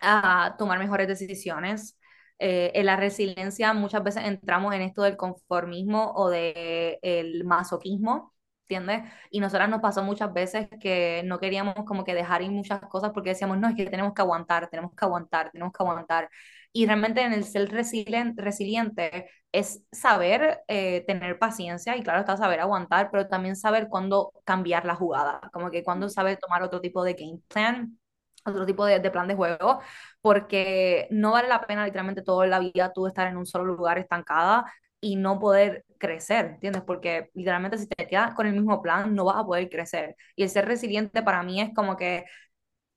a 0.00 0.54
tomar 0.58 0.78
mejores 0.78 1.08
decisiones. 1.08 1.98
Eh, 2.44 2.72
en 2.74 2.86
la 2.86 2.96
resiliencia 2.96 3.72
muchas 3.72 4.02
veces 4.02 4.24
entramos 4.24 4.74
en 4.74 4.82
esto 4.82 5.02
del 5.02 5.16
conformismo 5.16 6.12
o 6.16 6.28
del 6.28 6.98
el 7.00 7.44
masoquismo, 7.44 8.34
¿entiendes? 8.68 9.08
Y 9.30 9.38
nosotras 9.38 9.68
nos 9.68 9.80
pasó 9.80 10.02
muchas 10.02 10.32
veces 10.32 10.68
que 10.80 11.22
no 11.24 11.38
queríamos 11.38 11.76
como 11.86 12.02
que 12.02 12.14
dejar 12.14 12.42
ir 12.42 12.50
muchas 12.50 12.80
cosas 12.88 13.12
porque 13.14 13.30
decíamos, 13.30 13.58
no, 13.58 13.68
es 13.68 13.76
que 13.76 13.86
tenemos 13.86 14.12
que 14.12 14.22
aguantar, 14.22 14.68
tenemos 14.70 14.90
que 14.92 15.04
aguantar, 15.04 15.52
tenemos 15.52 15.72
que 15.72 15.82
aguantar. 15.84 16.28
Y 16.72 16.86
realmente 16.86 17.20
en 17.22 17.32
el 17.32 17.44
ser 17.44 17.70
resiliente, 17.70 18.42
resiliente 18.42 19.30
es 19.52 19.84
saber 19.92 20.62
eh, 20.66 21.04
tener 21.06 21.38
paciencia 21.38 21.96
y 21.96 22.02
claro 22.02 22.20
está 22.20 22.36
saber 22.36 22.58
aguantar, 22.58 23.10
pero 23.12 23.28
también 23.28 23.54
saber 23.54 23.86
cuándo 23.88 24.32
cambiar 24.44 24.84
la 24.84 24.96
jugada, 24.96 25.40
como 25.52 25.70
que 25.70 25.84
cuándo 25.84 26.08
saber 26.08 26.38
tomar 26.38 26.62
otro 26.64 26.80
tipo 26.80 27.04
de 27.04 27.14
game 27.14 27.38
plan 27.48 27.98
otro 28.44 28.66
tipo 28.66 28.84
de, 28.84 28.98
de, 29.00 29.10
plan 29.10 29.28
de 29.28 29.34
juego, 29.34 29.80
porque 30.20 31.08
no 31.10 31.32
vale 31.32 31.48
la 31.48 31.66
pena 31.66 31.84
literalmente 31.84 32.22
toda 32.22 32.46
la 32.46 32.58
vida 32.58 32.92
tú 32.92 33.06
estar 33.06 33.28
en 33.28 33.36
un 33.36 33.46
solo 33.46 33.64
lugar 33.64 33.98
estancada 33.98 34.64
y 35.00 35.16
no 35.16 35.40
poder 35.40 35.84
crecer, 35.98 36.46
¿entiendes? 36.46 36.82
Porque 36.82 37.30
literalmente 37.34 37.76
si 37.76 37.86
te 37.88 38.06
quedas 38.06 38.34
con 38.34 38.46
el 38.46 38.52
mismo 38.54 38.80
plan 38.80 39.14
no 39.14 39.24
vas 39.24 39.36
a 39.36 39.44
poder 39.44 39.68
crecer. 39.68 40.16
Y 40.36 40.44
el 40.44 40.48
ser 40.48 40.66
resiliente 40.66 41.22
para 41.22 41.42
mí 41.42 41.60
es 41.60 41.74
como 41.74 41.96
que 41.96 42.24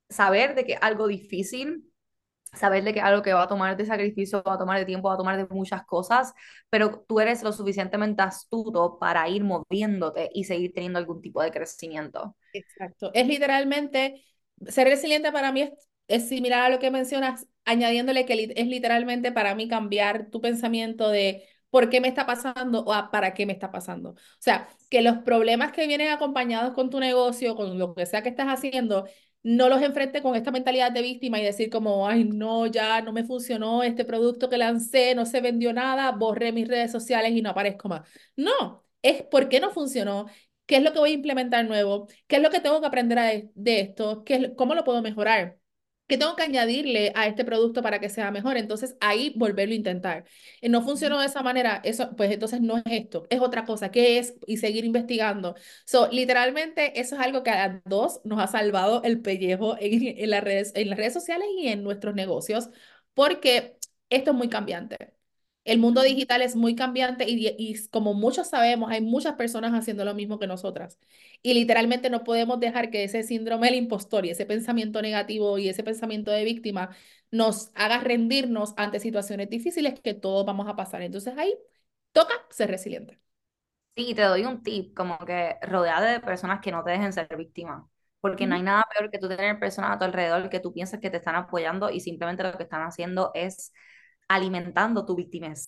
saber 0.10 0.56
de 0.56 0.66
que 0.66 0.76
algo 0.76 1.08
difícil, 1.08 1.92
saber 2.54 2.84
de 2.84 2.94
que 2.94 3.02
algo 3.02 3.22
que 3.22 3.34
va 3.34 3.44
a 3.44 3.48
tomar 3.48 3.76
de 3.76 3.86
sacrificio, 3.86 4.44
va 4.44 4.54
a 4.54 4.58
tomar 4.58 4.80
de 4.80 4.86
tiempo, 4.86 5.10
va 5.10 5.16
a 5.16 5.18
tomar 5.18 5.38
de 5.38 5.48
muchas 5.54 5.86
cosas, 5.86 6.34
pero 6.70 7.04
tú 7.08 7.20
eres 7.20 7.44
lo 7.44 7.52
suficientemente 7.52 8.22
astuto 8.22 8.98
para 9.00 9.28
ir 9.28 9.44
moviéndote 9.44 10.30
y 10.34 10.46
seguir 10.46 10.74
teniendo 10.74 11.00
algún 11.00 11.22
tipo 11.22 11.42
de 11.42 11.52
crecimiento. 11.52 12.36
Exacto. 12.54 13.12
Es 13.14 13.28
literalmente 13.28 14.24
ser 14.68 14.88
resiliente 14.88 15.32
para 15.32 15.52
mí 15.52 15.62
es, 15.62 15.72
es 16.08 16.28
similar 16.30 16.64
a 16.64 16.70
lo 16.70 16.80
que 16.80 16.92
mencionas, 16.92 17.48
añadiéndole 17.66 18.26
que 18.26 18.54
es 18.56 18.68
literalmente 18.68 19.32
para 19.32 19.56
mí 19.56 19.68
cambiar 19.68 20.30
tu 20.30 20.42
pensamiento 20.42 21.10
de 21.10 21.44
por 21.70 21.90
qué 21.90 22.00
me 22.00 22.08
está 22.08 22.26
pasando 22.26 22.84
o 22.86 22.94
a 22.94 23.12
para 23.12 23.34
qué 23.34 23.46
me 23.46 23.54
está 23.54 23.72
pasando. 23.72 24.12
O 24.12 24.16
sea, 24.40 24.70
que 24.90 25.02
los 25.02 25.18
problemas 25.20 25.72
que 25.72 25.88
vienen 25.88 26.10
acompañados 26.10 26.74
con 26.74 26.90
tu 26.90 27.00
negocio, 27.00 27.56
con 27.56 27.78
lo 27.78 27.94
que 27.94 28.06
sea 28.06 28.22
que 28.24 28.30
estás 28.30 28.48
haciendo, 28.48 29.06
no 29.44 29.70
los 29.70 29.82
enfrente 29.82 30.22
con 30.22 30.36
esta 30.36 30.52
mentalidad 30.52 30.92
de 30.92 31.02
víctima 31.02 31.40
y 31.40 31.44
decir 31.44 31.70
como, 31.70 32.08
ay, 32.08 32.24
no, 32.24 32.66
ya 32.66 33.02
no 33.02 33.12
me 33.14 33.24
funcionó 33.26 33.84
este 33.84 34.06
producto 34.06 34.50
que 34.50 34.58
lancé, 34.58 35.16
no 35.16 35.26
se 35.26 35.42
vendió 35.42 35.74
nada, 35.74 36.12
borré 36.12 36.52
mis 36.52 36.68
redes 36.68 36.92
sociales 36.92 37.32
y 37.34 37.42
no 37.42 37.52
aparezco 37.52 37.90
más. 37.90 38.08
No, 38.36 38.84
es 39.02 39.24
por 39.24 39.50
qué 39.50 39.60
no 39.60 39.70
funcionó, 39.72 40.28
qué 40.66 40.78
es 40.78 40.84
lo 40.84 40.94
que 40.94 41.00
voy 41.00 41.12
a 41.12 41.14
implementar 41.14 41.66
nuevo, 41.66 42.08
qué 42.28 42.38
es 42.38 42.42
lo 42.42 42.50
que 42.50 42.60
tengo 42.60 42.82
que 42.82 42.88
aprender 42.88 43.50
de 43.54 43.80
esto, 43.80 44.24
¿Qué, 44.24 44.54
cómo 44.56 44.76
lo 44.76 44.84
puedo 44.84 45.02
mejorar. 45.02 45.58
¿Qué 46.08 46.20
tengo 46.20 46.36
que 46.36 46.44
añadirle 46.44 47.12
a 47.16 47.26
este 47.26 47.44
producto 47.44 47.82
para 47.82 48.00
que 48.00 48.10
sea 48.10 48.30
mejor? 48.30 48.58
Entonces 48.58 48.96
ahí 49.00 49.34
volverlo 49.36 49.74
a 49.74 49.76
intentar. 49.78 50.26
Y 50.62 50.70
no 50.70 50.84
funcionó 50.84 51.20
de 51.20 51.26
esa 51.26 51.42
manera, 51.42 51.82
eso, 51.84 52.16
pues 52.16 52.32
entonces 52.32 52.62
no 52.62 52.78
es 52.78 52.84
esto, 52.86 53.26
es 53.32 53.42
otra 53.42 53.66
cosa. 53.66 53.90
¿Qué 53.90 54.20
es? 54.20 54.36
Y 54.46 54.58
seguir 54.58 54.86
investigando. 54.86 55.56
So, 55.86 56.08
literalmente 56.12 57.00
eso 57.00 57.16
es 57.16 57.22
algo 57.22 57.42
que 57.42 57.50
a 57.50 57.82
dos 57.86 58.22
nos 58.24 58.40
ha 58.40 58.46
salvado 58.48 59.02
el 59.04 59.22
pellejo 59.22 59.78
en, 59.80 60.20
en, 60.20 60.30
las 60.30 60.44
redes, 60.44 60.72
en 60.76 60.90
las 60.90 60.98
redes 61.00 61.14
sociales 61.14 61.48
y 61.58 61.70
en 61.70 61.84
nuestros 61.84 62.14
negocios, 62.14 62.70
porque 63.16 63.78
esto 64.10 64.32
es 64.32 64.38
muy 64.38 64.50
cambiante. 64.50 65.15
El 65.66 65.80
mundo 65.80 66.02
digital 66.04 66.42
es 66.44 66.56
muy 66.56 66.76
cambiante 66.76 67.26
y, 67.30 67.48
y, 67.58 67.88
como 67.90 68.14
muchos 68.14 68.50
sabemos, 68.50 68.92
hay 68.92 69.02
muchas 69.02 69.34
personas 69.36 69.74
haciendo 69.74 70.06
lo 70.06 70.14
mismo 70.16 70.40
que 70.40 70.48
nosotras. 70.48 71.00
Y 71.42 71.54
literalmente 71.56 72.10
no 72.12 72.24
podemos 72.24 72.60
dejar 72.60 72.92
que 72.92 73.04
ese 73.04 73.24
síndrome 73.24 73.68
del 73.68 73.76
impostor 73.78 74.26
y 74.26 74.30
ese 74.32 74.46
pensamiento 74.46 75.02
negativo 75.02 75.58
y 75.58 75.70
ese 75.70 75.84
pensamiento 75.84 76.32
de 76.32 76.44
víctima 76.46 76.96
nos 77.32 77.72
haga 77.76 78.00
rendirnos 78.00 78.74
ante 78.78 79.00
situaciones 79.00 79.50
difíciles 79.50 80.00
que 80.00 80.14
todos 80.14 80.46
vamos 80.46 80.68
a 80.70 80.76
pasar. 80.76 81.02
Entonces 81.02 81.36
ahí 81.38 81.54
toca 82.14 82.34
ser 82.52 82.70
resiliente. 82.72 83.20
Sí, 83.96 84.14
te 84.14 84.24
doy 84.24 84.44
un 84.46 84.62
tip, 84.62 84.94
como 84.94 85.18
que 85.20 85.56
rodeada 85.62 86.12
de 86.12 86.20
personas 86.20 86.60
que 86.62 86.72
no 86.72 86.84
te 86.84 86.92
dejen 86.92 87.14
ser 87.14 87.28
víctima. 87.38 87.90
Porque 88.20 88.46
no 88.46 88.56
hay 88.56 88.62
nada 88.64 88.84
peor 88.98 89.10
que 89.10 89.20
tú 89.20 89.30
tener 89.30 89.58
personas 89.60 89.92
a 89.92 89.98
tu 90.00 90.04
alrededor 90.06 90.50
que 90.50 90.60
tú 90.60 90.74
piensas 90.74 91.00
que 91.00 91.10
te 91.10 91.18
están 91.18 91.36
apoyando 91.36 91.90
y 91.90 92.02
simplemente 92.02 92.44
lo 92.44 92.58
que 92.58 92.64
están 92.64 92.82
haciendo 92.82 93.32
es 93.34 93.72
alimentando 94.28 95.06
tu 95.06 95.16
victimez. 95.16 95.68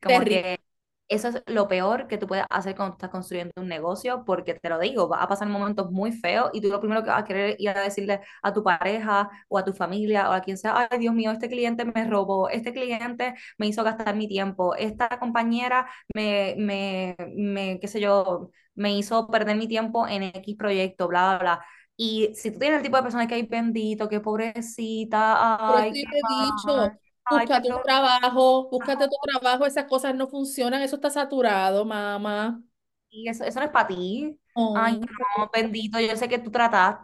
Como 0.00 0.24
que 0.24 0.60
eso 1.08 1.28
es 1.28 1.42
lo 1.46 1.68
peor 1.68 2.08
que 2.08 2.16
tú 2.18 2.26
puedes 2.26 2.44
hacer 2.50 2.74
cuando 2.74 2.94
estás 2.94 3.10
construyendo 3.10 3.52
un 3.56 3.68
negocio, 3.68 4.24
porque 4.24 4.54
te 4.54 4.68
lo 4.70 4.78
digo, 4.78 5.08
va 5.08 5.22
a 5.22 5.28
pasar 5.28 5.48
momentos 5.48 5.90
muy 5.90 6.12
feos 6.12 6.50
y 6.54 6.60
tú 6.62 6.68
lo 6.68 6.80
primero 6.80 7.02
que 7.02 7.10
vas 7.10 7.22
a 7.22 7.24
querer 7.24 7.56
ir 7.58 7.68
a 7.70 7.80
decirle 7.82 8.20
a 8.42 8.52
tu 8.54 8.62
pareja 8.64 9.28
o 9.48 9.58
a 9.58 9.64
tu 9.64 9.72
familia 9.74 10.30
o 10.30 10.32
a 10.32 10.40
quien 10.40 10.56
sea, 10.56 10.88
ay 10.90 10.98
Dios 10.98 11.14
mío, 11.14 11.30
este 11.30 11.48
cliente 11.48 11.84
me 11.84 12.04
robó, 12.08 12.48
este 12.48 12.72
cliente 12.72 13.34
me 13.58 13.66
hizo 13.66 13.84
gastar 13.84 14.16
mi 14.16 14.28
tiempo, 14.28 14.74
esta 14.76 15.08
compañera 15.18 15.86
me, 16.14 16.54
me, 16.58 17.16
me 17.36 17.78
qué 17.80 17.88
sé 17.88 18.00
yo, 18.00 18.50
me 18.74 18.96
hizo 18.96 19.28
perder 19.28 19.56
mi 19.56 19.68
tiempo 19.68 20.08
en 20.08 20.22
X 20.22 20.56
proyecto, 20.56 21.06
bla, 21.08 21.36
bla, 21.36 21.38
bla. 21.38 21.66
Y 21.96 22.34
si 22.34 22.50
tú 22.50 22.58
tienes 22.58 22.78
el 22.78 22.82
tipo 22.82 22.96
de 22.96 23.02
persona 23.04 23.26
que 23.28 23.34
hay 23.36 23.46
bendito, 23.46 24.08
que 24.08 24.20
pobrecita, 24.20 25.78
ay, 25.78 25.96
qué 25.96 26.06
te 26.10 26.18
he 26.18 26.22
dicho, 26.24 26.98
Búscate 27.30 27.72
un 27.72 27.82
trabajo, 27.82 28.68
búscate 28.70 29.08
tu 29.08 29.16
trabajo, 29.22 29.64
esas 29.66 29.86
cosas 29.86 30.14
no 30.14 30.28
funcionan, 30.28 30.82
eso 30.82 30.96
está 30.96 31.10
saturado, 31.10 31.84
mamá. 31.84 32.62
Y 33.10 33.28
eso, 33.28 33.44
eso 33.44 33.60
no 33.60 33.66
es 33.66 33.72
para 33.72 33.88
ti. 33.88 34.38
Ay, 34.72 34.98
no, 35.00 35.50
bendito, 35.52 35.98
yo 36.00 36.16
sé 36.16 36.28
que 36.28 36.38
tú 36.38 36.50
tratas. 36.50 36.98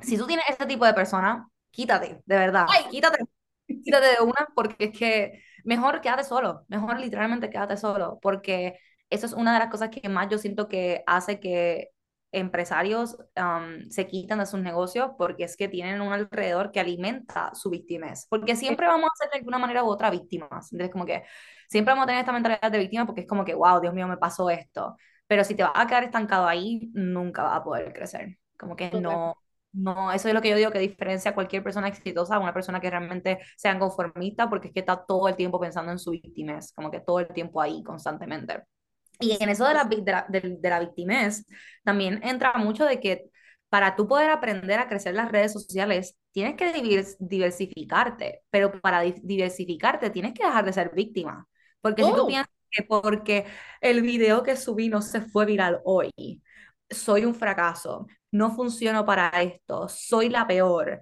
Si 0.00 0.16
tú 0.16 0.26
tienes 0.26 0.44
ese 0.48 0.66
tipo 0.66 0.84
de 0.84 0.94
persona, 0.94 1.48
quítate, 1.70 2.22
de 2.26 2.36
verdad, 2.38 2.66
quítate, 2.90 3.24
quítate 3.66 4.06
de 4.06 4.20
una, 4.22 4.48
porque 4.54 4.86
es 4.86 4.98
que 4.98 5.42
mejor 5.64 6.00
quédate 6.00 6.24
solo, 6.24 6.64
mejor 6.68 7.00
literalmente 7.00 7.50
quédate 7.50 7.76
solo, 7.76 8.18
porque 8.22 8.78
eso 9.10 9.26
es 9.26 9.32
una 9.32 9.52
de 9.54 9.58
las 9.60 9.70
cosas 9.70 9.90
que 9.90 10.08
más 10.08 10.28
yo 10.28 10.38
siento 10.38 10.68
que 10.68 11.02
hace 11.06 11.40
que 11.40 11.90
empresarios 12.32 13.16
se 13.88 14.06
quitan 14.06 14.38
de 14.40 14.46
sus 14.46 14.60
negocios 14.60 15.12
porque 15.16 15.44
es 15.44 15.56
que 15.56 15.68
tienen 15.68 16.00
un 16.00 16.12
alrededor 16.12 16.72
que 16.72 16.80
alimenta 16.80 17.54
su 17.54 17.70
victimez. 17.70 18.26
Porque 18.28 18.56
siempre 18.56 18.86
vamos 18.86 19.10
a 19.10 19.16
ser 19.16 19.30
de 19.30 19.38
alguna 19.38 19.58
manera 19.58 19.84
u 19.84 19.88
otra 19.88 20.10
víctimas. 20.10 20.72
Entonces, 20.72 20.92
como 20.92 21.06
que 21.06 21.24
siempre 21.68 21.92
vamos 21.92 22.04
a 22.04 22.06
tener 22.06 22.20
esta 22.20 22.32
mentalidad 22.32 22.70
de 22.70 22.78
víctima 22.78 23.06
porque 23.06 23.22
es 23.22 23.26
como 23.26 23.44
que, 23.44 23.54
wow, 23.54 23.80
Dios 23.80 23.94
mío, 23.94 24.06
me 24.08 24.16
pasó 24.16 24.50
esto. 24.50 24.96
Pero 25.26 25.44
si 25.44 25.54
te 25.54 25.62
vas 25.62 25.72
a 25.74 25.86
quedar 25.86 26.04
estancado 26.04 26.46
ahí, 26.46 26.90
nunca 26.94 27.42
vas 27.42 27.56
a 27.58 27.64
poder 27.64 27.92
crecer. 27.92 28.38
Como 28.58 28.76
que 28.76 28.90
no, 28.90 29.36
no, 29.72 30.10
eso 30.12 30.28
es 30.28 30.34
lo 30.34 30.40
que 30.40 30.48
yo 30.48 30.56
digo 30.56 30.70
que 30.70 30.78
diferencia 30.78 31.32
a 31.32 31.34
cualquier 31.34 31.62
persona 31.62 31.88
exitosa 31.88 32.36
a 32.36 32.38
una 32.38 32.54
persona 32.54 32.80
que 32.80 32.88
realmente 32.88 33.40
sea 33.56 33.78
conformista 33.78 34.48
porque 34.48 34.68
es 34.68 34.74
que 34.74 34.80
está 34.80 35.04
todo 35.04 35.28
el 35.28 35.36
tiempo 35.36 35.60
pensando 35.60 35.92
en 35.92 35.98
su 35.98 36.12
victimez, 36.12 36.72
como 36.72 36.90
que 36.90 37.00
todo 37.00 37.20
el 37.20 37.28
tiempo 37.28 37.60
ahí 37.60 37.82
constantemente. 37.82 38.62
Y 39.20 39.42
en 39.42 39.48
eso 39.48 39.66
de 39.66 39.74
la, 39.74 39.84
de 39.84 40.70
la, 40.70 40.80
victimez, 40.80 41.46
también 41.84 42.20
entra 42.22 42.52
mucho 42.54 42.84
de 42.84 43.00
que 43.00 43.30
para 43.68 43.96
tú 43.96 44.06
poder 44.06 44.30
aprender 44.30 44.78
a 44.78 44.88
crecer 44.88 45.14
las 45.14 45.30
redes 45.30 45.52
sociales, 45.52 46.16
tienes 46.32 46.56
que 46.56 46.72
diversificarte, 47.18 48.42
pero 48.50 48.80
para 48.80 49.00
diversificarte 49.00 50.10
tienes 50.10 50.34
que 50.34 50.44
dejar 50.44 50.64
de 50.64 50.72
ser 50.72 50.92
víctima. 50.94 51.46
Porque 51.80 52.04
si 52.04 52.12
tú 52.12 52.22
oh. 52.22 52.26
piensas 52.26 52.52
que 52.70 52.82
porque 52.84 53.46
el 53.80 54.02
video 54.02 54.42
que 54.42 54.56
subí 54.56 54.88
no 54.88 55.02
se 55.02 55.20
fue 55.20 55.46
viral 55.46 55.80
hoy, 55.84 56.10
soy 56.90 57.24
un 57.24 57.34
fracaso, 57.34 58.06
no 58.30 58.50
funciono 58.54 59.04
para 59.04 59.28
esto, 59.42 59.88
soy 59.88 60.28
la 60.28 60.46
peor, 60.46 61.00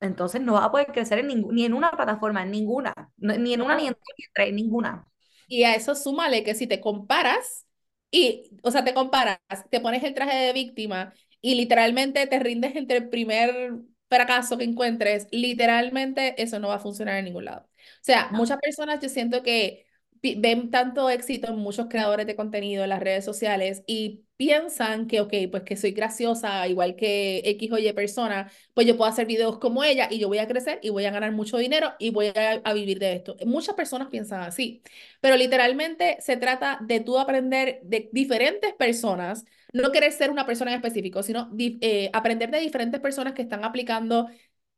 entonces 0.00 0.40
no 0.40 0.54
vas 0.54 0.64
a 0.64 0.70
poder 0.70 0.86
crecer 0.88 1.18
en 1.18 1.28
ni 1.48 1.64
en 1.64 1.74
una 1.74 1.90
plataforma, 1.90 2.42
en 2.42 2.50
ninguna, 2.50 2.94
ni 3.16 3.54
en 3.54 3.62
una 3.62 3.76
ni 3.76 3.88
en 3.88 3.96
tres, 4.34 4.52
ninguna. 4.52 5.06
Y 5.48 5.64
a 5.64 5.74
eso 5.76 5.94
súmale 5.96 6.44
que 6.44 6.54
si 6.54 6.66
te 6.68 6.80
comparas 6.80 7.66
y, 8.10 8.50
o 8.62 8.70
sea, 8.70 8.84
te 8.84 8.94
comparas, 8.94 9.40
te 9.70 9.80
pones 9.80 10.04
el 10.04 10.14
traje 10.14 10.36
de 10.38 10.52
víctima 10.52 11.14
y 11.40 11.54
literalmente 11.56 12.26
te 12.26 12.38
rindes 12.40 12.76
entre 12.76 12.98
el 12.98 13.08
primer 13.10 13.74
fracaso 14.08 14.58
que 14.58 14.64
encuentres, 14.64 15.26
literalmente 15.30 16.40
eso 16.42 16.58
no 16.60 16.68
va 16.68 16.76
a 16.76 16.78
funcionar 16.80 17.16
en 17.18 17.26
ningún 17.26 17.44
lado. 17.46 17.62
O 17.66 17.70
sea, 18.02 18.30
muchas 18.32 18.58
personas 18.60 19.00
yo 19.02 19.08
siento 19.08 19.42
que 19.42 19.86
ven 20.22 20.70
tanto 20.70 21.10
éxito 21.10 21.48
en 21.48 21.56
muchos 21.58 21.86
creadores 21.88 22.26
de 22.26 22.36
contenido 22.36 22.84
en 22.84 22.90
las 22.90 23.00
redes 23.00 23.24
sociales 23.24 23.82
y 23.86 24.24
piensan 24.38 25.08
que, 25.08 25.20
ok, 25.20 25.34
pues 25.50 25.64
que 25.64 25.76
soy 25.76 25.90
graciosa, 25.90 26.66
igual 26.68 26.94
que 26.96 27.42
X 27.44 27.72
o 27.72 27.78
Y 27.78 27.92
persona, 27.92 28.50
pues 28.72 28.86
yo 28.86 28.96
puedo 28.96 29.10
hacer 29.10 29.26
videos 29.26 29.58
como 29.58 29.82
ella 29.84 30.08
y 30.10 30.20
yo 30.20 30.28
voy 30.28 30.38
a 30.38 30.46
crecer 30.46 30.78
y 30.82 30.90
voy 30.90 31.04
a 31.06 31.10
ganar 31.10 31.32
mucho 31.32 31.58
dinero 31.58 31.92
y 31.98 32.10
voy 32.10 32.28
a, 32.28 32.72
vivir 32.72 33.00
de 33.00 33.14
esto. 33.14 33.36
Muchas 33.44 33.74
personas 33.74 34.08
piensan 34.08 34.42
así, 34.42 34.80
pero 35.20 35.36
literalmente 35.36 36.18
se 36.20 36.36
trata 36.36 36.78
de 36.80 37.00
tú 37.00 37.18
aprender 37.18 37.80
de 37.82 38.08
diferentes 38.12 38.72
personas, 38.74 39.44
no 39.72 39.90
querer 39.92 40.12
ser 40.12 40.30
una 40.30 40.46
persona 40.46 40.70
en 40.72 40.76
específico, 40.76 41.22
sino 41.24 41.50
eh, 41.58 42.08
aprender 42.12 42.50
de 42.50 42.60
diferentes 42.60 43.00
personas 43.00 43.34
que 43.34 43.42
están 43.42 43.64
aplicando 43.64 44.28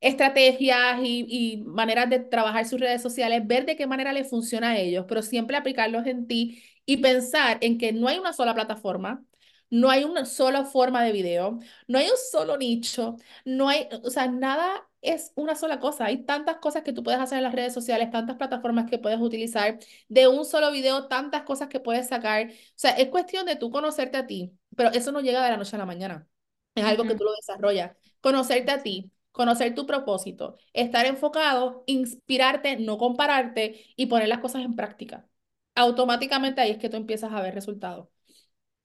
estrategias 0.01 1.01
y, 1.03 1.27
y, 1.29 1.63
maneras 1.65 2.09
de 2.09 2.21
trabajar 2.21 2.65
sus 2.67 2.81
redes 2.81 3.03
sociales, 3.03 3.47
ver 3.47 3.67
de 3.67 3.77
qué 3.77 3.87
manera 3.87 4.13
les 4.15 4.31
funciona 4.31 4.71
a 4.71 4.79
ellos, 4.79 5.05
pero 5.07 5.21
siempre 5.23 5.57
aplicarlos 5.59 6.07
en 6.07 6.27
ti 6.27 6.63
y 6.87 6.99
pensar 6.99 7.59
en 7.61 7.77
que 7.79 7.93
no 7.93 8.09
hay 8.09 8.19
una 8.19 8.33
sola 8.33 8.55
plataforma, 8.55 9.23
no 9.71 9.91
hay 9.91 10.05
una 10.05 10.25
sola 10.27 10.65
forma 10.65 11.03
de 11.05 11.13
video, 11.13 11.59
no 11.87 11.99
hay 11.99 12.07
un 12.07 12.17
solo 12.31 12.57
nicho, 12.57 13.17
no 13.45 13.69
hay, 13.69 13.89
o 14.05 14.11
sea, 14.11 14.27
nada 14.29 14.87
es 15.03 15.33
una 15.37 15.55
sola 15.55 15.79
cosa. 15.81 16.07
Hay 16.07 16.25
tantas 16.25 16.57
cosas 16.59 16.83
que 16.83 16.93
tú 16.93 17.03
puedes 17.03 17.21
hacer 17.21 17.39
en 17.39 17.45
las 17.45 17.55
redes 17.55 17.73
sociales, 17.73 18.11
tantas 18.11 18.37
plataformas 18.37 18.91
que 18.91 18.99
puedes 18.99 19.21
utilizar, 19.21 19.79
de 20.09 20.29
un 20.29 20.45
solo 20.45 20.71
video, 20.73 21.09
tantas 21.09 21.43
cosas 21.43 21.69
que 21.69 21.81
puedes 21.81 22.09
sacar. 22.09 22.49
O 22.51 22.53
sea, 22.75 22.93
es 22.93 23.09
cuestión 23.09 23.47
de 23.47 23.57
tú 23.57 23.71
conocerte 23.71 24.19
a 24.19 24.27
ti, 24.27 24.53
pero 24.77 24.91
eso 24.93 25.13
no 25.13 25.21
llega 25.21 25.43
de 25.45 25.51
la 25.51 25.57
noche 25.57 25.77
a 25.77 25.79
la 25.79 25.87
mañana. 25.87 26.29
Es 26.75 26.85
algo 26.85 27.05
que 27.05 27.15
tú 27.15 27.25
lo 27.25 27.33
desarrollas. 27.35 27.97
Conocerte 28.21 28.71
a 28.73 28.83
ti, 28.83 29.11
conocer 29.33 29.75
tu 29.75 29.87
propósito, 29.87 30.57
estar 30.73 31.07
enfocado, 31.07 31.83
inspirarte, 31.87 32.77
no 32.77 32.99
compararte 32.99 33.85
y 33.97 34.07
poner 34.07 34.29
las 34.29 34.41
cosas 34.41 34.63
en 34.65 34.77
práctica. 34.77 35.27
Automáticamente 35.75 36.61
ahí 36.61 36.71
es 36.73 36.79
que 36.79 36.89
tú 36.89 36.97
empiezas 36.97 37.33
a 37.33 37.41
ver 37.43 37.55
resultados. 37.55 38.09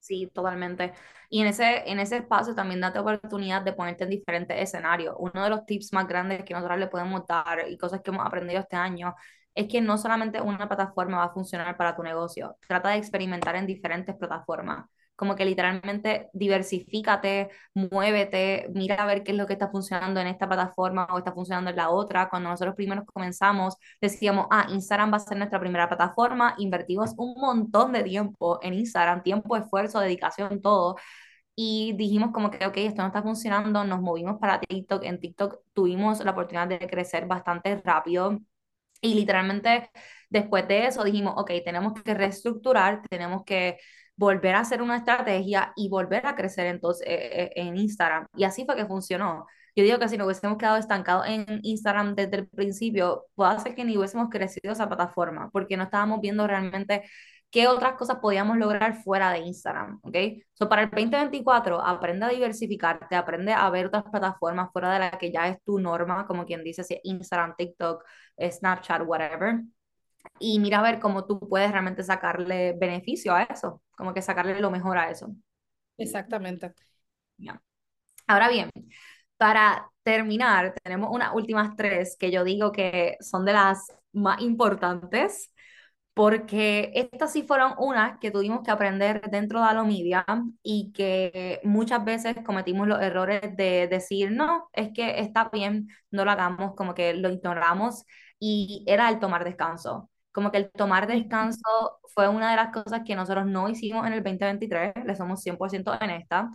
Sí, 0.06 0.28
totalmente. 0.32 0.92
Y 1.28 1.40
en 1.40 1.48
ese, 1.48 1.88
en 1.90 1.98
ese 1.98 2.18
espacio 2.18 2.54
también 2.54 2.80
date 2.80 3.00
oportunidad 3.00 3.62
de 3.62 3.72
ponerte 3.72 4.04
en 4.04 4.10
diferentes 4.10 4.56
escenarios. 4.60 5.16
Uno 5.18 5.42
de 5.42 5.50
los 5.50 5.66
tips 5.66 5.92
más 5.92 6.06
grandes 6.06 6.44
que 6.44 6.54
nosotros 6.54 6.78
le 6.78 6.86
podemos 6.86 7.26
dar 7.26 7.68
y 7.68 7.76
cosas 7.76 8.02
que 8.02 8.10
hemos 8.12 8.24
aprendido 8.24 8.60
este 8.60 8.76
año 8.76 9.14
es 9.54 9.66
que 9.68 9.80
no 9.80 9.98
solamente 9.98 10.40
una 10.40 10.68
plataforma 10.68 11.18
va 11.18 11.24
a 11.24 11.32
funcionar 11.32 11.76
para 11.76 11.96
tu 11.96 12.02
negocio, 12.04 12.56
trata 12.68 12.90
de 12.90 12.98
experimentar 12.98 13.56
en 13.56 13.66
diferentes 13.66 14.14
plataformas 14.16 14.86
como 15.16 15.34
que 15.34 15.44
literalmente 15.44 16.28
diversifícate, 16.32 17.50
muévete, 17.74 18.68
mira 18.74 18.96
a 18.96 19.06
ver 19.06 19.22
qué 19.24 19.32
es 19.32 19.38
lo 19.38 19.46
que 19.46 19.54
está 19.54 19.68
funcionando 19.70 20.20
en 20.20 20.26
esta 20.28 20.46
plataforma 20.48 21.06
o 21.10 21.18
está 21.18 21.32
funcionando 21.32 21.70
en 21.70 21.76
la 21.76 21.90
otra. 21.90 22.28
Cuando 22.28 22.50
nosotros 22.50 22.74
primero 22.76 23.04
comenzamos, 23.06 23.76
decíamos, 24.00 24.46
ah, 24.50 24.66
Instagram 24.70 25.12
va 25.12 25.16
a 25.16 25.20
ser 25.20 25.38
nuestra 25.38 25.58
primera 25.60 25.88
plataforma, 25.88 26.54
invertimos 26.58 27.14
un 27.16 27.34
montón 27.40 27.92
de 27.92 28.02
tiempo 28.04 28.58
en 28.62 28.74
Instagram, 28.74 29.22
tiempo, 29.22 29.56
esfuerzo, 29.56 30.00
dedicación, 30.00 30.60
todo. 30.60 30.96
Y 31.54 31.94
dijimos 31.96 32.32
como 32.32 32.50
que, 32.50 32.66
ok, 32.66 32.76
esto 32.78 33.02
no 33.02 33.08
está 33.08 33.22
funcionando, 33.22 33.84
nos 33.84 34.00
movimos 34.02 34.38
para 34.38 34.60
TikTok. 34.60 35.04
En 35.04 35.18
TikTok 35.20 35.60
tuvimos 35.72 36.22
la 36.24 36.32
oportunidad 36.32 36.68
de 36.68 36.78
crecer 36.86 37.26
bastante 37.26 37.80
rápido. 37.82 38.38
Y 39.00 39.14
literalmente 39.14 39.90
después 40.30 40.66
de 40.68 40.86
eso 40.86 41.04
dijimos, 41.04 41.34
ok, 41.36 41.50
tenemos 41.64 41.94
que 42.02 42.14
reestructurar, 42.14 43.02
tenemos 43.08 43.44
que 43.44 43.78
volver 44.16 44.54
a 44.54 44.60
hacer 44.60 44.82
una 44.82 44.96
estrategia 44.96 45.72
y 45.76 45.88
volver 45.88 46.26
a 46.26 46.34
crecer 46.34 46.66
entonces 46.66 47.06
eh, 47.06 47.44
eh, 47.44 47.52
en 47.56 47.76
Instagram. 47.76 48.26
Y 48.36 48.44
así 48.44 48.64
fue 48.64 48.76
que 48.76 48.86
funcionó. 48.86 49.46
yo 49.74 49.84
digo 49.84 49.98
que 49.98 50.08
si 50.08 50.16
no 50.16 50.24
hubiésemos 50.24 50.58
quedado 50.58 50.76
estancados 50.78 51.26
en 51.28 51.60
Instagram 51.62 52.14
desde 52.14 52.36
el 52.38 52.48
principio, 52.48 53.26
puede 53.34 53.58
ser 53.60 53.74
que 53.74 53.84
ni 53.84 53.96
hubiésemos 53.96 54.28
crecido 54.30 54.72
esa 54.72 54.88
plataforma, 54.88 55.50
porque 55.52 55.76
no 55.76 55.84
estábamos 55.84 56.20
viendo 56.20 56.46
realmente 56.46 57.04
qué 57.50 57.68
otras 57.68 57.94
cosas 57.94 58.18
podíamos 58.20 58.56
lograr 58.58 59.02
fuera 59.02 59.30
de 59.32 59.38
Instagram, 59.40 60.00
¿ok? 60.02 60.16
So, 60.54 60.68
para 60.68 60.82
el 60.82 60.90
2024, 60.90 61.80
aprende 61.80 62.26
a 62.26 62.28
diversificarte, 62.28 63.16
aprende 63.16 63.52
a 63.52 63.68
ver 63.70 63.86
otras 63.86 64.04
plataformas 64.04 64.70
fuera 64.72 64.92
de 64.92 64.98
la 64.98 65.10
que 65.12 65.30
ya 65.32 65.48
es 65.48 65.62
tu 65.62 65.78
norma, 65.78 66.26
como 66.26 66.44
quien 66.44 66.64
dice, 66.64 66.84
si 66.84 66.98
Instagram, 67.04 67.54
TikTok, 67.56 68.04
Snapchat, 68.38 69.02
whatever. 69.06 69.62
Y 70.38 70.58
mira 70.60 70.78
a 70.80 70.82
ver 70.82 71.00
cómo 71.00 71.26
tú 71.26 71.38
puedes 71.40 71.70
realmente 71.70 72.02
sacarle 72.02 72.74
beneficio 72.78 73.34
a 73.34 73.44
eso, 73.44 73.82
como 73.96 74.14
que 74.14 74.22
sacarle 74.22 74.60
lo 74.60 74.70
mejor 74.70 74.98
a 74.98 75.10
eso. 75.10 75.28
Exactamente. 75.98 76.74
Ahora 78.26 78.48
bien, 78.48 78.70
para 79.36 79.90
terminar, 80.02 80.74
tenemos 80.82 81.10
unas 81.12 81.34
últimas 81.34 81.76
tres 81.76 82.16
que 82.18 82.30
yo 82.30 82.44
digo 82.44 82.72
que 82.72 83.16
son 83.20 83.44
de 83.44 83.52
las 83.52 83.86
más 84.12 84.40
importantes 84.42 85.52
porque 86.14 86.92
estas 86.94 87.32
sí 87.32 87.42
fueron 87.44 87.74
unas 87.78 88.18
que 88.20 88.30
tuvimos 88.30 88.62
que 88.64 88.70
aprender 88.72 89.22
dentro 89.30 89.60
de 89.62 89.66
Alomedia 89.68 90.24
y 90.62 90.92
que 90.92 91.60
muchas 91.64 92.04
veces 92.04 92.36
cometimos 92.44 92.88
los 92.88 93.00
errores 93.02 93.56
de 93.56 93.88
decir, 93.88 94.32
no, 94.32 94.68
es 94.72 94.92
que 94.94 95.20
está 95.20 95.50
bien, 95.52 95.88
no 96.10 96.24
lo 96.24 96.30
hagamos, 96.32 96.74
como 96.76 96.94
que 96.94 97.14
lo 97.14 97.30
ignoramos, 97.30 98.04
y 98.40 98.84
era 98.88 99.08
el 99.10 99.20
tomar 99.20 99.44
descanso. 99.44 100.10
Como 100.36 100.52
que 100.52 100.58
el 100.58 100.70
tomar 100.70 101.08
descanso 101.08 101.62
fue 102.14 102.28
una 102.28 102.50
de 102.50 102.56
las 102.56 102.72
cosas 102.72 103.02
que 103.06 103.16
nosotros 103.16 103.46
no 103.46 103.70
hicimos 103.70 104.06
en 104.06 104.12
el 104.12 104.22
2023, 104.22 104.92
le 105.06 105.16
somos 105.16 105.40
100% 105.42 105.94
en 106.00 106.10
esta, 106.10 106.50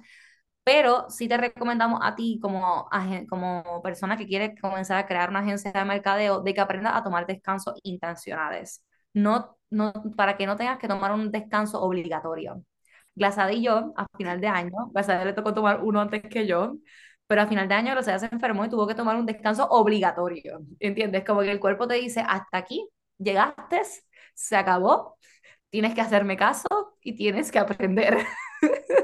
pero 0.63 1.09
sí 1.09 1.27
te 1.27 1.37
recomendamos 1.37 1.99
a 2.03 2.15
ti 2.15 2.39
como, 2.41 2.87
como 3.29 3.81
persona 3.83 4.17
que 4.17 4.27
quiere 4.27 4.55
comenzar 4.59 4.97
a 4.99 5.07
crear 5.07 5.29
una 5.29 5.39
agencia 5.39 5.71
de 5.71 5.85
mercadeo 5.85 6.41
de 6.41 6.53
que 6.53 6.61
aprendas 6.61 6.95
a 6.95 7.03
tomar 7.03 7.25
descansos 7.27 7.75
intencionales 7.83 8.83
no, 9.13 9.57
no, 9.69 9.93
para 10.15 10.37
que 10.37 10.45
no 10.45 10.55
tengas 10.57 10.77
que 10.79 10.87
tomar 10.87 11.11
un 11.13 11.31
descanso 11.31 11.81
obligatorio. 11.81 12.63
Glazada 13.15 13.51
y 13.53 13.63
yo, 13.63 13.93
a 13.97 14.07
final 14.17 14.39
de 14.41 14.47
año, 14.47 14.71
Glazada 14.93 15.25
le 15.25 15.33
tocó 15.33 15.53
tomar 15.53 15.81
uno 15.83 15.99
antes 16.01 16.21
que 16.23 16.47
yo, 16.47 16.75
pero 17.27 17.41
a 17.41 17.47
final 17.47 17.67
de 17.67 17.75
año 17.75 17.93
Glazada 17.93 18.19
se 18.19 18.29
enfermó 18.31 18.65
y 18.65 18.69
tuvo 18.69 18.87
que 18.87 18.95
tomar 18.95 19.17
un 19.17 19.25
descanso 19.25 19.67
obligatorio, 19.69 20.61
¿entiendes? 20.79 21.23
Como 21.25 21.41
que 21.41 21.51
el 21.51 21.59
cuerpo 21.59 21.87
te 21.87 21.95
dice, 21.95 22.23
hasta 22.27 22.57
aquí, 22.57 22.87
llegaste, 23.23 23.81
se 24.33 24.55
acabó, 24.55 25.17
tienes 25.69 25.95
que 25.95 26.01
hacerme 26.01 26.37
caso 26.37 26.67
y 27.01 27.15
tienes 27.15 27.51
que 27.51 27.59
aprender. 27.59 28.17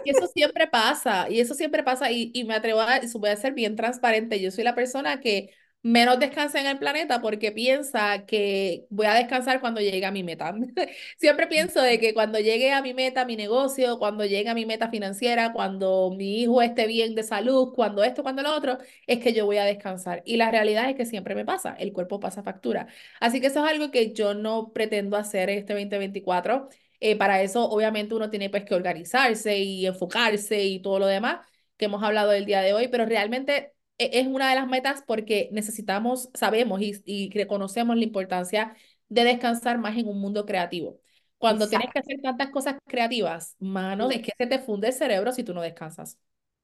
Y 0.03 0.11
eso 0.11 0.27
siempre 0.27 0.67
pasa, 0.67 1.29
y 1.29 1.39
eso 1.41 1.53
siembre 1.53 1.83
pasa, 1.83 2.11
y, 2.11 2.31
y 2.33 2.45
me 2.45 2.55
atrevo 2.55 2.81
a, 2.81 2.99
voy 3.19 3.29
a 3.29 3.35
ser 3.35 3.53
bien 3.53 3.75
transparente, 3.75 4.39
yo 4.41 4.51
soy 4.51 4.63
la 4.63 4.75
persona 4.75 5.19
que 5.19 5.51
menos 5.83 6.19
descansa 6.19 6.59
en 6.59 6.67
el 6.67 6.79
planeta 6.79 7.21
porque 7.21 7.51
piensa 7.51 8.25
que 8.25 8.85
voy 8.89 9.05
a 9.05 9.13
descansar 9.13 9.61
cuando 9.61 9.79
llegue 9.81 10.05
a 10.05 10.11
mi 10.11 10.23
meta. 10.23 10.53
Siempre 11.17 11.47
pienso 11.47 11.81
de 11.81 11.99
que 11.99 12.13
cuando 12.13 12.39
llegue 12.39 12.73
a 12.73 12.81
mi 12.81 12.93
meta, 12.93 13.25
mi 13.25 13.35
negocio, 13.37 13.97
cuando 13.99 14.25
llegue 14.25 14.49
a 14.49 14.53
mi 14.53 14.65
meta 14.65 14.89
financiera, 14.89 15.53
cuando 15.53 16.11
mi 16.15 16.41
hijo 16.41 16.61
esté 16.61 16.87
bien 16.87 17.15
de 17.15 17.23
salud, 17.23 17.73
cuando 17.73 18.03
esto, 18.03 18.23
cuando 18.23 18.41
lo 18.43 18.53
otro, 18.55 18.77
es 19.05 19.19
que 19.19 19.33
yo 19.33 19.45
voy 19.45 19.57
a 19.57 19.65
descansar. 19.65 20.21
Y 20.25 20.37
la 20.37 20.51
realidad 20.51 20.89
es 20.89 20.95
que 20.95 21.05
siempre 21.05 21.35
me 21.35 21.45
pasa, 21.45 21.75
el 21.79 21.93
cuerpo 21.93 22.19
pasa 22.19 22.43
factura. 22.43 22.87
Así 23.19 23.39
que 23.41 23.47
eso 23.47 23.63
es 23.65 23.71
algo 23.71 23.91
que 23.91 24.13
yo 24.13 24.33
no 24.33 24.71
pretendo 24.73 25.17
hacer 25.17 25.49
este 25.49 25.73
2024. 25.73 26.69
Eh, 26.99 27.15
para 27.15 27.41
eso, 27.41 27.69
obviamente, 27.69 28.15
uno 28.15 28.29
tiene 28.29 28.49
pues 28.49 28.65
que 28.65 28.75
organizarse 28.75 29.57
y 29.59 29.85
enfocarse 29.85 30.63
y 30.63 30.79
todo 30.81 30.99
lo 30.99 31.05
demás 31.07 31.45
que 31.77 31.85
hemos 31.85 32.03
hablado 32.03 32.31
el 32.33 32.45
día 32.45 32.61
de 32.61 32.73
hoy, 32.73 32.87
pero 32.87 33.05
realmente 33.05 33.73
es 33.97 34.27
una 34.27 34.49
de 34.49 34.55
las 34.55 34.67
metas 34.67 35.03
porque 35.05 35.49
necesitamos, 35.51 36.29
sabemos 36.33 36.81
y, 36.81 37.01
y 37.05 37.29
reconocemos 37.31 37.95
la 37.97 38.03
importancia 38.03 38.75
de 39.09 39.23
descansar 39.23 39.77
más 39.79 39.97
en 39.97 40.07
un 40.07 40.19
mundo 40.21 40.45
creativo. 40.45 40.99
Cuando 41.37 41.69
tienes 41.69 41.89
que 41.91 41.99
hacer 41.99 42.17
tantas 42.21 42.49
cosas 42.49 42.75
creativas, 42.87 43.55
mano, 43.59 44.09
es 44.11 44.21
que 44.21 44.31
se 44.37 44.47
te 44.47 44.59
funde 44.59 44.87
el 44.87 44.93
cerebro 44.93 45.31
si 45.31 45.43
tú 45.43 45.53
no 45.53 45.61
descansas. 45.61 46.17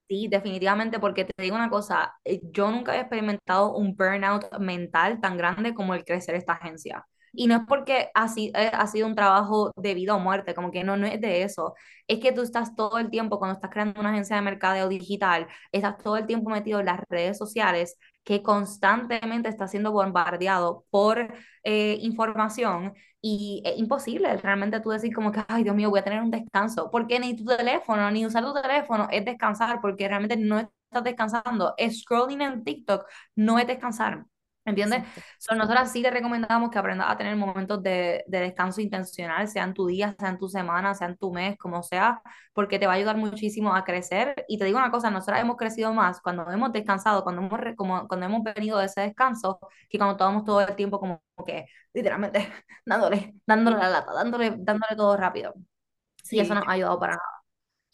Sí, 0.10 0.28
definitivamente, 0.28 1.00
porque 1.00 1.26
te 1.26 1.42
digo 1.42 1.56
una 1.56 1.70
cosa, 1.70 2.14
eh, 2.24 2.40
yo 2.52 2.70
nunca 2.70 2.96
he 2.96 3.00
experimentado 3.00 3.74
un 3.76 3.96
burnout 3.96 4.46
mental 4.60 5.20
tan 5.22 5.38
grande 5.38 5.74
como 5.74 5.96
el 5.96 6.04
crecer 6.06 6.36
esta 6.36 6.54
agencia. 6.54 7.08
Y 7.34 7.48
no 7.48 7.56
es 7.56 7.62
porque 7.68 8.10
ha, 8.14 8.28
eh, 8.38 8.72
ha 8.74 8.88
sido 8.88 9.08
un 9.08 9.16
trabajo 9.16 9.72
de 9.76 9.94
vida 9.96 10.16
o 10.16 10.20
muerte, 10.20 10.54
como 10.54 10.72
que 10.72 10.84
no, 10.84 10.98
no 10.98 11.08
es 11.08 11.20
de 11.22 11.44
eso. 11.44 11.74
Es 12.08 12.20
que 12.20 12.32
tú 12.32 12.42
estás 12.42 12.76
todo 12.76 12.98
el 13.00 13.10
tiempo, 13.10 13.40
cuando 13.40 13.56
estás 13.56 13.72
creando 13.72 14.00
una 14.00 14.12
agencia 14.12 14.36
de 14.36 14.42
mercadeo 14.44 14.88
digital, 14.90 15.48
estás 15.72 15.98
todo 15.98 16.18
el 16.18 16.26
tiempo 16.28 16.50
metido 16.50 16.80
en 16.80 16.86
las 16.88 17.00
redes 17.10 17.38
sociales 17.38 17.98
que 18.24 18.42
constantemente 18.44 19.50
está 19.50 19.68
siendo 19.68 19.92
bombardeado 19.92 20.86
por 20.90 21.34
eh, 21.64 21.98
información 22.02 22.94
y 23.22 23.62
es 23.66 23.78
imposible 23.78 24.36
realmente 24.38 24.80
tú 24.82 24.90
decir 24.90 25.14
como 25.14 25.32
que, 25.32 25.44
ay 25.48 25.64
Dios 25.64 25.76
mío, 25.76 25.90
voy 25.90 26.00
a 26.00 26.04
tener 26.04 26.22
un 26.22 26.32
descanso, 26.32 26.90
porque 26.92 27.20
ni 27.20 27.36
tu 27.36 27.46
teléfono, 27.46 28.10
ni 28.12 28.26
usar 28.26 28.44
tu 28.44 28.54
teléfono 28.54 29.08
es 29.12 29.24
descansar, 29.26 29.80
porque 29.82 30.08
realmente 30.08 30.36
no 30.38 30.60
estás 30.60 31.04
descansando. 31.04 31.74
Scrolling 31.90 32.42
en 32.42 32.64
TikTok 32.64 33.06
no 33.36 33.60
es 33.60 33.68
descansar. 33.68 34.26
¿Entiendes? 34.66 35.04
So, 35.40 35.56
nosotros 35.56 35.90
sí 35.90 36.02
te 36.02 36.10
recomendamos 36.10 36.70
que 36.70 36.80
aprendas 36.80 37.12
a 37.12 37.18
tener 37.18 37.36
momentos 37.36 37.84
de, 37.84 38.24
de, 38.28 38.40
descanso 38.40 38.80
intencional, 38.80 39.48
sea 39.50 39.66
en 39.66 39.74
tu 39.74 39.88
día, 39.88 40.16
sea 40.18 40.30
en 40.30 40.38
tu 40.38 40.48
semana, 40.48 40.94
sea 40.96 41.08
en 41.10 41.18
tu 41.18 41.34
mes, 41.34 41.58
como 41.58 41.84
sea, 41.84 42.22
porque 42.54 42.80
te 42.80 42.88
va 42.88 42.94
a 42.94 42.96
ayudar 42.96 43.18
muchísimo 43.18 43.76
a 43.76 43.84
crecer. 43.84 44.46
Y 44.48 44.58
te 44.58 44.64
digo 44.66 44.78
una 44.78 44.90
cosa, 44.90 45.12
nosotros 45.12 45.40
hemos 45.42 45.58
crecido 45.58 45.94
más 45.94 46.22
cuando 46.22 46.50
hemos 46.50 46.72
descansado, 46.72 47.24
cuando 47.24 47.42
hemos, 47.42 47.60
como, 47.76 48.08
cuando 48.08 48.26
hemos 48.26 48.42
venido 48.44 48.80
de 48.80 48.86
ese 48.86 49.02
descanso, 49.02 49.60
que 49.90 49.98
cuando 49.98 50.14
estábamos 50.14 50.46
todo 50.46 50.62
el 50.62 50.76
tiempo 50.76 50.98
como 51.00 51.22
que, 51.46 51.66
literalmente, 51.94 52.48
dándole, 52.86 53.34
dándole 53.46 53.78
la 53.78 53.90
lata, 53.90 54.14
dándole, 54.14 54.56
dándole 54.58 54.96
todo 54.96 55.18
rápido. 55.18 55.54
Sí, 56.24 56.40
eso 56.40 56.56
nos 56.56 56.66
ha 56.68 56.72
ayudado 56.72 57.00
para 57.00 57.14
nada. 57.16 57.43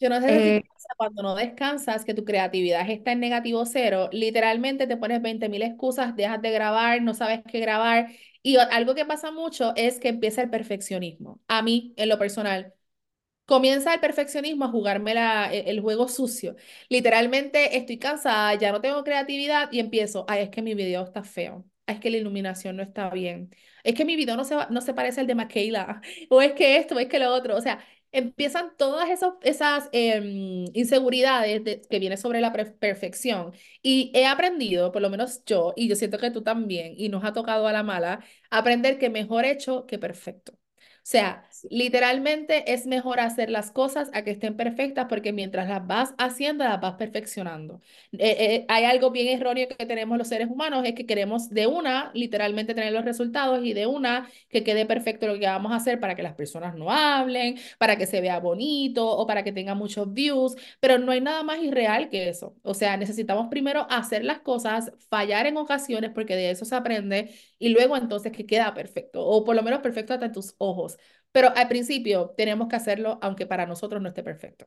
Yo 0.00 0.08
no 0.08 0.20
sé 0.20 0.40
si 0.40 0.50
eh, 0.52 0.62
cuando 0.96 1.22
no 1.22 1.34
descansas, 1.34 2.04
que 2.04 2.14
tu 2.14 2.24
creatividad 2.24 2.88
está 2.90 3.12
en 3.12 3.20
negativo 3.20 3.64
cero, 3.66 4.08
literalmente 4.12 4.86
te 4.86 4.96
pones 4.96 5.22
20 5.22 5.48
mil 5.48 5.62
excusas, 5.62 6.16
dejas 6.16 6.40
de 6.42 6.50
grabar, 6.50 7.02
no 7.02 7.14
sabes 7.14 7.40
qué 7.46 7.60
grabar. 7.60 8.08
Y 8.42 8.56
algo 8.56 8.94
que 8.94 9.04
pasa 9.04 9.30
mucho 9.30 9.74
es 9.76 9.98
que 10.00 10.08
empieza 10.08 10.42
el 10.42 10.50
perfeccionismo. 10.50 11.40
A 11.48 11.62
mí, 11.62 11.92
en 11.96 12.08
lo 12.08 12.18
personal, 12.18 12.74
comienza 13.46 13.94
el 13.94 14.00
perfeccionismo 14.00 14.64
a 14.66 14.68
jugarme 14.68 15.14
la, 15.14 15.52
e, 15.52 15.70
el 15.70 15.80
juego 15.80 16.08
sucio. 16.08 16.56
Literalmente 16.88 17.76
estoy 17.76 17.98
cansada, 17.98 18.54
ya 18.54 18.72
no 18.72 18.80
tengo 18.80 19.02
creatividad 19.04 19.70
y 19.72 19.80
empiezo, 19.80 20.24
ay, 20.28 20.42
es 20.44 20.50
que 20.50 20.62
mi 20.62 20.74
video 20.74 21.02
está 21.04 21.24
feo, 21.24 21.64
es 21.86 22.00
que 22.00 22.10
la 22.10 22.18
iluminación 22.18 22.76
no 22.76 22.82
está 22.82 23.10
bien, 23.10 23.50
es 23.84 23.94
que 23.94 24.04
mi 24.04 24.16
video 24.16 24.36
no 24.36 24.44
se, 24.44 24.56
no 24.70 24.80
se 24.80 24.94
parece 24.94 25.20
al 25.20 25.26
de 25.26 25.34
Makayla, 25.34 26.00
o 26.30 26.40
es 26.42 26.52
que 26.52 26.76
esto, 26.76 26.94
o 26.96 26.98
es 27.00 27.08
que 27.08 27.18
lo 27.18 27.32
otro. 27.34 27.56
O 27.56 27.60
sea, 27.60 27.84
empiezan 28.12 28.72
todas 28.76 29.08
esas, 29.10 29.34
esas 29.42 29.88
em, 29.92 30.64
inseguridades 30.74 31.62
que 31.88 31.98
vienen 31.98 32.18
sobre 32.18 32.40
la 32.40 32.52
perfección. 32.52 33.52
Y 33.82 34.10
he 34.14 34.26
aprendido, 34.26 34.92
por 34.92 35.02
lo 35.02 35.10
menos 35.10 35.44
yo, 35.44 35.72
y 35.76 35.88
yo 35.88 35.96
siento 35.96 36.18
que 36.18 36.30
tú 36.30 36.42
también, 36.42 36.94
y 36.96 37.08
nos 37.08 37.24
ha 37.24 37.32
tocado 37.32 37.66
a 37.68 37.72
la 37.72 37.82
mala, 37.82 38.24
aprender 38.50 38.98
que 38.98 39.10
mejor 39.10 39.44
hecho 39.44 39.86
que 39.86 39.98
perfecto. 39.98 40.59
O 41.10 41.12
sea, 41.12 41.44
literalmente 41.70 42.72
es 42.72 42.86
mejor 42.86 43.18
hacer 43.18 43.50
las 43.50 43.72
cosas 43.72 44.10
a 44.12 44.22
que 44.22 44.30
estén 44.30 44.56
perfectas 44.56 45.06
porque 45.08 45.32
mientras 45.32 45.68
las 45.68 45.84
vas 45.84 46.14
haciendo, 46.18 46.62
las 46.62 46.80
vas 46.80 46.94
perfeccionando. 46.94 47.80
Eh, 48.12 48.36
eh, 48.38 48.64
hay 48.68 48.84
algo 48.84 49.10
bien 49.10 49.26
erróneo 49.26 49.66
que 49.66 49.86
tenemos 49.86 50.16
los 50.18 50.28
seres 50.28 50.48
humanos, 50.48 50.84
es 50.86 50.94
que 50.94 51.06
queremos 51.06 51.50
de 51.50 51.66
una, 51.66 52.12
literalmente 52.14 52.74
tener 52.74 52.92
los 52.92 53.04
resultados 53.04 53.64
y 53.64 53.72
de 53.72 53.88
una 53.88 54.30
que 54.48 54.62
quede 54.62 54.86
perfecto 54.86 55.26
lo 55.26 55.36
que 55.36 55.46
vamos 55.46 55.72
a 55.72 55.76
hacer 55.76 55.98
para 55.98 56.14
que 56.14 56.22
las 56.22 56.34
personas 56.34 56.76
no 56.76 56.92
hablen, 56.92 57.58
para 57.78 57.96
que 57.96 58.06
se 58.06 58.20
vea 58.20 58.38
bonito 58.38 59.04
o 59.10 59.26
para 59.26 59.42
que 59.42 59.50
tenga 59.52 59.74
muchos 59.74 60.12
views, 60.14 60.54
pero 60.78 60.98
no 60.98 61.10
hay 61.10 61.20
nada 61.20 61.42
más 61.42 61.58
irreal 61.60 62.08
que 62.08 62.28
eso. 62.28 62.54
O 62.62 62.72
sea, 62.74 62.96
necesitamos 62.96 63.48
primero 63.48 63.84
hacer 63.90 64.24
las 64.24 64.40
cosas, 64.40 64.92
fallar 65.08 65.46
en 65.46 65.56
ocasiones 65.56 66.12
porque 66.14 66.36
de 66.36 66.50
eso 66.52 66.64
se 66.64 66.76
aprende 66.76 67.34
y 67.58 67.70
luego 67.70 67.96
entonces 67.96 68.30
que 68.32 68.46
queda 68.46 68.74
perfecto 68.74 69.24
o 69.26 69.44
por 69.44 69.56
lo 69.56 69.62
menos 69.62 69.80
perfecto 69.80 70.14
hasta 70.14 70.30
tus 70.32 70.54
ojos. 70.58 70.98
Pero 71.32 71.50
al 71.56 71.68
principio 71.68 72.34
tenemos 72.36 72.68
que 72.68 72.76
hacerlo 72.76 73.18
aunque 73.22 73.46
para 73.46 73.66
nosotros 73.66 74.02
no 74.02 74.08
esté 74.08 74.22
perfecto. 74.22 74.66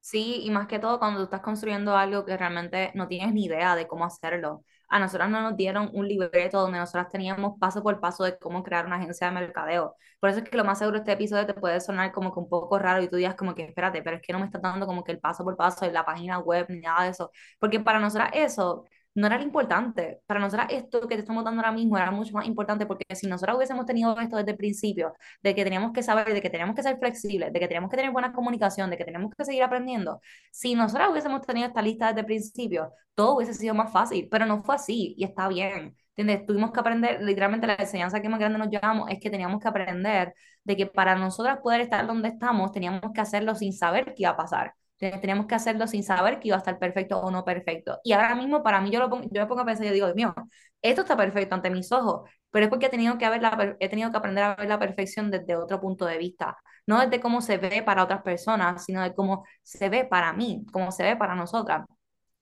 Sí, 0.00 0.40
y 0.44 0.50
más 0.50 0.68
que 0.68 0.78
todo 0.78 1.00
cuando 1.00 1.18
tú 1.18 1.24
estás 1.24 1.40
construyendo 1.40 1.96
algo 1.96 2.24
que 2.24 2.36
realmente 2.36 2.92
no 2.94 3.08
tienes 3.08 3.34
ni 3.34 3.46
idea 3.46 3.74
de 3.74 3.88
cómo 3.88 4.04
hacerlo. 4.04 4.64
A 4.88 5.00
nosotros 5.00 5.28
no 5.28 5.42
nos 5.42 5.56
dieron 5.56 5.90
un 5.94 6.06
libreto 6.06 6.60
donde 6.60 6.78
nosotras 6.78 7.10
teníamos 7.10 7.58
paso 7.58 7.82
por 7.82 7.98
paso 8.00 8.22
de 8.22 8.38
cómo 8.38 8.62
crear 8.62 8.86
una 8.86 8.96
agencia 8.96 9.26
de 9.26 9.32
mercadeo. 9.34 9.96
Por 10.20 10.30
eso 10.30 10.38
es 10.38 10.48
que 10.48 10.56
lo 10.56 10.64
más 10.64 10.78
seguro 10.78 10.98
este 10.98 11.10
episodio 11.12 11.44
te 11.44 11.54
puede 11.54 11.80
sonar 11.80 12.12
como 12.12 12.32
que 12.32 12.38
un 12.38 12.48
poco 12.48 12.78
raro 12.78 13.02
y 13.02 13.08
tú 13.08 13.16
digas 13.16 13.34
como 13.34 13.56
que 13.56 13.64
espérate, 13.64 14.00
pero 14.02 14.16
es 14.16 14.22
que 14.22 14.32
no 14.32 14.38
me 14.38 14.46
estás 14.46 14.62
dando 14.62 14.86
como 14.86 15.02
que 15.02 15.10
el 15.10 15.18
paso 15.18 15.42
por 15.42 15.56
paso 15.56 15.84
de 15.84 15.90
la 15.92 16.04
página 16.04 16.38
web 16.38 16.66
ni 16.68 16.78
nada 16.78 17.02
de 17.04 17.10
eso. 17.10 17.32
Porque 17.58 17.80
para 17.80 17.98
nosotras 17.98 18.30
eso 18.32 18.84
no 19.16 19.26
era 19.26 19.38
lo 19.38 19.44
importante. 19.44 20.20
Para 20.26 20.40
nosotros 20.40 20.68
esto 20.70 21.00
que 21.08 21.16
te 21.16 21.22
estamos 21.22 21.44
dando 21.44 21.60
ahora 21.60 21.72
mismo 21.72 21.96
era 21.96 22.10
mucho 22.10 22.32
más 22.34 22.46
importante 22.46 22.86
porque 22.86 23.04
si 23.14 23.26
nosotros 23.26 23.56
hubiésemos 23.56 23.86
tenido 23.86 24.18
esto 24.20 24.36
desde 24.36 24.52
el 24.52 24.56
principio, 24.56 25.14
de 25.42 25.54
que 25.54 25.64
teníamos 25.64 25.92
que 25.92 26.02
saber, 26.02 26.32
de 26.32 26.42
que 26.42 26.50
teníamos 26.50 26.76
que 26.76 26.82
ser 26.82 26.98
flexibles, 26.98 27.52
de 27.52 27.58
que 27.60 27.66
teníamos 27.68 27.90
que 27.90 27.96
tener 27.96 28.12
buena 28.12 28.32
comunicación, 28.32 28.90
de 28.90 28.96
que 28.96 29.04
tenemos 29.04 29.32
que 29.36 29.44
seguir 29.44 29.62
aprendiendo, 29.62 30.20
si 30.52 30.74
nosotros 30.74 31.08
hubiésemos 31.10 31.40
tenido 31.42 31.66
esta 31.66 31.82
lista 31.82 32.08
desde 32.08 32.20
el 32.20 32.26
principio, 32.26 32.92
todo 33.14 33.36
hubiese 33.36 33.54
sido 33.54 33.74
más 33.74 33.90
fácil, 33.92 34.28
pero 34.30 34.46
no 34.46 34.62
fue 34.62 34.74
así 34.74 35.14
y 35.16 35.24
está 35.24 35.48
bien. 35.48 35.96
¿Entiendes? 36.16 36.46
Tuvimos 36.46 36.72
que 36.72 36.80
aprender, 36.80 37.22
literalmente 37.22 37.66
la 37.66 37.74
enseñanza 37.74 38.20
que 38.20 38.28
más 38.28 38.40
grande 38.40 38.58
nos 38.58 38.68
llevamos 38.70 39.10
es 39.10 39.18
que 39.20 39.30
teníamos 39.30 39.60
que 39.60 39.68
aprender 39.68 40.34
de 40.64 40.76
que 40.76 40.86
para 40.86 41.14
nosotras 41.16 41.58
poder 41.62 41.80
estar 41.82 42.06
donde 42.06 42.28
estamos, 42.28 42.72
teníamos 42.72 43.12
que 43.14 43.20
hacerlo 43.20 43.54
sin 43.54 43.72
saber 43.72 44.14
qué 44.14 44.22
iba 44.24 44.30
a 44.30 44.36
pasar. 44.36 44.74
Teníamos 44.98 45.46
que 45.46 45.54
hacerlo 45.54 45.86
sin 45.86 46.02
saber 46.02 46.40
que 46.40 46.48
iba 46.48 46.56
a 46.56 46.60
estar 46.60 46.78
perfecto 46.78 47.18
o 47.20 47.30
no 47.30 47.44
perfecto. 47.44 47.98
Y 48.02 48.12
ahora 48.12 48.34
mismo, 48.34 48.62
para 48.62 48.80
mí, 48.80 48.90
yo, 48.90 48.98
lo 48.98 49.10
pongo, 49.10 49.24
yo 49.30 49.42
me 49.42 49.46
pongo 49.46 49.60
a 49.62 49.64
pensar 49.66 49.86
yo 49.86 49.92
digo, 49.92 50.06
Dios 50.06 50.16
mío, 50.16 50.34
esto 50.82 51.02
está 51.02 51.16
perfecto 51.16 51.54
ante 51.54 51.70
mis 51.70 51.92
ojos, 51.92 52.30
pero 52.50 52.64
es 52.66 52.70
porque 52.70 52.86
he 52.86 52.88
tenido, 52.88 53.18
que 53.18 53.26
la, 53.38 53.76
he 53.80 53.88
tenido 53.88 54.10
que 54.10 54.16
aprender 54.16 54.44
a 54.44 54.54
ver 54.56 54.68
la 54.68 54.78
perfección 54.78 55.30
desde 55.30 55.56
otro 55.56 55.80
punto 55.80 56.06
de 56.06 56.18
vista. 56.18 56.56
No 56.86 57.00
desde 57.00 57.20
cómo 57.20 57.40
se 57.42 57.58
ve 57.58 57.82
para 57.82 58.04
otras 58.04 58.22
personas, 58.22 58.84
sino 58.84 59.02
de 59.02 59.14
cómo 59.14 59.44
se 59.62 59.88
ve 59.88 60.04
para 60.04 60.32
mí, 60.32 60.64
cómo 60.72 60.92
se 60.92 61.02
ve 61.02 61.16
para 61.16 61.34
nosotras. 61.34 61.84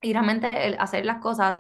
Y 0.03 0.13
realmente 0.13 0.49
el 0.67 0.77
hacer 0.79 1.07
las 1.07 1.19
cosas 1.21 1.57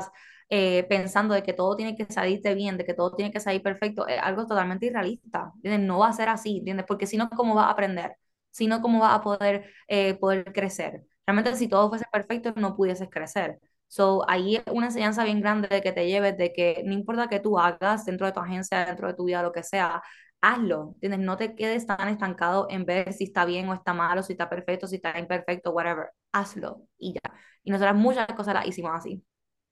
eh, 0.50 0.84
pensando 0.88 1.34
de 1.34 1.42
que 1.42 1.52
todo 1.54 1.74
tiene 1.76 1.96
que 1.96 2.04
salirte 2.12 2.54
bien, 2.54 2.76
de 2.76 2.84
que 2.84 2.94
todo 2.94 3.14
tiene 3.16 3.32
que 3.32 3.40
salir 3.40 3.62
perfecto, 3.62 4.06
es 4.06 4.20
algo 4.20 4.46
totalmente 4.46 4.86
irrealista. 4.86 5.52
No 5.62 5.98
va 6.00 6.08
a 6.08 6.12
ser 6.12 6.28
así, 6.28 6.58
¿entiendes? 6.58 6.86
Porque 6.86 7.06
si 7.06 7.16
no, 7.16 7.30
¿cómo 7.30 7.54
vas 7.54 7.66
a 7.66 7.70
aprender? 7.70 8.16
Sino 8.54 8.80
cómo 8.80 9.00
vas 9.00 9.14
a 9.16 9.22
poder, 9.22 9.70
eh, 9.88 10.14
poder 10.14 10.52
crecer. 10.52 11.02
Realmente 11.26 11.56
si 11.56 11.68
todo 11.68 11.88
fuese 11.88 12.04
perfecto, 12.12 12.52
no 12.56 12.76
pudieses 12.76 13.08
crecer. 13.10 13.58
So, 13.88 14.24
ahí 14.28 14.56
es 14.56 14.62
una 14.72 14.86
enseñanza 14.86 15.24
bien 15.24 15.40
grande 15.40 15.68
de 15.68 15.82
que 15.82 15.92
te 15.92 16.06
lleves, 16.06 16.36
de 16.38 16.52
que 16.52 16.82
no 16.84 16.92
importa 16.92 17.28
que 17.28 17.40
tú 17.40 17.58
hagas 17.58 18.04
dentro 18.06 18.26
de 18.26 18.32
tu 18.32 18.40
agencia, 18.40 18.84
dentro 18.86 19.08
de 19.08 19.14
tu 19.14 19.24
vida, 19.24 19.42
lo 19.42 19.52
que 19.52 19.62
sea, 19.62 20.02
hazlo, 20.40 20.92
¿entiendes? 20.94 21.20
No 21.20 21.36
te 21.36 21.54
quedes 21.54 21.86
tan 21.86 22.08
estancado 22.08 22.66
en 22.70 22.84
ver 22.84 23.12
si 23.12 23.24
está 23.24 23.44
bien 23.44 23.68
o 23.68 23.74
está 23.74 23.92
mal, 23.94 24.18
o 24.18 24.22
si 24.22 24.32
está 24.34 24.48
perfecto, 24.48 24.86
si 24.86 24.96
está 24.96 25.18
imperfecto, 25.18 25.72
whatever. 25.72 26.10
Hazlo 26.32 26.82
y 26.98 27.14
ya. 27.14 27.20
Y 27.64 27.70
nosotras 27.70 27.96
muchas 27.96 28.26
cosas 28.36 28.54
las 28.54 28.66
hicimos 28.66 28.92
así. 28.94 29.24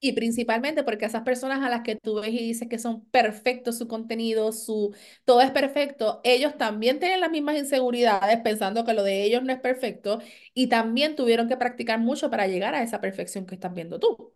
Y 0.05 0.15
principalmente 0.15 0.83
porque 0.83 1.05
esas 1.05 1.23
personas 1.23 1.63
a 1.63 1.71
las 1.71 1.83
que 1.83 1.95
tú 1.97 2.17
ves 2.21 2.31
y 2.31 2.39
dices 2.39 2.69
que 2.69 2.79
son 2.81 3.05
perfectos 3.11 3.79
su 3.79 3.87
contenido, 3.87 4.51
su 4.53 4.93
todo 5.25 5.41
es 5.43 5.53
perfecto, 5.53 6.21
ellos 6.25 6.59
también 6.59 6.99
tienen 6.99 7.21
las 7.21 7.31
mismas 7.31 7.57
inseguridades 7.57 8.41
pensando 8.43 8.85
que 8.85 8.95
lo 8.95 9.05
de 9.05 9.23
ellos 9.23 9.45
no 9.45 9.53
es 9.53 9.61
perfecto 9.61 10.19
y 10.55 10.67
también 10.69 11.15
tuvieron 11.15 11.49
que 11.49 11.57
practicar 11.57 12.01
mucho 12.01 12.31
para 12.31 12.49
llegar 12.49 12.75
a 12.75 12.83
esa 12.83 13.01
perfección 13.01 13.47
que 13.47 13.55
estás 13.55 13.75
viendo 13.75 14.01
tú. 14.01 14.35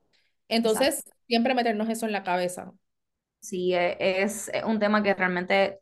Entonces, 0.49 1.03
siempre 1.27 1.53
meternos 1.55 1.89
eso 1.91 2.07
en 2.07 2.13
la 2.13 2.23
cabeza. 2.23 2.73
Sí, 3.41 3.75
e, 3.75 4.23
es 4.23 4.51
un 4.67 4.79
tema 4.79 5.03
que 5.03 5.15
realmente 5.15 5.81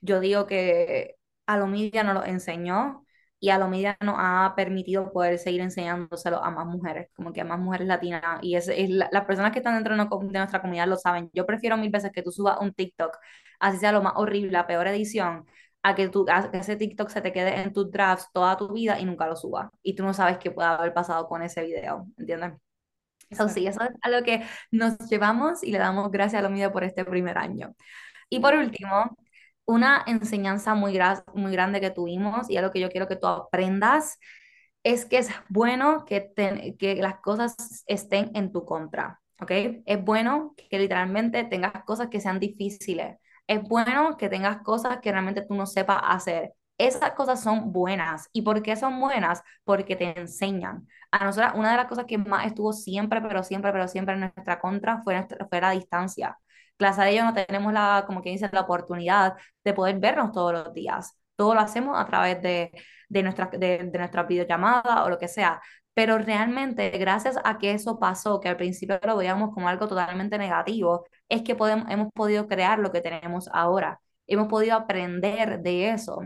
yo 0.00 0.20
digo 0.20 0.46
que 0.46 1.16
a 1.46 1.58
lo 1.58 1.68
ya 1.92 2.04
nos 2.04 2.14
lo 2.14 2.24
enseñó 2.24 3.03
y 3.44 3.50
a 3.50 3.58
lo 3.58 3.68
media 3.68 3.94
nos 4.00 4.14
ha 4.18 4.54
permitido 4.56 5.12
poder 5.12 5.38
seguir 5.38 5.60
enseñándoselo 5.60 6.42
a 6.42 6.50
más 6.50 6.64
mujeres, 6.64 7.10
como 7.14 7.30
que 7.30 7.42
a 7.42 7.44
más 7.44 7.58
mujeres 7.58 7.86
latinas. 7.86 8.22
Y 8.40 8.56
es, 8.56 8.68
es 8.68 8.88
las 8.88 9.26
personas 9.26 9.52
que 9.52 9.58
están 9.58 9.74
dentro 9.74 9.94
de, 9.94 10.38
nuestra 10.38 10.62
comunidad 10.62 10.88
lo 10.88 10.96
saben. 10.96 11.28
Yo 11.34 11.44
prefiero 11.44 11.76
mil 11.76 11.90
veces 11.90 12.10
que 12.10 12.22
tú 12.22 12.32
subas 12.32 12.56
un 12.62 12.72
TikTok, 12.72 13.18
así 13.60 13.76
sea 13.76 13.92
lo 13.92 14.02
más 14.02 14.14
horrible, 14.16 14.50
la 14.50 14.66
peor 14.66 14.86
edición, 14.86 15.44
a 15.82 15.94
que, 15.94 16.08
tú, 16.08 16.24
que 16.24 16.56
ese 16.56 16.76
TikTok 16.76 17.10
se 17.10 17.20
te 17.20 17.32
quede 17.34 17.60
en 17.60 17.74
tus 17.74 17.90
drafts 17.90 18.30
toda 18.32 18.56
tu 18.56 18.72
vida 18.72 18.98
y 18.98 19.04
nunca 19.04 19.26
lo 19.26 19.36
subas. 19.36 19.68
Y 19.82 19.94
tú 19.94 20.04
no 20.04 20.14
sabes 20.14 20.38
qué 20.38 20.50
puede 20.50 20.68
haber 20.68 20.94
pasado 20.94 21.28
con 21.28 21.42
ese 21.42 21.62
video, 21.64 22.06
¿entiendes? 22.16 22.54
Eso 23.28 23.46
sí, 23.50 23.66
eso 23.66 23.82
es 23.82 23.90
algo 24.00 24.24
que 24.24 24.42
nos 24.70 24.96
llevamos 25.10 25.62
y 25.62 25.70
le 25.70 25.76
damos 25.78 26.10
gracias 26.10 26.40
a 26.40 26.42
lo 26.42 26.48
mío 26.48 26.72
por 26.72 26.82
este 26.82 27.04
primer 27.04 27.36
año. 27.36 27.74
Y 28.30 28.40
por 28.40 28.54
último, 28.54 29.18
una 29.66 30.02
enseñanza 30.06 30.74
muy, 30.74 30.92
grande 30.92 31.80
que 31.80 31.90
tuvimos 31.90 32.50
y 32.50 32.56
algo 32.56 32.70
que 32.70 32.80
yo 32.80 32.90
quiero 32.90 33.08
que 33.08 33.16
tú 33.16 33.26
aprendas 33.26 34.18
es 34.82 35.06
que 35.06 35.18
es 35.18 35.30
bueno 35.48 36.04
que, 36.04 36.32
que 36.78 36.96
las 36.96 37.20
cosas 37.20 37.84
estén 37.86 38.30
en 38.34 38.52
tu 38.52 38.64
contra, 38.64 39.20
¿ok? 39.40 39.50
Es 39.86 40.04
bueno 40.04 40.54
que 40.70 40.78
literalmente 40.78 41.44
tengas 41.44 41.84
cosas 41.84 42.08
que 42.08 42.20
sean 42.20 42.38
difíciles. 42.38 43.16
Es 43.46 43.62
bueno 43.62 44.16
que 44.16 44.28
tengas 44.28 44.58
cosas 44.62 44.98
que 45.00 45.12
realmente 45.12 45.42
tú 45.42 45.54
no 45.54 45.66
sepas 45.66 46.00
hacer. 46.02 46.52
Esas 46.78 47.12
cosas 47.12 47.42
son 47.42 47.72
buenas. 47.72 48.28
¿Y 48.32 48.42
por 48.42 48.62
qué 48.62 48.76
son 48.76 49.00
buenas? 49.00 49.42
Porque 49.64 49.96
te 49.96 50.18
enseñan. 50.18 50.88
A 51.10 51.24
nosotros, 51.24 51.52
una 51.56 51.70
de 51.70 51.76
las 51.76 51.86
cosas 51.86 52.06
que 52.06 52.18
más 52.18 52.46
estuvo 52.46 52.72
siempre, 52.72 53.20
pero 53.22 53.42
siempre, 53.44 53.72
pero 53.72 53.86
siempre 53.88 54.14
en 54.14 54.20
nuestra 54.20 54.58
contra 54.60 55.02
fue, 55.02 55.26
fue 55.48 55.60
la 55.60 55.70
distancia. 55.70 56.38
Clase 56.76 57.02
de 57.02 57.10
ello 57.12 57.24
no 57.24 57.34
tenemos 57.34 57.72
la, 57.72 58.04
como 58.06 58.22
que 58.22 58.30
dice, 58.30 58.48
la 58.52 58.62
oportunidad 58.62 59.34
de 59.64 59.72
poder 59.74 59.98
vernos 59.98 60.32
todos 60.32 60.52
los 60.52 60.72
días. 60.74 61.16
Todo 61.36 61.54
lo 61.54 61.60
hacemos 61.60 61.98
a 61.98 62.04
través 62.06 62.42
de, 62.42 62.70
de, 63.08 63.22
nuestra, 63.22 63.46
de, 63.46 63.78
de 63.90 63.98
nuestra 63.98 64.24
videollamada 64.24 65.04
o 65.04 65.10
lo 65.10 65.18
que 65.18 65.28
sea. 65.28 65.60
Pero 65.94 66.18
realmente, 66.18 66.90
gracias 66.90 67.36
a 67.44 67.58
que 67.58 67.70
eso 67.72 67.98
pasó, 68.00 68.40
que 68.40 68.48
al 68.48 68.56
principio 68.56 68.98
lo 69.04 69.16
veíamos 69.16 69.54
como 69.54 69.68
algo 69.68 69.86
totalmente 69.86 70.38
negativo, 70.38 71.06
es 71.28 71.42
que 71.42 71.54
podemos, 71.54 71.88
hemos 71.90 72.12
podido 72.12 72.48
crear 72.48 72.78
lo 72.80 72.90
que 72.90 73.00
tenemos 73.00 73.48
ahora. 73.52 74.00
Hemos 74.26 74.48
podido 74.48 74.76
aprender 74.76 75.60
de 75.60 75.90
eso. 75.90 76.20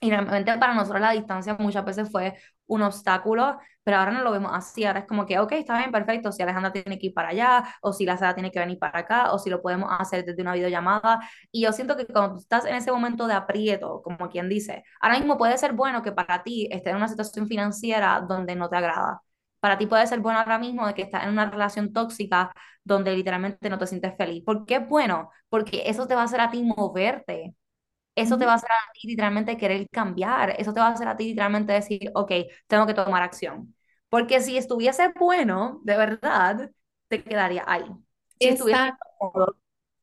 Y 0.00 0.10
realmente 0.10 0.56
para 0.58 0.74
nosotros 0.74 1.00
la 1.00 1.12
distancia 1.12 1.56
muchas 1.58 1.84
veces 1.84 2.10
fue 2.10 2.38
un 2.68 2.82
obstáculo, 2.82 3.58
pero 3.82 3.96
ahora 3.98 4.12
no 4.12 4.22
lo 4.22 4.30
vemos 4.30 4.52
así, 4.54 4.84
ahora 4.84 5.00
es 5.00 5.06
como 5.06 5.26
que, 5.26 5.38
ok, 5.38 5.52
está 5.52 5.78
bien, 5.78 5.90
perfecto, 5.90 6.30
si 6.32 6.42
Alejandra 6.42 6.72
tiene 6.72 6.98
que 6.98 7.06
ir 7.08 7.14
para 7.14 7.30
allá, 7.30 7.64
o 7.82 7.92
si 7.92 8.04
la 8.04 8.16
Sara 8.16 8.34
tiene 8.34 8.50
que 8.52 8.60
venir 8.60 8.78
para 8.78 9.00
acá, 9.00 9.32
o 9.32 9.38
si 9.38 9.50
lo 9.50 9.62
podemos 9.62 9.90
hacer 9.98 10.24
desde 10.24 10.42
una 10.42 10.54
videollamada, 10.54 11.20
y 11.50 11.62
yo 11.62 11.72
siento 11.72 11.96
que 11.96 12.06
cuando 12.06 12.38
estás 12.38 12.64
en 12.66 12.74
ese 12.76 12.92
momento 12.92 13.26
de 13.26 13.34
aprieto, 13.34 14.02
como 14.02 14.28
quien 14.28 14.48
dice, 14.48 14.84
ahora 15.00 15.18
mismo 15.18 15.38
puede 15.38 15.58
ser 15.58 15.72
bueno 15.72 16.02
que 16.02 16.12
para 16.12 16.42
ti 16.42 16.68
estés 16.70 16.90
en 16.92 16.96
una 16.96 17.08
situación 17.08 17.48
financiera 17.48 18.20
donde 18.28 18.54
no 18.56 18.68
te 18.68 18.76
agrada, 18.76 19.22
para 19.60 19.78
ti 19.78 19.86
puede 19.86 20.06
ser 20.06 20.20
bueno 20.20 20.38
ahora 20.38 20.58
mismo 20.58 20.86
de 20.86 20.94
que 20.94 21.02
estás 21.02 21.24
en 21.24 21.30
una 21.30 21.50
relación 21.50 21.92
tóxica 21.92 22.52
donde 22.84 23.14
literalmente 23.14 23.68
no 23.70 23.78
te 23.78 23.86
sientes 23.86 24.16
feliz. 24.16 24.44
¿Por 24.44 24.64
qué 24.66 24.76
es 24.76 24.88
bueno? 24.88 25.30
Porque 25.48 25.82
eso 25.86 26.06
te 26.06 26.14
va 26.14 26.22
a 26.22 26.24
hacer 26.24 26.40
a 26.40 26.50
ti 26.50 26.62
moverte, 26.62 27.54
eso 28.20 28.38
te 28.38 28.46
va 28.46 28.52
a 28.52 28.54
hacer 28.56 28.70
a 28.70 28.92
ti 28.92 29.08
literalmente 29.08 29.56
querer 29.56 29.88
cambiar, 29.90 30.54
eso 30.58 30.72
te 30.72 30.80
va 30.80 30.88
a 30.88 30.92
hacer 30.92 31.08
a 31.08 31.16
ti 31.16 31.24
literalmente 31.26 31.72
decir, 31.72 32.10
ok, 32.14 32.32
tengo 32.66 32.86
que 32.86 32.94
tomar 32.94 33.22
acción. 33.22 33.74
Porque 34.08 34.40
si 34.40 34.56
estuviese 34.56 35.12
bueno, 35.18 35.80
de 35.84 35.96
verdad, 35.96 36.70
te 37.08 37.22
quedaría 37.22 37.64
ahí. 37.66 37.84
Si 38.38 38.48
estuviese 38.48 38.92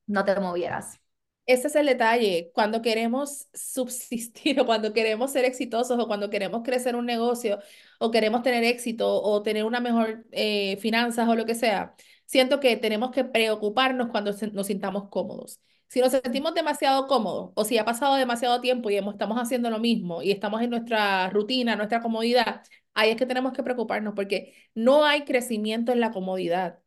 no 0.07 0.25
te 0.25 0.39
movieras. 0.39 0.99
Ese 1.45 1.67
es 1.67 1.75
el 1.75 1.85
detalle. 1.85 2.51
Cuando 2.53 2.81
queremos 2.81 3.47
subsistir 3.53 4.59
o 4.61 4.65
cuando 4.65 4.93
queremos 4.93 5.31
ser 5.31 5.45
exitosos 5.45 5.99
o 5.99 6.07
cuando 6.07 6.29
queremos 6.29 6.63
crecer 6.63 6.95
un 6.95 7.05
negocio 7.05 7.59
o 7.99 8.11
queremos 8.11 8.41
tener 8.43 8.63
éxito 8.63 9.21
o 9.21 9.41
tener 9.43 9.63
una 9.65 9.79
mejor 9.79 10.25
eh, 10.31 10.77
finanzas 10.77 11.27
o 11.27 11.35
lo 11.35 11.45
que 11.45 11.55
sea, 11.55 11.95
siento 12.25 12.59
que 12.59 12.77
tenemos 12.77 13.11
que 13.11 13.23
preocuparnos 13.23 14.09
cuando 14.09 14.31
nos 14.53 14.67
sintamos 14.67 15.09
cómodos. 15.09 15.59
Si 15.87 16.01
nos 16.01 16.11
sentimos 16.11 16.53
demasiado 16.53 17.07
cómodos 17.07 17.51
o 17.55 17.63
si 17.63 17.77
ha 17.77 17.85
pasado 17.85 18.15
demasiado 18.15 18.61
tiempo 18.61 18.89
y 18.89 18.97
estamos 18.97 19.37
haciendo 19.39 19.69
lo 19.69 19.79
mismo 19.79 20.21
y 20.21 20.31
estamos 20.31 20.61
en 20.61 20.69
nuestra 20.71 21.29
rutina, 21.29 21.75
nuestra 21.75 22.01
comodidad, 22.01 22.63
ahí 22.93 23.11
es 23.11 23.17
que 23.17 23.25
tenemos 23.25 23.53
que 23.53 23.63
preocuparnos 23.63 24.13
porque 24.15 24.53
no 24.73 25.05
hay 25.05 25.23
crecimiento 25.25 25.91
en 25.91 25.99
la 25.99 26.11
comodidad. 26.11 26.79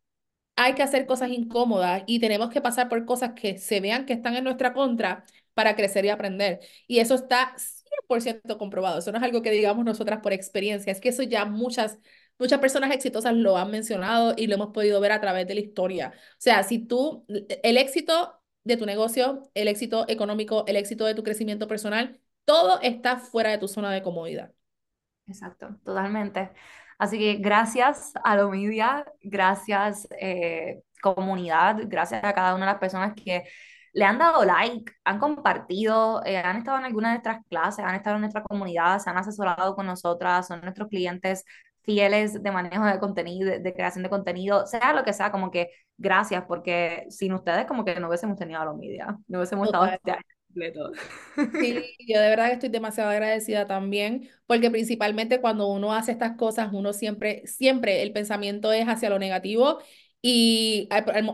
Hay 0.57 0.75
que 0.75 0.83
hacer 0.83 1.07
cosas 1.07 1.31
incómodas 1.31 2.03
y 2.07 2.19
tenemos 2.21 2.51
que 2.51 2.61
pasar 2.61 2.89
por 2.89 3.05
cosas 3.05 3.33
que 3.35 3.59
se 3.59 3.81
vean 3.81 4.07
que 4.07 4.13
están 4.13 4.35
en 4.37 4.45
nuestra 4.45 4.75
contra 4.75 5.25
para 5.55 5.77
crecer 5.77 6.05
y 6.05 6.09
aprender. 6.09 6.61
Y 6.89 6.99
eso 6.99 7.15
está 7.15 7.55
100% 7.57 8.59
comprobado. 8.59 8.99
Eso 8.99 9.13
no 9.13 9.19
es 9.19 9.25
algo 9.25 9.43
que 9.43 9.51
digamos 9.53 9.85
nosotras 9.85 10.21
por 10.21 10.33
experiencia. 10.33 10.91
Es 10.93 11.01
que 11.01 11.11
eso 11.11 11.23
ya 11.23 11.45
muchas, 11.45 11.99
muchas 12.39 12.59
personas 12.61 12.91
exitosas 12.93 13.35
lo 13.35 13.57
han 13.57 13.71
mencionado 13.71 14.35
y 14.37 14.49
lo 14.49 14.55
hemos 14.57 14.69
podido 14.73 15.01
ver 15.01 15.13
a 15.13 15.21
través 15.21 15.47
de 15.47 15.55
la 15.55 15.61
historia. 15.61 16.13
O 16.15 16.37
sea, 16.39 16.63
si 16.65 16.81
tú, 16.81 17.25
el 17.63 17.77
éxito 17.77 18.35
de 18.65 18.77
tu 18.77 18.87
negocio, 18.87 19.51
el 19.55 19.69
éxito 19.69 20.05
económico, 20.09 20.65
el 20.67 20.77
éxito 20.77 21.05
de 21.05 21.15
tu 21.15 21.23
crecimiento 21.23 21.69
personal, 21.69 22.21
todo 22.45 22.81
está 22.83 23.19
fuera 23.19 23.51
de 23.51 23.59
tu 23.59 23.69
zona 23.69 23.93
de 23.93 24.03
comodidad. 24.03 24.53
Exacto, 25.27 25.77
totalmente. 25.85 26.51
Así 26.99 27.19
que 27.19 27.37
gracias 27.37 28.13
a 28.25 28.37
lo 28.37 28.51
gracias 29.23 30.09
eh, 30.21 30.83
comunidad, 31.01 31.77
gracias 31.87 32.25
a 32.25 32.33
cada 32.35 32.55
una 32.55 32.67
de 32.67 32.73
las 32.73 32.81
personas 32.81 33.15
que 33.15 33.45
le 33.93 34.05
han 34.05 34.19
dado 34.19 34.45
like, 34.45 34.93
han 35.05 35.19
compartido, 35.19 36.23
eh, 36.25 36.39
han 36.39 36.59
estado 36.59 36.79
en 36.79 36.85
alguna 36.85 37.09
de 37.09 37.15
nuestras 37.15 37.45
clases, 37.47 37.85
han 37.85 37.95
estado 37.95 38.17
en 38.17 38.23
nuestra 38.23 38.43
comunidad, 38.43 38.99
se 38.99 39.11
han 39.11 39.19
asesorado 39.19 39.75
con 39.75 39.87
nosotras, 39.87 40.47
son 40.47 40.61
nuestros 40.61 40.89
clientes 40.89 41.45
fieles 41.89 42.43
de 42.43 42.51
manejo 42.51 42.85
de 42.85 42.99
contenido, 42.99 43.49
de, 43.49 43.73
creación 43.73 44.03
de 44.03 44.11
contenido, 44.11 44.67
sea 44.67 44.93
lo 44.93 45.05
que 45.05 45.15
sea, 45.15 45.33
como 45.33 45.51
que 45.51 45.71
gracias, 45.97 46.45
porque 46.47 47.07
sin 47.09 47.33
ustedes 47.33 47.65
como 47.65 47.83
que 47.83 47.99
no 47.99 48.09
hubiésemos 48.09 48.37
tenido 48.37 48.61
a 48.61 48.67
los 48.67 48.77
media, 48.77 49.17
no 49.27 49.39
hubiésemos 49.39 49.69
estado 49.69 49.87
este 49.87 50.11
año 50.11 50.21
completo. 50.49 50.93
Sí, 51.59 51.97
yo 52.07 52.21
de 52.21 52.29
verdad 52.29 52.51
estoy 52.51 52.69
demasiado 52.69 53.09
agradecida 53.09 53.67
también, 53.67 54.29
porque 54.47 54.71
principalmente 54.71 55.41
cuando 55.41 55.67
uno 55.69 55.95
hace 55.95 56.13
estas 56.13 56.37
cosas, 56.37 56.69
uno 56.75 56.93
siempre, 56.93 57.41
siempre 57.47 58.03
el 58.03 58.13
pensamiento 58.13 58.71
es 58.71 58.87
hacia 58.87 59.09
lo 59.09 59.19
negativo 59.19 59.79
y 60.21 60.89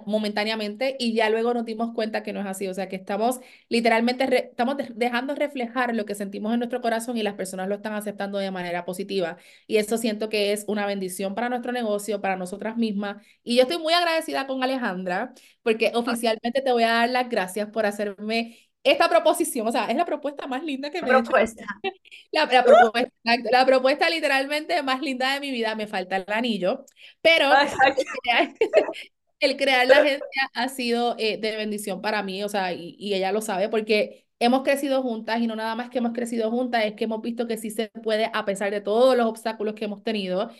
momentáneamente 0.06 0.96
y 0.98 1.14
ya 1.14 1.30
luego 1.30 1.54
nos 1.54 1.64
dimos 1.64 1.92
cuenta 1.94 2.22
que 2.22 2.32
no 2.34 2.40
es 2.40 2.46
así, 2.46 2.68
o 2.68 2.74
sea 2.74 2.88
que 2.88 2.96
estamos 2.96 3.40
literalmente 3.68 4.48
estamos 4.50 4.76
dejando 4.94 5.34
reflejar 5.34 5.94
lo 5.94 6.04
que 6.04 6.14
sentimos 6.14 6.52
en 6.52 6.58
nuestro 6.60 6.80
corazón 6.82 7.16
y 7.16 7.22
las 7.22 7.34
personas 7.34 7.68
lo 7.68 7.76
están 7.76 7.94
aceptando 7.94 8.38
de 8.38 8.50
manera 8.50 8.84
positiva. 8.84 9.38
Y 9.66 9.78
eso 9.78 9.96
siento 9.98 10.28
que 10.28 10.52
es 10.52 10.64
una 10.68 10.86
bendición 10.86 11.34
para 11.34 11.48
nuestro 11.48 11.72
negocio, 11.72 12.20
para 12.20 12.36
nosotras 12.36 12.76
mismas. 12.76 13.22
Y 13.42 13.56
yo 13.56 13.62
estoy 13.62 13.78
muy 13.78 13.94
agradecida 13.94 14.46
con 14.46 14.62
Alejandra 14.62 15.32
porque 15.62 15.92
oficialmente 15.94 16.60
te 16.62 16.72
voy 16.72 16.82
a 16.84 16.88
dar 16.92 17.10
las 17.10 17.28
gracias 17.28 17.68
por 17.70 17.86
hacerme 17.86 18.58
esta 18.84 19.08
proposición, 19.08 19.66
o 19.66 19.72
sea, 19.72 19.86
es 19.86 19.96
la 19.96 20.04
propuesta 20.04 20.46
más 20.46 20.62
linda 20.62 20.90
que 20.90 21.02
me 21.02 21.10
he 21.10 21.18
hecho. 21.18 21.32
La, 22.32 22.46
la, 22.46 22.64
propuesta, 22.64 23.10
la 23.50 23.64
propuesta 23.64 24.10
literalmente 24.10 24.82
más 24.82 25.00
linda 25.00 25.34
de 25.34 25.40
mi 25.40 25.52
vida, 25.52 25.74
me 25.76 25.86
falta 25.86 26.16
el 26.16 26.24
anillo, 26.26 26.84
pero 27.22 27.48
el 29.40 29.56
crear, 29.56 29.86
la 29.86 29.98
agencia 29.98 30.50
ha 30.52 30.68
sido 30.68 31.14
eh, 31.18 31.38
de 31.38 31.56
bendición 31.56 32.02
para 32.02 32.22
mí, 32.22 32.42
o 32.42 32.48
sea, 32.48 32.72
y, 32.72 32.96
y 32.98 33.14
ella 33.14 33.30
lo 33.30 33.40
sabe, 33.40 33.68
porque 33.68 34.26
hemos 34.40 34.62
crecido 34.64 35.00
juntas 35.02 35.40
y 35.40 35.46
no 35.46 35.54
nada 35.56 35.76
más 35.76 35.90
que 35.90 35.98
hemos 35.98 36.12
crecido 36.12 36.50
juntas, 36.50 36.84
es 36.84 36.94
que 36.94 37.04
hemos 37.04 37.22
visto 37.22 37.46
que 37.46 37.56
sí 37.56 37.70
se 37.70 37.88
puede 37.88 38.30
a 38.32 38.44
pesar 38.44 38.70
de 38.70 38.80
todos 38.80 39.16
los 39.16 39.26
obstáculos 39.26 39.74
que 39.74 39.84
hemos 39.84 40.02
tenido 40.02 40.50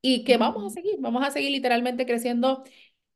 y 0.00 0.24
que 0.24 0.36
vamos 0.36 0.64
a 0.64 0.70
seguir, 0.70 0.96
vamos 1.00 1.26
a 1.26 1.30
seguir 1.30 1.50
literalmente 1.50 2.06
creciendo 2.06 2.62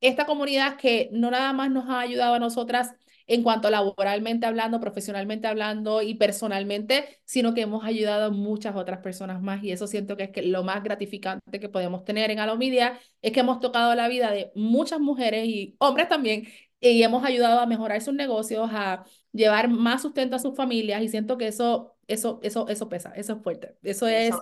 esta 0.01 0.27
comunidad 0.27 0.77
que 0.77 1.09
no 1.13 1.31
nada 1.31 1.53
más 1.53 1.71
nos 1.71 1.89
ha 1.89 2.01
ayudado 2.01 2.35
a 2.35 2.39
nosotras 2.39 2.95
en 3.29 3.43
cuanto 3.43 3.71
laboralmente 3.71 4.47
hablando, 4.47 4.81
profesionalmente 4.81 5.47
hablando 5.47 6.03
y 6.03 6.15
personalmente, 6.15 7.21
sino 7.25 7.55
que 7.55 7.61
hemos 7.61 7.85
ayudado 7.85 8.25
a 8.27 8.31
muchas 8.31 8.75
otras 8.75 9.01
personas 9.01 9.43
más 9.43 9.63
y 9.63 9.71
eso 9.71 9.87
siento 9.87 10.17
que 10.17 10.25
es 10.25 10.31
que 10.31 10.43
lo 10.43 10.65
más 10.65 10.83
gratificante 10.83 11.61
que 11.61 11.69
podemos 11.69 12.05
tener 12.05 12.31
en 12.31 12.41
Alomedia 12.41 12.99
es 13.21 13.33
que 13.33 13.41
hemos 13.41 13.61
tocado 13.61 13.95
la 13.95 14.09
vida 14.09 14.33
de 14.33 14.51
muchas 14.55 14.99
mujeres 14.99 15.47
y 15.47 15.77
hombres 15.79 16.09
también 16.09 16.49
y 16.81 17.03
hemos 17.03 17.23
ayudado 17.25 17.61
a 17.61 17.67
mejorar 17.67 18.01
sus 18.01 18.15
negocios, 18.15 18.71
a 18.73 19.05
llevar 19.33 19.69
más 19.69 20.03
sustento 20.03 20.37
a 20.37 20.39
sus 20.39 20.57
familias 20.57 21.03
y 21.03 21.09
siento 21.09 21.37
que 21.37 21.49
eso, 21.49 21.97
eso, 22.07 22.41
eso, 22.43 22.67
eso 22.69 22.89
pesa, 22.89 23.13
eso 23.15 23.35
es 23.35 23.43
fuerte, 23.43 23.77
eso 23.83 24.09
es... 24.09 24.35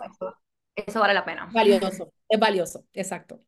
eso 0.76 1.00
vale 1.00 1.14
la 1.14 1.24
pena. 1.24 1.48
Valioso, 1.52 2.12
es 2.28 2.38
valioso, 2.38 2.84
exacto. 2.92 3.40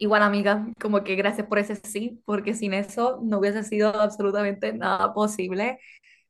Igual 0.00 0.22
amiga, 0.22 0.66
como 0.80 1.02
que 1.02 1.16
gracias 1.16 1.46
por 1.48 1.58
ese 1.58 1.74
sí, 1.76 2.22
porque 2.24 2.54
sin 2.54 2.72
eso 2.72 3.18
no 3.22 3.38
hubiese 3.38 3.64
sido 3.64 3.88
absolutamente 4.00 4.72
nada 4.72 5.12
posible. 5.12 5.78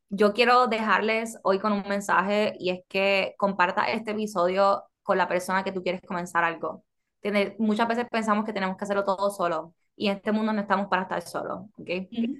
Yo 0.09 0.33
quiero 0.33 0.67
dejarles 0.67 1.37
hoy 1.43 1.59
con 1.59 1.73
un 1.73 1.83
mensaje 1.87 2.55
y 2.59 2.71
es 2.71 2.81
que 2.89 3.35
comparta 3.37 3.85
este 3.91 4.11
episodio 4.11 4.83
con 5.03 5.17
la 5.19 5.27
persona 5.27 5.63
que 5.63 5.71
tú 5.71 5.83
quieres 5.83 6.01
comenzar 6.01 6.43
algo. 6.43 6.83
Tiene, 7.21 7.55
muchas 7.59 7.87
veces 7.87 8.07
pensamos 8.09 8.45
que 8.45 8.53
tenemos 8.53 8.77
que 8.77 8.85
hacerlo 8.85 9.03
todo 9.03 9.29
solo 9.31 9.75
y 9.95 10.07
en 10.07 10.17
este 10.17 10.31
mundo 10.31 10.53
no 10.53 10.61
estamos 10.61 10.87
para 10.87 11.03
estar 11.03 11.21
solos, 11.21 11.65
¿ok? 11.77 11.89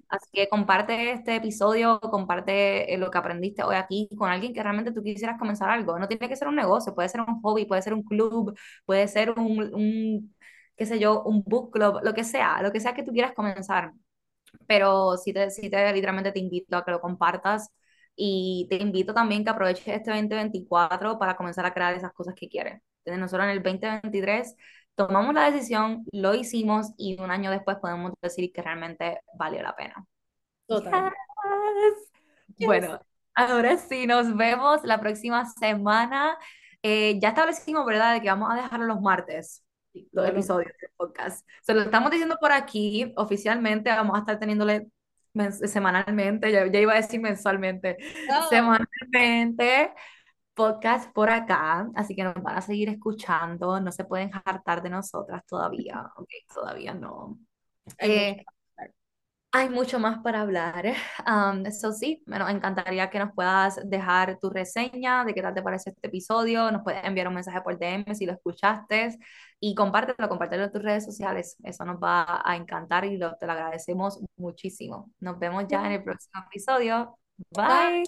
Así 0.09 0.29
que 0.31 0.47
comparte 0.49 1.11
este 1.11 1.35
episodio, 1.35 1.99
comparte 1.99 2.93
eh, 2.93 2.97
lo 2.97 3.11
que 3.11 3.17
aprendiste 3.17 3.63
hoy 3.63 3.75
aquí 3.75 4.09
con 4.17 4.29
alguien 4.31 4.53
que 4.53 4.63
realmente 4.63 4.91
tú 4.93 5.03
quisieras 5.03 5.37
comenzar 5.37 5.69
algo. 5.69 5.99
No 5.99 6.07
tiene 6.07 6.29
que 6.29 6.35
ser 6.37 6.47
un 6.47 6.55
negocio, 6.55 6.95
puede 6.95 7.09
ser 7.09 7.21
un 7.21 7.41
hobby, 7.41 7.65
puede 7.65 7.81
ser 7.81 7.93
un 7.93 8.03
club, 8.03 8.57
puede 8.85 9.07
ser 9.07 9.31
un, 9.37 9.73
un 9.73 10.35
qué 10.79 10.85
sé 10.85 10.97
yo, 10.97 11.23
un 11.23 11.43
book 11.45 11.71
club, 11.71 11.99
lo 12.03 12.13
que 12.13 12.23
sea, 12.23 12.61
lo 12.63 12.71
que 12.71 12.79
sea 12.79 12.93
que 12.93 13.03
tú 13.03 13.11
quieras 13.11 13.33
comenzar. 13.33 13.91
Pero 14.65 15.17
sí 15.17 15.33
te, 15.33 15.51
sí 15.51 15.69
te 15.69 15.91
literalmente 15.93 16.31
te 16.31 16.39
invito 16.39 16.77
a 16.77 16.85
que 16.85 16.91
lo 16.91 17.01
compartas 17.01 17.69
y 18.15 18.65
te 18.69 18.77
invito 18.77 19.13
también 19.13 19.43
que 19.43 19.49
aproveches 19.49 19.85
este 19.87 20.11
2024 20.11 21.19
para 21.19 21.35
comenzar 21.35 21.65
a 21.65 21.73
crear 21.73 21.93
esas 21.95 22.13
cosas 22.13 22.33
que 22.33 22.47
quieres. 22.47 22.81
Entonces, 22.99 23.19
nosotros 23.19 23.45
en 23.45 23.51
el 23.51 23.61
2023 23.61 24.55
tomamos 24.95 25.33
la 25.33 25.51
decisión, 25.51 26.05
lo 26.13 26.33
hicimos 26.33 26.93
y 26.97 27.19
un 27.21 27.29
año 27.29 27.51
después 27.51 27.77
podemos 27.81 28.13
decir 28.21 28.49
que 28.53 28.61
realmente 28.61 29.19
valió 29.33 29.61
la 29.61 29.75
pena. 29.75 30.05
Total. 30.65 31.11
Bueno, 32.57 33.01
ahora 33.35 33.77
sí, 33.77 34.07
nos 34.07 34.33
vemos 34.37 34.81
la 34.85 34.99
próxima 35.01 35.45
semana. 35.45 36.37
Eh, 36.83 37.19
ya 37.19 37.29
establecimos, 37.29 37.85
¿verdad?, 37.85 38.13
de 38.13 38.21
que 38.21 38.29
vamos 38.29 38.49
a 38.49 38.55
dejarlo 38.55 38.85
los 38.85 39.01
martes 39.01 39.65
los 40.11 40.27
episodios 40.27 40.71
del 40.79 40.91
podcast. 40.95 41.47
Se 41.61 41.73
lo 41.73 41.81
estamos 41.81 42.11
diciendo 42.11 42.37
por 42.39 42.51
aquí, 42.51 43.11
oficialmente 43.17 43.89
vamos 43.89 44.15
a 44.15 44.19
estar 44.19 44.39
teniéndole 44.39 44.87
semanalmente, 45.51 46.51
ya, 46.51 46.65
iba 46.65 46.93
a 46.93 46.97
decir 46.97 47.19
mensualmente, 47.21 47.97
semanalmente 48.49 49.93
podcast 50.53 51.13
por 51.13 51.29
acá, 51.29 51.89
así 51.95 52.15
que 52.15 52.23
nos 52.23 52.35
van 52.35 52.57
a 52.57 52.61
seguir 52.61 52.89
escuchando, 52.89 53.79
no 53.79 53.91
se 53.91 54.03
pueden 54.03 54.31
hartar 54.43 54.81
de 54.81 54.89
nosotras 54.89 55.45
todavía, 55.45 56.11
ok, 56.17 56.29
todavía 56.53 56.93
no. 56.93 57.39
Eh, 57.97 58.43
hay 59.51 59.69
mucho 59.69 59.99
más 59.99 60.19
para 60.19 60.41
hablar. 60.41 60.85
eso 61.65 61.91
sí, 61.91 62.23
me 62.25 62.37
encantaría 62.37 63.09
que 63.09 63.19
nos 63.19 63.33
puedas 63.33 63.79
dejar 63.89 64.37
tu 64.39 64.49
reseña 64.49 65.25
de 65.25 65.33
qué 65.33 65.41
tal 65.41 65.53
te 65.53 65.61
parece 65.61 65.91
este 65.91 66.07
episodio. 66.07 66.71
Nos 66.71 66.83
puedes 66.83 67.03
enviar 67.03 67.27
un 67.27 67.35
mensaje 67.35 67.61
por 67.61 67.77
DM 67.79 68.13
si 68.13 68.25
lo 68.25 68.33
escuchaste 68.33 69.17
y 69.59 69.75
compártelo, 69.75 70.29
compártelo 70.29 70.65
en 70.65 70.71
tus 70.71 70.83
redes 70.83 71.05
sociales. 71.05 71.57
Eso 71.63 71.83
nos 71.85 71.97
va 71.97 72.41
a 72.45 72.55
encantar 72.55 73.05
y 73.05 73.17
lo, 73.17 73.35
te 73.37 73.45
lo 73.45 73.53
agradecemos 73.53 74.19
muchísimo. 74.37 75.11
Nos 75.19 75.39
vemos 75.39 75.65
ya 75.67 75.85
en 75.85 75.93
el 75.93 76.03
próximo 76.03 76.43
episodio. 76.47 77.17
Bye. 77.51 78.03